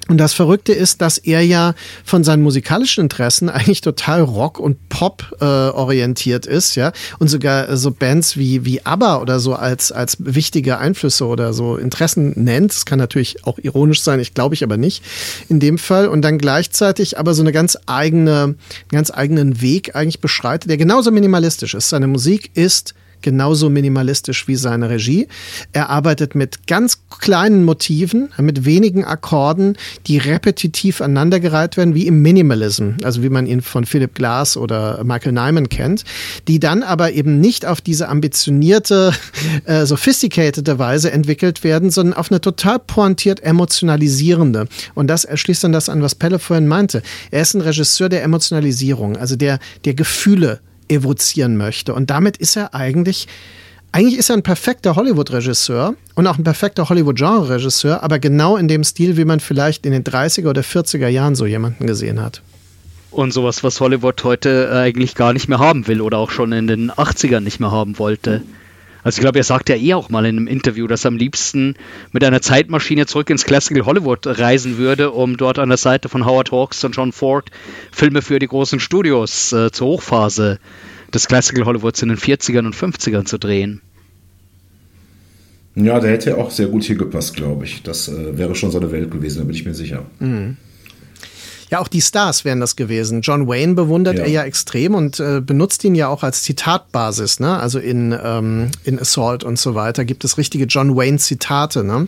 [0.10, 4.89] Und das Verrückte ist, dass er ja von seinen musikalischen Interessen eigentlich total Rock und
[4.89, 9.91] Pop äh, orientiert ist, ja, und sogar so Bands wie wie ABBA oder so als
[9.91, 12.72] als wichtige Einflüsse oder so Interessen nennt.
[12.72, 15.03] Das kann natürlich auch ironisch sein, ich glaube ich aber nicht
[15.47, 16.07] in dem Fall.
[16.07, 18.55] Und dann gleichzeitig aber so eine ganz eigene,
[18.91, 21.89] ganz eigenen Weg eigentlich beschreitet, der genauso minimalistisch ist.
[21.89, 25.28] Seine Musik ist genauso minimalistisch wie seine Regie.
[25.74, 32.22] Er arbeitet mit ganz kleinen Motiven, mit wenigen Akkorden, die repetitiv aneinandergereiht werden, wie im
[32.22, 36.03] Minimalism, also wie man ihn von Philip Glass oder Michael Nyman kennt,
[36.47, 39.13] die dann aber eben nicht auf diese ambitionierte,
[39.65, 44.67] äh, sophisticated Weise entwickelt werden, sondern auf eine total pointiert emotionalisierende.
[44.93, 47.01] Und das erschließt dann das an, was Pelle vorhin meinte.
[47.32, 50.59] Er ist ein Regisseur der Emotionalisierung, also der, der Gefühle
[50.90, 51.94] evozieren möchte.
[51.94, 53.28] Und damit ist er eigentlich,
[53.92, 58.84] eigentlich ist er ein perfekter Hollywood-Regisseur und auch ein perfekter Hollywood-Genre-Regisseur, aber genau in dem
[58.84, 62.42] Stil, wie man vielleicht in den 30er oder 40er Jahren so jemanden gesehen hat.
[63.12, 66.68] Und sowas, was Hollywood heute eigentlich gar nicht mehr haben will oder auch schon in
[66.68, 68.44] den 80ern nicht mehr haben wollte.
[69.04, 71.18] Also ich glaube, er sagt ja eh auch mal in einem Interview, dass er am
[71.18, 71.76] liebsten
[72.12, 76.26] mit einer Zeitmaschine zurück ins Classical Hollywood reisen würde, um dort an der Seite von
[76.26, 77.50] Howard Hawks und John Ford
[77.91, 80.60] Filme für die großen Studios äh, zur Hochphase
[81.14, 83.82] des Classical Hollywoods in den 40ern und 50ern zu drehen.
[85.76, 87.84] Ja, der hätte auch sehr gut hier gepasst, glaube ich.
[87.84, 90.06] Das äh, wäre schon seine Welt gewesen, da bin ich mir sicher.
[90.20, 90.58] Mhm.
[91.70, 93.22] Ja, auch die Stars wären das gewesen.
[93.22, 94.24] John Wayne bewundert ja.
[94.24, 97.39] er ja extrem und äh, benutzt ihn ja auch als Zitatbasis.
[97.39, 97.59] Ne?
[97.59, 101.84] Also in, ähm, in Assault und so weiter gibt es richtige John Wayne-Zitate.
[101.84, 102.07] Ne?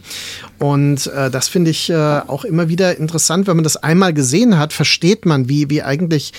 [0.58, 3.46] Und äh, das finde ich äh, auch immer wieder interessant.
[3.46, 6.34] Wenn man das einmal gesehen hat, versteht man, wie, wie eigentlich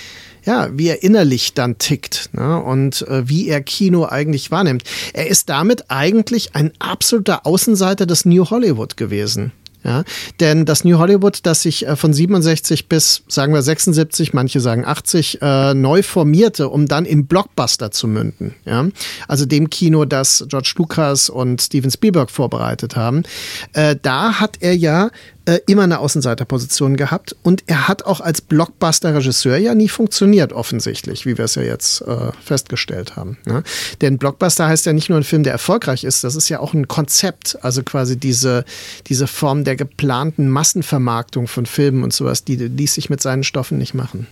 [0.44, 2.60] ja, wie er innerlich dann tickt ne?
[2.60, 4.82] und äh, wie er Kino eigentlich wahrnimmt.
[5.12, 9.52] Er ist damit eigentlich ein absoluter Außenseiter des New Hollywood gewesen.
[9.84, 10.04] Ja,
[10.38, 14.84] denn das New Hollywood, das sich äh, von 67 bis, sagen wir 76, manche sagen
[14.84, 18.54] 80, äh, neu formierte, um dann im Blockbuster zu münden.
[18.64, 18.86] Ja,
[19.26, 23.24] also dem Kino, das George Lucas und Steven Spielberg vorbereitet haben.
[23.72, 25.10] Äh, da hat er ja
[25.44, 31.26] äh, immer eine Außenseiterposition gehabt und er hat auch als Blockbuster-Regisseur ja nie funktioniert, offensichtlich,
[31.26, 33.38] wie wir es ja jetzt äh, festgestellt haben.
[33.44, 33.62] Ne?
[34.00, 36.74] Denn Blockbuster heißt ja nicht nur ein Film, der erfolgreich ist, das ist ja auch
[36.74, 38.64] ein Konzept, also quasi diese,
[39.08, 43.78] diese Form der geplanten Massenvermarktung von Filmen und sowas, die ließ sich mit seinen Stoffen
[43.78, 44.26] nicht machen.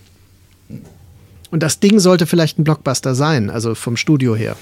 [1.51, 4.55] Und das Ding sollte vielleicht ein Blockbuster sein, also vom Studio her.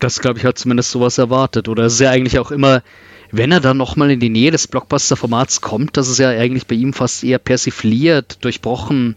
[0.00, 1.68] Das, glaube ich, hat zumindest sowas erwartet.
[1.68, 2.82] Oder ist ja eigentlich auch immer
[3.32, 6.76] wenn er dann nochmal in die Nähe des Blockbuster-Formats kommt, das ist ja eigentlich bei
[6.76, 9.16] ihm fast eher persifliert, durchbrochen.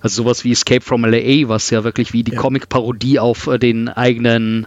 [0.00, 2.40] Also sowas wie Escape from LA, was ja wirklich wie die ja.
[2.40, 4.66] Comic-Parodie auf äh, den eigenen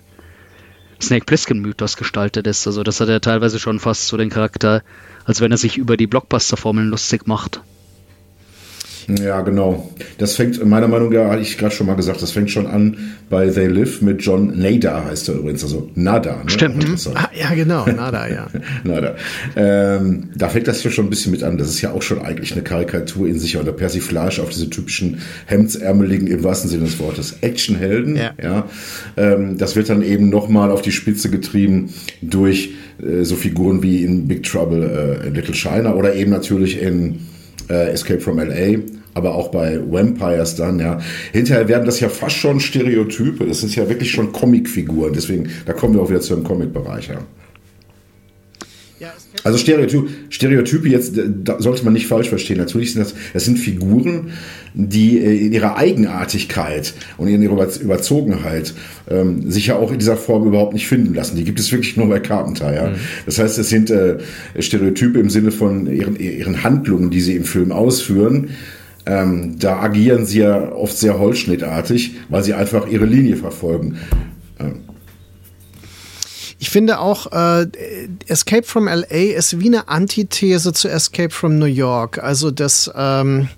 [1.01, 2.67] Snake Plissken-Mythos gestaltet ist.
[2.67, 4.83] Also das hat er teilweise schon fast so den Charakter,
[5.25, 7.61] als wenn er sich über die Blockbuster-Formeln lustig macht.
[9.07, 9.89] Ja, genau.
[10.17, 12.97] Das fängt, meiner Meinung nach, hatte ich gerade schon mal gesagt, das fängt schon an
[13.29, 16.43] bei They Live mit John Nada, heißt er übrigens, also Nada.
[16.43, 16.49] Ne?
[16.49, 16.85] Stimmt.
[17.15, 18.47] Ah, ja, genau, Nada, ja.
[18.83, 19.15] Nada.
[19.55, 21.57] Ähm, da fängt das ja schon ein bisschen mit an.
[21.57, 25.19] Das ist ja auch schon eigentlich eine Karikatur in sich oder Persiflage auf diese typischen
[25.45, 28.15] hemdsärmeligen, im wahrsten Sinne des Wortes, Actionhelden.
[28.15, 28.33] Ja.
[28.41, 28.69] ja.
[29.17, 31.89] Ähm, das wird dann eben nochmal auf die Spitze getrieben
[32.21, 32.71] durch
[33.01, 37.19] äh, so Figuren wie in Big Trouble äh, in Little China oder eben natürlich in
[37.69, 38.79] äh, Escape from LA,
[39.13, 40.99] aber auch bei Vampires dann, ja.
[41.33, 43.45] Hinterher werden das ja fast schon Stereotype.
[43.45, 45.13] Das sind ja wirklich schon Comicfiguren.
[45.13, 47.19] Deswegen, da kommen wir auch wieder zu dem Comic-Bereich, ja.
[49.43, 51.19] Also Stereotyp, Stereotype jetzt
[51.59, 52.57] sollte man nicht falsch verstehen.
[52.57, 54.31] Natürlich sind das, das sind Figuren,
[54.73, 58.73] die äh, in ihrer Eigenartigkeit und in ihrer Überzogenheit
[59.09, 61.35] ähm, sich ja auch in dieser Form überhaupt nicht finden lassen.
[61.35, 62.73] Die gibt es wirklich nur bei Carpenter.
[62.73, 62.89] Ja?
[62.89, 62.95] Mhm.
[63.25, 64.17] Das heißt, es sind äh,
[64.59, 68.49] Stereotype im Sinne von ihren, ihren Handlungen, die sie im Film ausführen.
[69.05, 73.97] Ähm, da agieren sie ja oft sehr holzschnittartig, weil sie einfach ihre Linie verfolgen.
[74.59, 74.81] Ähm,
[76.61, 77.65] Ich finde auch, äh,
[78.27, 82.23] Escape from LA ist wie eine Antithese zu Escape from New York.
[82.23, 83.49] Also das, ähm,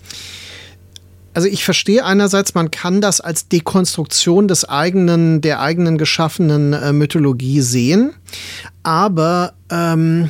[1.34, 6.94] also ich verstehe einerseits, man kann das als Dekonstruktion des eigenen, der eigenen geschaffenen äh,
[6.94, 8.14] Mythologie sehen,
[8.84, 10.30] aber ähm,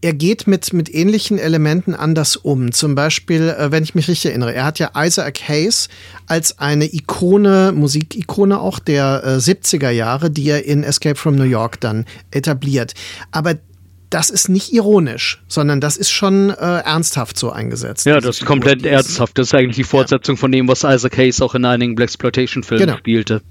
[0.00, 2.72] er geht mit, mit ähnlichen Elementen anders um.
[2.72, 5.88] Zum Beispiel, äh, wenn ich mich richtig erinnere, er hat ja Isaac Hayes
[6.26, 11.44] als eine Ikone, Musikikone auch der äh, 70er Jahre, die er in Escape from New
[11.44, 12.94] York dann etabliert.
[13.30, 13.54] Aber
[14.10, 18.06] das ist nicht ironisch, sondern das ist schon äh, ernsthaft so eingesetzt.
[18.06, 18.92] Ja, das ist komplett Figur.
[18.92, 19.36] ernsthaft.
[19.38, 20.40] Das ist eigentlich die Fortsetzung ja.
[20.40, 22.98] von dem, was Isaac Hayes auch in einigen Blaxploitation-Filmen genau.
[22.98, 23.42] spielte.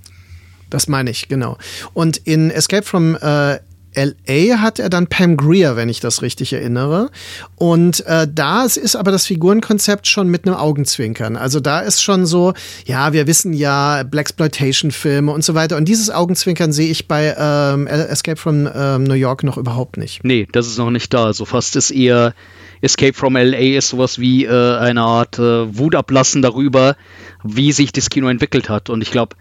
[0.69, 1.57] Das meine ich, genau.
[1.93, 3.59] Und in Escape from äh,
[3.95, 7.09] LA hat er dann Pam Greer, wenn ich das richtig erinnere.
[7.55, 11.37] Und äh, da ist aber das Figurenkonzept schon mit einem Augenzwinkern.
[11.37, 12.53] Also da ist schon so,
[12.85, 15.77] ja, wir wissen ja, Blaxploitation-Filme und so weiter.
[15.77, 20.23] Und dieses Augenzwinkern sehe ich bei ähm, Escape from ähm, New York noch überhaupt nicht.
[20.23, 21.33] Nee, das ist noch nicht da.
[21.33, 22.33] So fast ist eher
[22.81, 26.95] Escape from LA ist sowas wie äh, eine Art äh, Wutablassen darüber,
[27.43, 28.89] wie sich das Kino entwickelt hat.
[28.89, 29.35] Und ich glaube,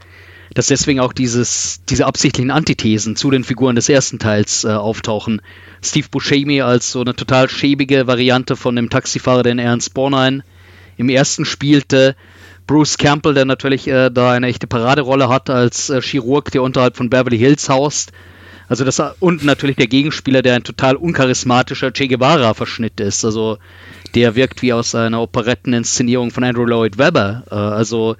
[0.54, 5.42] dass deswegen auch dieses, diese absichtlichen Antithesen zu den Figuren des ersten Teils äh, auftauchen.
[5.82, 10.44] Steve Buscemi als so eine total schäbige Variante von dem Taxifahrer, den Ernst Bornein
[10.96, 12.14] im ersten spielte.
[12.66, 16.96] Bruce Campbell, der natürlich äh, da eine echte Paraderolle hat als äh, Chirurg, der unterhalb
[16.96, 18.12] von Beverly Hills haust.
[18.68, 23.24] Also das und natürlich der Gegenspieler, der ein total uncharismatischer Che Guevara-Verschnitt ist.
[23.24, 23.58] Also
[24.14, 27.42] der wirkt wie aus einer Operetteninszenierung von Andrew Lloyd Webber.
[27.50, 28.16] Äh, also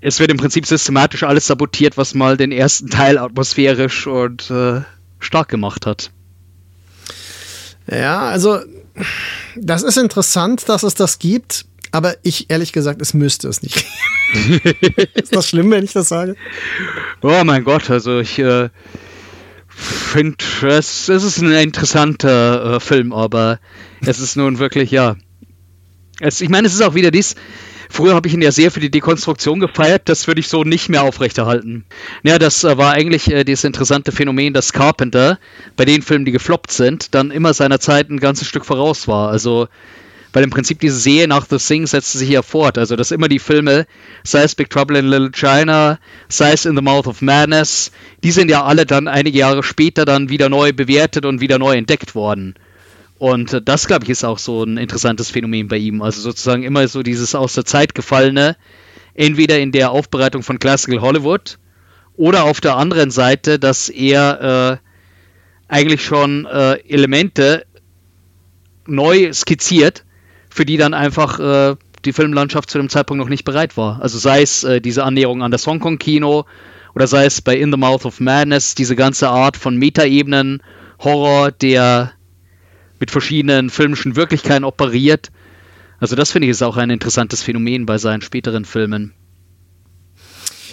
[0.00, 4.80] es wird im Prinzip systematisch alles sabotiert, was mal den ersten Teil atmosphärisch und äh,
[5.18, 6.10] stark gemacht hat.
[7.90, 8.60] Ja, also
[9.56, 13.84] das ist interessant, dass es das gibt, aber ich ehrlich gesagt, es müsste es nicht.
[15.14, 16.36] ist das schlimm, wenn ich das sage?
[17.20, 18.70] Oh mein Gott, also ich äh,
[19.68, 23.58] finde, es, es ist ein interessanter äh, Film, aber
[24.04, 25.16] es ist nun wirklich, ja.
[26.20, 27.34] Es, ich meine, es ist auch wieder dies,
[27.92, 30.88] Früher habe ich ihn ja sehr für die Dekonstruktion gefeiert, das würde ich so nicht
[30.88, 31.84] mehr aufrechterhalten.
[32.22, 35.40] Ja, das äh, war eigentlich äh, dieses interessante Phänomen, dass Carpenter
[35.76, 39.30] bei den Filmen, die gefloppt sind, dann immer seiner Zeit ein ganzes Stück voraus war.
[39.30, 39.66] Also
[40.32, 42.78] weil im Prinzip diese Serie nach The Thing setzte sich ja fort.
[42.78, 43.86] Also, dass immer die Filme,
[44.22, 45.98] sei es Big Trouble in Little China,
[46.28, 47.90] sei es In the Mouth of Madness,
[48.22, 51.76] die sind ja alle dann einige Jahre später dann wieder neu bewertet und wieder neu
[51.76, 52.54] entdeckt worden.
[53.20, 56.00] Und äh, das, glaube ich, ist auch so ein interessantes Phänomen bei ihm.
[56.00, 58.56] Also sozusagen immer so dieses aus der Zeit gefallene,
[59.12, 61.58] entweder in der Aufbereitung von Classical Hollywood
[62.16, 67.66] oder auf der anderen Seite, dass er äh, eigentlich schon äh, Elemente
[68.86, 70.06] neu skizziert,
[70.48, 71.76] für die dann einfach äh,
[72.06, 74.00] die Filmlandschaft zu dem Zeitpunkt noch nicht bereit war.
[74.00, 76.46] Also sei es äh, diese Annäherung an das Hongkong-Kino
[76.94, 80.62] oder sei es bei In the Mouth of Madness, diese ganze Art von Metaebenen,
[80.98, 82.12] Horror, der
[83.00, 85.30] mit verschiedenen filmischen Wirklichkeiten operiert.
[85.98, 89.12] Also das finde ich ist auch ein interessantes Phänomen bei seinen späteren Filmen.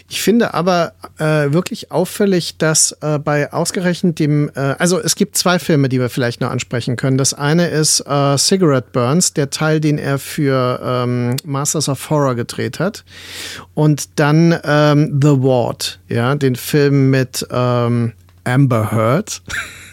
[0.10, 5.38] Ich finde aber äh, wirklich auffällig, dass äh, bei ausgerechnet dem, äh, also es gibt
[5.38, 7.18] zwei Filme, die wir vielleicht noch ansprechen können.
[7.18, 12.36] Das eine ist äh, Cigarette Burns, der Teil, den er für ähm, Masters of Horror
[12.36, 13.04] gedreht hat.
[13.74, 18.14] Und dann ähm, The Ward, ja, den Film mit ähm,
[18.46, 19.42] Amber Heard.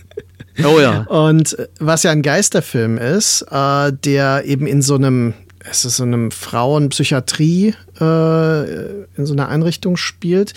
[0.62, 1.00] Oh ja.
[1.08, 5.34] Und was ja ein Geisterfilm ist, äh, der eben in so einem,
[5.68, 10.52] es ist so einem Frauenpsychiatrie äh, in so einer Einrichtung spielt.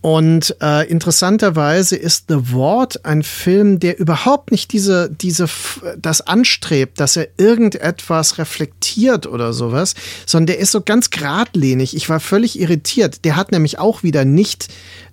[0.00, 5.46] Und äh, interessanterweise ist The Ward ein Film, der überhaupt nicht diese, diese,
[5.96, 9.94] das anstrebt, dass er irgendetwas reflektiert oder sowas,
[10.26, 11.96] sondern der ist so ganz geradlinig.
[11.96, 13.24] Ich war völlig irritiert.
[13.24, 14.68] Der hat nämlich auch wieder nicht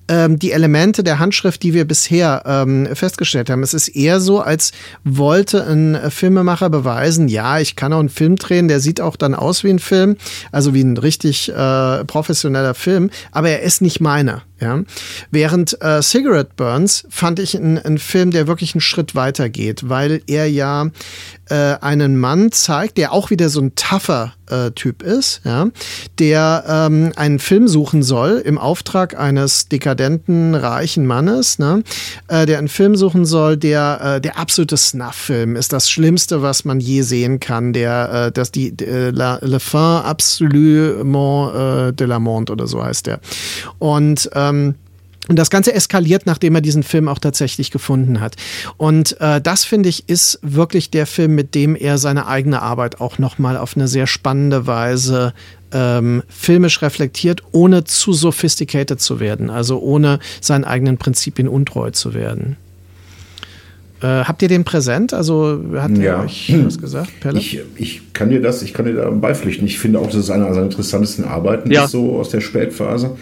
[0.08, 3.64] ähm, die Elemente der Handschrift, die wir bisher ähm, festgestellt haben.
[3.64, 4.72] Es ist eher so, als
[5.04, 9.36] wollte ein Filmemacher beweisen, ja, ich kann auch einen Film drehen, der sieht auch dann
[9.36, 10.18] aus wie ein Film,
[10.52, 14.44] also wie ein richtig äh, professioneller Film, aber er ist nicht meiner.
[14.62, 14.84] Ja?
[15.32, 20.22] Während äh, Cigarette Burns fand ich einen Film, der wirklich einen Schritt weiter geht, weil
[20.28, 20.90] er ja
[21.50, 25.68] äh, einen Mann zeigt, der auch wieder so ein tougher äh, Typ ist, ja?
[26.20, 31.84] der ähm, einen Film suchen soll im Auftrag eines dekadenten, reichen Mannes, ne?
[32.28, 36.66] äh, der einen Film suchen soll, der äh, der absolute Snuff-Film ist, das Schlimmste, was
[36.66, 42.08] man je sehen kann, der äh, das die äh, la, Le Fin absolument äh, de
[42.08, 43.20] la Monde oder so heißt der.
[43.80, 44.76] Und ähm,
[45.28, 48.36] und das Ganze eskaliert, nachdem er diesen Film auch tatsächlich gefunden hat.
[48.78, 53.00] Und äh, das, finde ich, ist wirklich der Film, mit dem er seine eigene Arbeit
[53.00, 55.34] auch nochmal auf eine sehr spannende Weise
[55.74, 62.14] ähm, filmisch reflektiert, ohne zu sophisticated zu werden, also ohne seinen eigenen Prinzipien untreu zu
[62.14, 62.58] werden.
[64.02, 65.14] Äh, habt ihr den präsent?
[65.14, 66.20] Also hat ja.
[66.20, 67.38] ihr euch was gesagt, Pelle?
[67.38, 69.68] Ich, ich kann dir das, ich kann dir da beipflichten.
[69.68, 71.86] Ich finde auch, das ist eine seiner interessantesten Arbeiten ja.
[71.86, 73.16] ist so aus der Spätphase.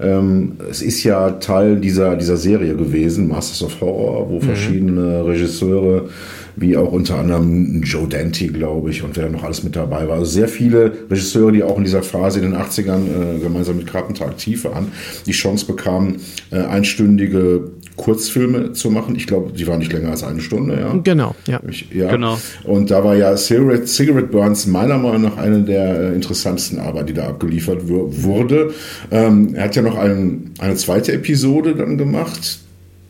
[0.00, 4.42] Ähm, es ist ja Teil dieser, dieser Serie gewesen, Masters of Horror, wo mhm.
[4.42, 6.08] verschiedene Regisseure
[6.56, 10.16] wie auch unter anderem Joe Dante, glaube ich, und wer noch alles mit dabei war.
[10.18, 13.86] Also sehr viele Regisseure, die auch in dieser Phase in den 80ern äh, gemeinsam mit
[13.86, 14.88] Carpenter aktiv waren,
[15.26, 16.16] die Chance bekamen,
[16.50, 19.16] äh, einstündige Kurzfilme zu machen.
[19.16, 20.98] Ich glaube, die waren nicht länger als eine Stunde, ja.
[21.02, 21.60] Genau, ja.
[21.68, 22.10] Ich, ja.
[22.10, 22.38] Genau.
[22.64, 27.06] Und da war ja Cigarette, Cigarette Burns meiner Meinung nach eine der äh, interessantesten Arbeiten,
[27.06, 28.72] die da abgeliefert wurde.
[29.10, 32.60] Ähm, er hat ja noch einen, eine zweite Episode dann gemacht,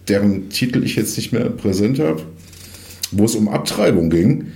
[0.08, 2.22] deren Titel ich jetzt nicht mehr präsent habe
[3.16, 4.46] wo es um Abtreibung ging.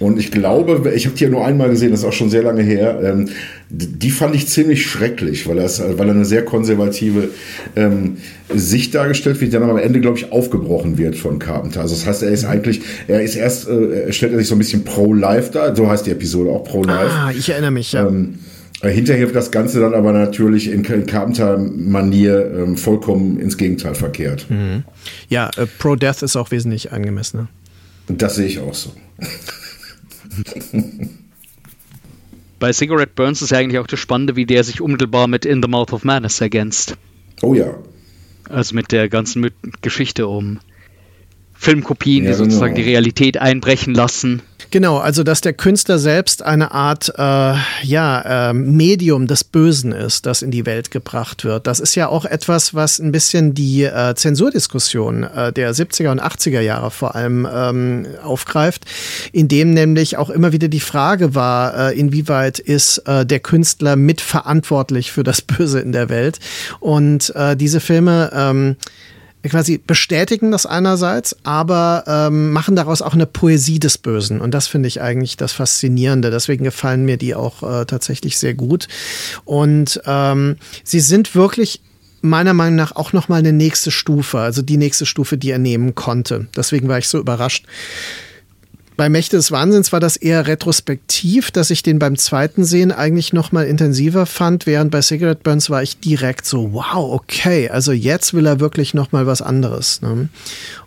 [0.00, 2.42] Und ich glaube, ich habe die ja nur einmal gesehen, das ist auch schon sehr
[2.42, 3.00] lange her.
[3.04, 3.28] Ähm,
[3.68, 7.28] die fand ich ziemlich schrecklich, weil, das, weil eine sehr konservative
[7.76, 8.16] ähm,
[8.52, 11.82] Sicht dargestellt wird, die dann am Ende, glaube ich, aufgebrochen wird von Carpenter.
[11.82, 14.58] Also das heißt, er ist eigentlich, er ist erst, äh, stellt er sich so ein
[14.58, 17.12] bisschen pro-life da, so heißt die Episode auch pro-life.
[17.12, 18.06] Ah, ich erinnere mich, ja.
[18.06, 18.38] Ähm,
[18.82, 24.46] Hinterher wird das Ganze dann aber natürlich in Carpenter-Manier ähm, vollkommen ins Gegenteil verkehrt.
[24.50, 24.82] Mhm.
[25.28, 27.46] Ja, äh, Pro-Death ist auch wesentlich angemessener.
[28.08, 28.92] Das sehe ich auch so.
[32.58, 35.62] Bei Cigarette Burns ist ja eigentlich auch das Spannende, wie der sich unmittelbar mit In
[35.62, 36.96] the Mouth of Madness ergänzt.
[37.40, 37.74] Oh ja.
[38.48, 39.50] Also mit der ganzen
[39.80, 40.60] Geschichte um
[41.54, 42.84] Filmkopien, ja, die sozusagen genau.
[42.84, 44.42] die Realität einbrechen lassen.
[44.72, 50.24] Genau, also dass der Künstler selbst eine Art äh, ja, äh, Medium des Bösen ist,
[50.24, 51.66] das in die Welt gebracht wird.
[51.66, 56.22] Das ist ja auch etwas, was ein bisschen die äh, Zensurdiskussion äh, der 70er und
[56.22, 58.86] 80er Jahre vor allem ähm, aufgreift,
[59.30, 63.96] in dem nämlich auch immer wieder die Frage war, äh, inwieweit ist äh, der Künstler
[63.96, 66.38] mitverantwortlich für das Böse in der Welt.
[66.80, 68.76] Und äh, diese Filme ähm,
[69.50, 74.40] quasi bestätigen das einerseits, aber ähm, machen daraus auch eine Poesie des Bösen.
[74.40, 76.30] Und das finde ich eigentlich das Faszinierende.
[76.30, 78.88] Deswegen gefallen mir die auch äh, tatsächlich sehr gut.
[79.44, 81.80] Und ähm, sie sind wirklich
[82.20, 85.58] meiner Meinung nach auch noch mal eine nächste Stufe, also die nächste Stufe, die er
[85.58, 86.46] nehmen konnte.
[86.56, 87.66] Deswegen war ich so überrascht,
[88.96, 93.32] bei Mächte des Wahnsinns war das eher retrospektiv, dass ich den beim zweiten Sehen eigentlich
[93.32, 97.92] noch mal intensiver fand, während bei Cigarette Burns war ich direkt so, wow, okay, also
[97.92, 100.02] jetzt will er wirklich noch mal was anderes.
[100.02, 100.28] Ne?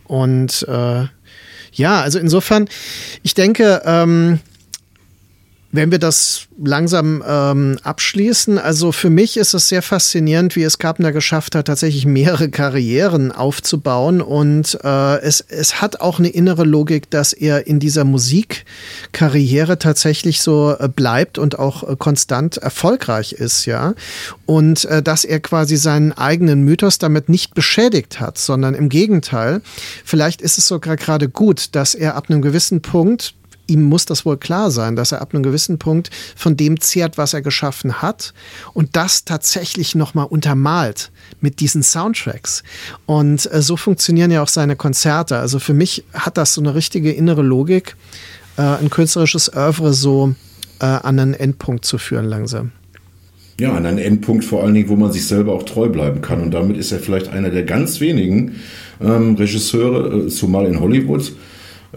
[0.05, 1.05] Und äh,
[1.73, 2.69] ja, also insofern,
[3.23, 4.39] ich denke, ähm,
[5.75, 10.79] wenn wir das langsam ähm, abschließen, also für mich ist es sehr faszinierend, wie es
[10.79, 14.21] Carpenter geschafft hat, tatsächlich mehrere Karrieren aufzubauen.
[14.21, 20.41] Und äh, es, es hat auch eine innere Logik, dass er in dieser Musikkarriere tatsächlich
[20.41, 23.93] so äh, bleibt und auch äh, konstant erfolgreich ist, ja.
[24.45, 29.61] Und äh, dass er quasi seinen eigenen Mythos damit nicht beschädigt hat, sondern im Gegenteil.
[30.03, 33.33] Vielleicht ist es sogar gerade gut, dass er ab einem gewissen Punkt
[33.67, 37.17] ihm muss das wohl klar sein, dass er ab einem gewissen Punkt von dem zehrt,
[37.17, 38.33] was er geschaffen hat
[38.73, 41.11] und das tatsächlich nochmal untermalt
[41.41, 42.63] mit diesen Soundtracks.
[43.05, 45.37] Und äh, so funktionieren ja auch seine Konzerte.
[45.37, 47.95] Also für mich hat das so eine richtige innere Logik,
[48.57, 50.35] äh, ein künstlerisches Oeuvre so
[50.79, 52.71] äh, an einen Endpunkt zu führen langsam.
[53.59, 56.41] Ja, an einen Endpunkt vor allen Dingen, wo man sich selber auch treu bleiben kann.
[56.41, 58.55] Und damit ist er vielleicht einer der ganz wenigen
[59.01, 61.31] ähm, Regisseure, zumal in Hollywood,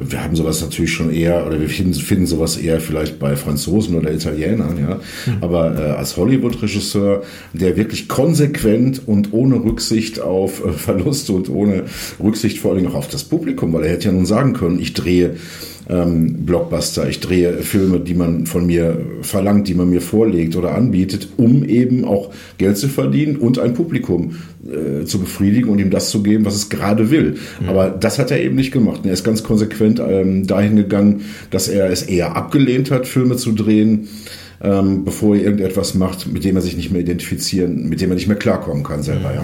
[0.01, 3.97] wir haben sowas natürlich schon eher, oder wir finden, finden sowas eher vielleicht bei Franzosen
[3.97, 5.01] oder Italienern, ja.
[5.27, 5.39] Mhm.
[5.41, 7.23] Aber äh, als Hollywood-Regisseur,
[7.53, 11.85] der wirklich konsequent und ohne Rücksicht auf äh, Verluste und ohne
[12.23, 14.95] Rücksicht vor allem auch auf das Publikum, weil er hätte ja nun sagen können, ich
[14.95, 15.37] drehe
[15.89, 20.75] ähm, Blockbuster, ich drehe Filme, die man von mir verlangt, die man mir vorlegt oder
[20.75, 24.37] anbietet, um eben auch Geld zu verdienen und ein Publikum
[24.67, 27.37] äh, zu befriedigen und ihm das zu geben, was es gerade will.
[27.61, 27.69] Mhm.
[27.69, 29.01] Aber das hat er eben nicht gemacht.
[29.05, 33.53] Er ist ganz konsequent ähm, dahin gegangen, dass er es eher abgelehnt hat, Filme zu
[33.53, 34.09] drehen,
[34.61, 38.17] ähm, bevor er irgendetwas macht, mit dem er sich nicht mehr identifizieren, mit dem er
[38.17, 39.31] nicht mehr klarkommen kann selber.
[39.31, 39.35] Mhm.
[39.35, 39.43] Ja.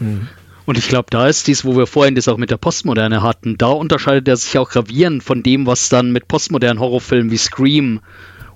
[0.00, 0.20] Mhm.
[0.66, 3.56] Und ich glaube, da ist dies, wo wir vorhin das auch mit der Postmoderne hatten,
[3.56, 8.00] da unterscheidet er sich auch gravierend von dem, was dann mit postmodernen Horrorfilmen wie Scream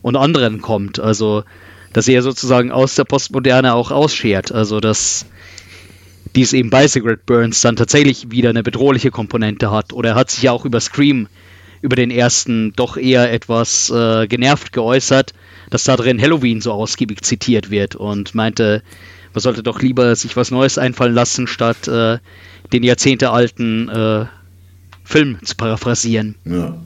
[0.02, 0.98] und anderen kommt.
[0.98, 1.44] Also,
[1.92, 4.50] dass er sozusagen aus der Postmoderne auch ausschert.
[4.50, 5.26] Also, dass
[6.34, 9.92] dies eben bei Cigarette Burns dann tatsächlich wieder eine bedrohliche Komponente hat.
[9.92, 11.28] Oder er hat sich ja auch über Scream,
[11.80, 15.32] über den ersten, doch eher etwas äh, genervt geäußert,
[15.70, 18.82] dass da drin Halloween so ausgiebig zitiert wird und meinte,
[19.32, 22.18] man sollte doch lieber sich was Neues einfallen lassen, statt äh,
[22.72, 24.26] den jahrzehntealten äh,
[25.04, 26.36] Film zu paraphrasieren.
[26.44, 26.76] Ja.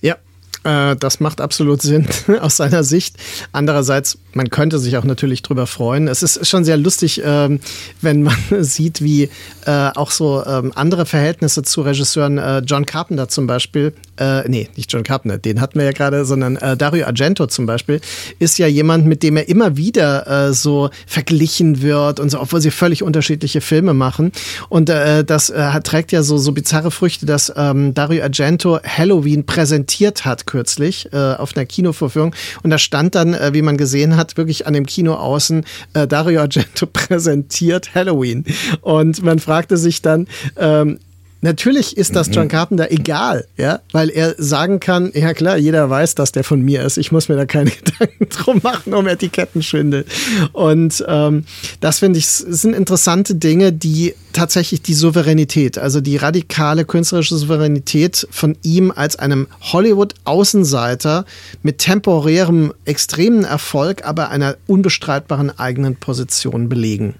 [0.00, 0.16] Ja,
[0.64, 2.06] Äh, das macht absolut Sinn
[2.40, 3.16] aus seiner Sicht.
[3.52, 6.08] Andererseits, man könnte sich auch natürlich drüber freuen.
[6.08, 7.60] Es ist schon sehr lustig, ähm,
[8.00, 9.24] wenn man sieht, wie
[9.66, 14.68] äh, auch so ähm, andere Verhältnisse zu Regisseuren, äh, John Carpenter zum Beispiel, äh, nee,
[14.76, 18.00] nicht John Carpenter, den hatten wir ja gerade, sondern äh, Dario Argento zum Beispiel,
[18.38, 22.60] ist ja jemand, mit dem er immer wieder äh, so verglichen wird und so, obwohl
[22.60, 24.32] sie völlig unterschiedliche Filme machen.
[24.68, 29.44] Und äh, das äh, trägt ja so, so bizarre Früchte, dass ähm, Dario Argento Halloween
[29.44, 32.34] präsentiert hat kürzlich äh, auf einer Kinovorführung.
[32.62, 35.64] Und da stand dann, äh, wie man gesehen hat, wirklich an dem Kino außen,
[35.94, 38.44] äh, Dario Argento präsentiert Halloween.
[38.82, 40.98] Und man fragte sich dann, ähm,
[41.44, 42.50] Natürlich ist das John mhm.
[42.50, 46.84] Carpenter egal, ja, weil er sagen kann, ja klar, jeder weiß, dass der von mir
[46.84, 46.98] ist.
[46.98, 50.04] Ich muss mir da keine Gedanken drum machen um Etikettenschwindel.
[50.52, 51.44] Und ähm,
[51.80, 58.28] das finde ich sind interessante Dinge, die tatsächlich die Souveränität, also die radikale künstlerische Souveränität
[58.30, 61.24] von ihm als einem Hollywood-Außenseiter
[61.64, 67.14] mit temporärem extremen Erfolg, aber einer unbestreitbaren eigenen Position belegen.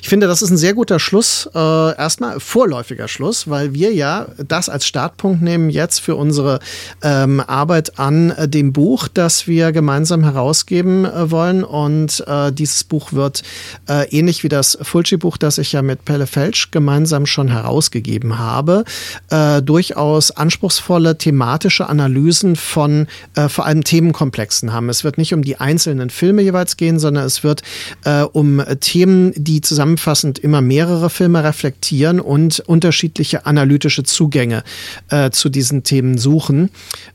[0.00, 4.28] Ich finde, das ist ein sehr guter Schluss, äh, erstmal vorläufiger Schluss, weil wir ja
[4.38, 6.60] das als Startpunkt nehmen jetzt für unsere
[7.02, 11.64] ähm, Arbeit an äh, dem Buch, das wir gemeinsam herausgeben äh, wollen.
[11.64, 13.42] Und äh, dieses Buch wird
[13.88, 18.84] äh, ähnlich wie das Fulci-Buch, das ich ja mit Pelle Felsch gemeinsam schon herausgegeben habe,
[19.30, 23.06] äh, durchaus anspruchsvolle thematische Analysen von
[23.48, 24.88] vor allem Themenkomplexen haben.
[24.88, 27.62] Es wird nicht um die einzelnen Filme jeweils gehen, sondern es wird
[28.32, 34.62] um Themen, die die zusammenfassend immer mehrere Filme reflektieren und unterschiedliche analytische Zugänge
[35.08, 36.70] äh, zu diesen Themen suchen,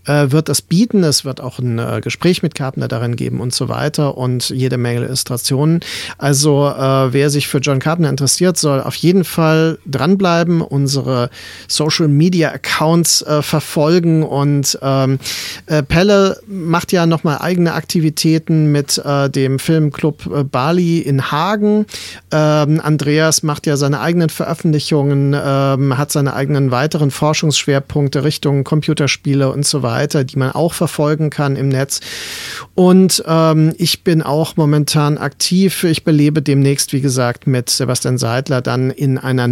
[0.06, 1.02] äh, wird das bieten.
[1.06, 4.78] Es wird auch ein äh, Gespräch mit Carpenter darin geben und so weiter und jede
[4.78, 5.80] Menge Illustrationen.
[6.18, 11.30] Also äh, wer sich für John Carpenter interessiert, soll auf jeden Fall dranbleiben, unsere
[11.70, 15.20] Social Media Accounts äh, verfolgen und ähm,
[15.68, 21.86] äh, Pelle macht ja nochmal eigene Aktivitäten mit dem Filmclub Bali in Hagen.
[22.32, 29.52] Ähm, Andreas macht ja seine eigenen Veröffentlichungen, ähm, hat seine eigenen weiteren Forschungsschwerpunkte Richtung Computerspiele
[29.52, 32.00] und so weiter, die man auch verfolgen kann im Netz.
[32.74, 35.84] Und ähm, ich bin auch momentan aktiv.
[35.84, 39.48] Ich belebe demnächst, wie gesagt, mit Sebastian Seidler dann in einer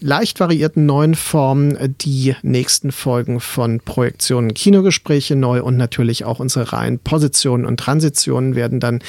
[0.00, 6.72] leicht variierten neuen Form die nächsten Folgen von Projektionen Kinogespräche neu und natürlich auch unsere
[6.72, 9.00] Reihen Positionen und Transitionen werden dann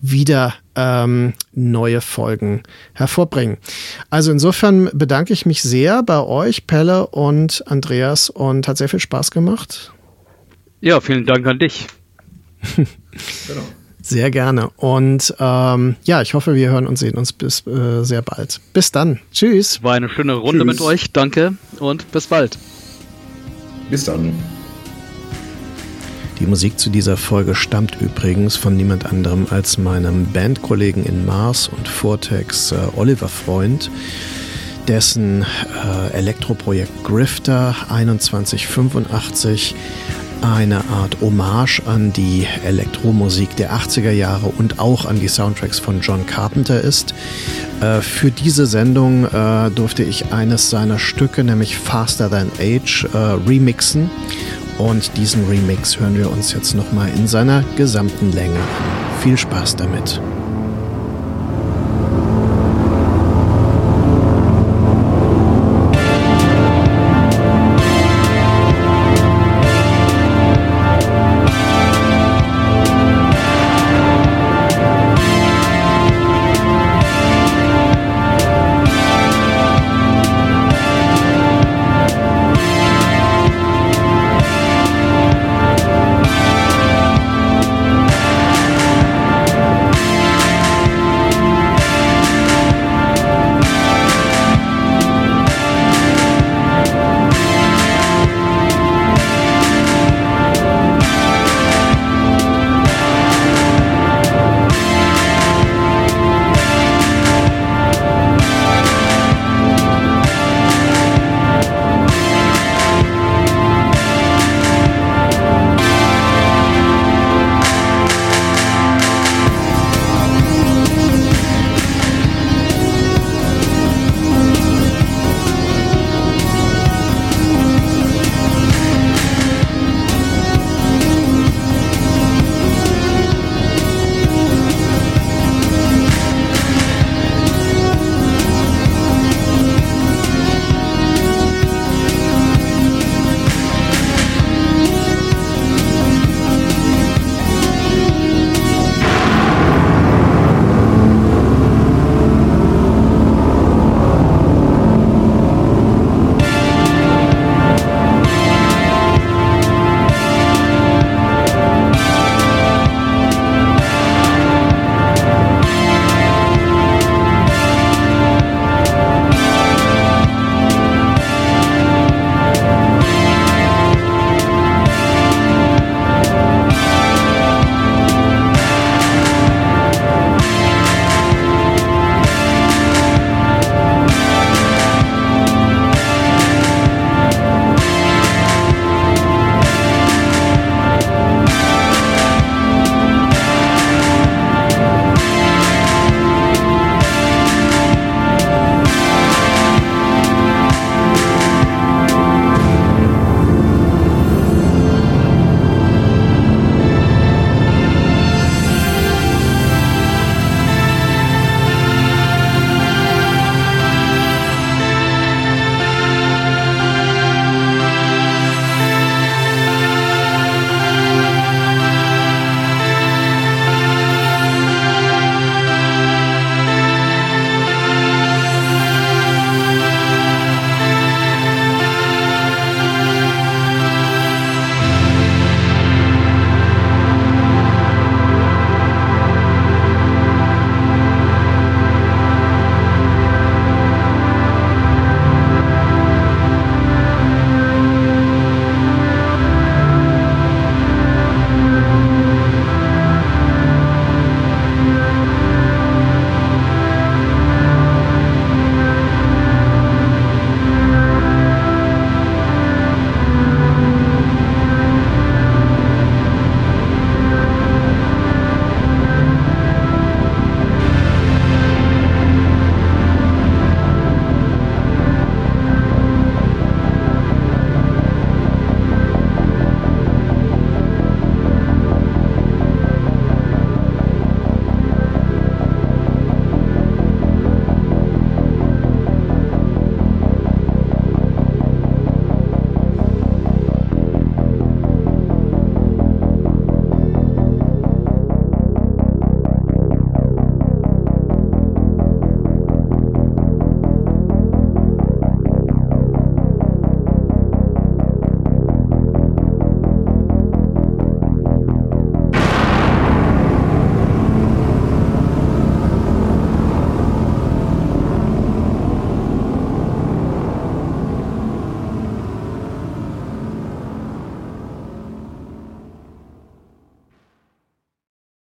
[0.00, 2.62] wieder ähm, neue Folgen
[2.92, 3.56] hervorbringen.
[4.10, 9.00] Also insofern bedanke ich mich sehr bei euch, Pelle und Andreas, und hat sehr viel
[9.00, 9.92] Spaß gemacht.
[10.80, 11.86] Ja, vielen Dank an dich.
[12.76, 13.62] genau.
[14.06, 14.70] Sehr gerne.
[14.76, 18.60] Und ähm, ja, ich hoffe, wir hören und sehen uns bis äh, sehr bald.
[18.72, 19.18] Bis dann.
[19.32, 19.82] Tschüss.
[19.82, 20.78] War eine schöne Runde Tschüss.
[20.78, 21.12] mit euch.
[21.12, 22.56] Danke und bis bald.
[23.90, 24.32] Bis dann.
[26.38, 31.68] Die Musik zu dieser Folge stammt übrigens von niemand anderem als meinem Bandkollegen in Mars
[31.68, 33.90] und Vortex äh, Oliver Freund,
[34.86, 39.74] dessen äh, Elektroprojekt Grifter 2185
[40.42, 46.02] eine Art Hommage an die Elektromusik der 80er Jahre und auch an die Soundtracks von
[46.02, 47.14] John Carpenter ist.
[47.80, 53.16] Äh, für diese Sendung äh, durfte ich eines seiner Stücke, nämlich Faster Than Age, äh,
[53.16, 54.10] remixen
[54.78, 59.20] und diesen Remix hören wir uns jetzt nochmal in seiner gesamten Länge an.
[59.20, 60.20] Viel Spaß damit.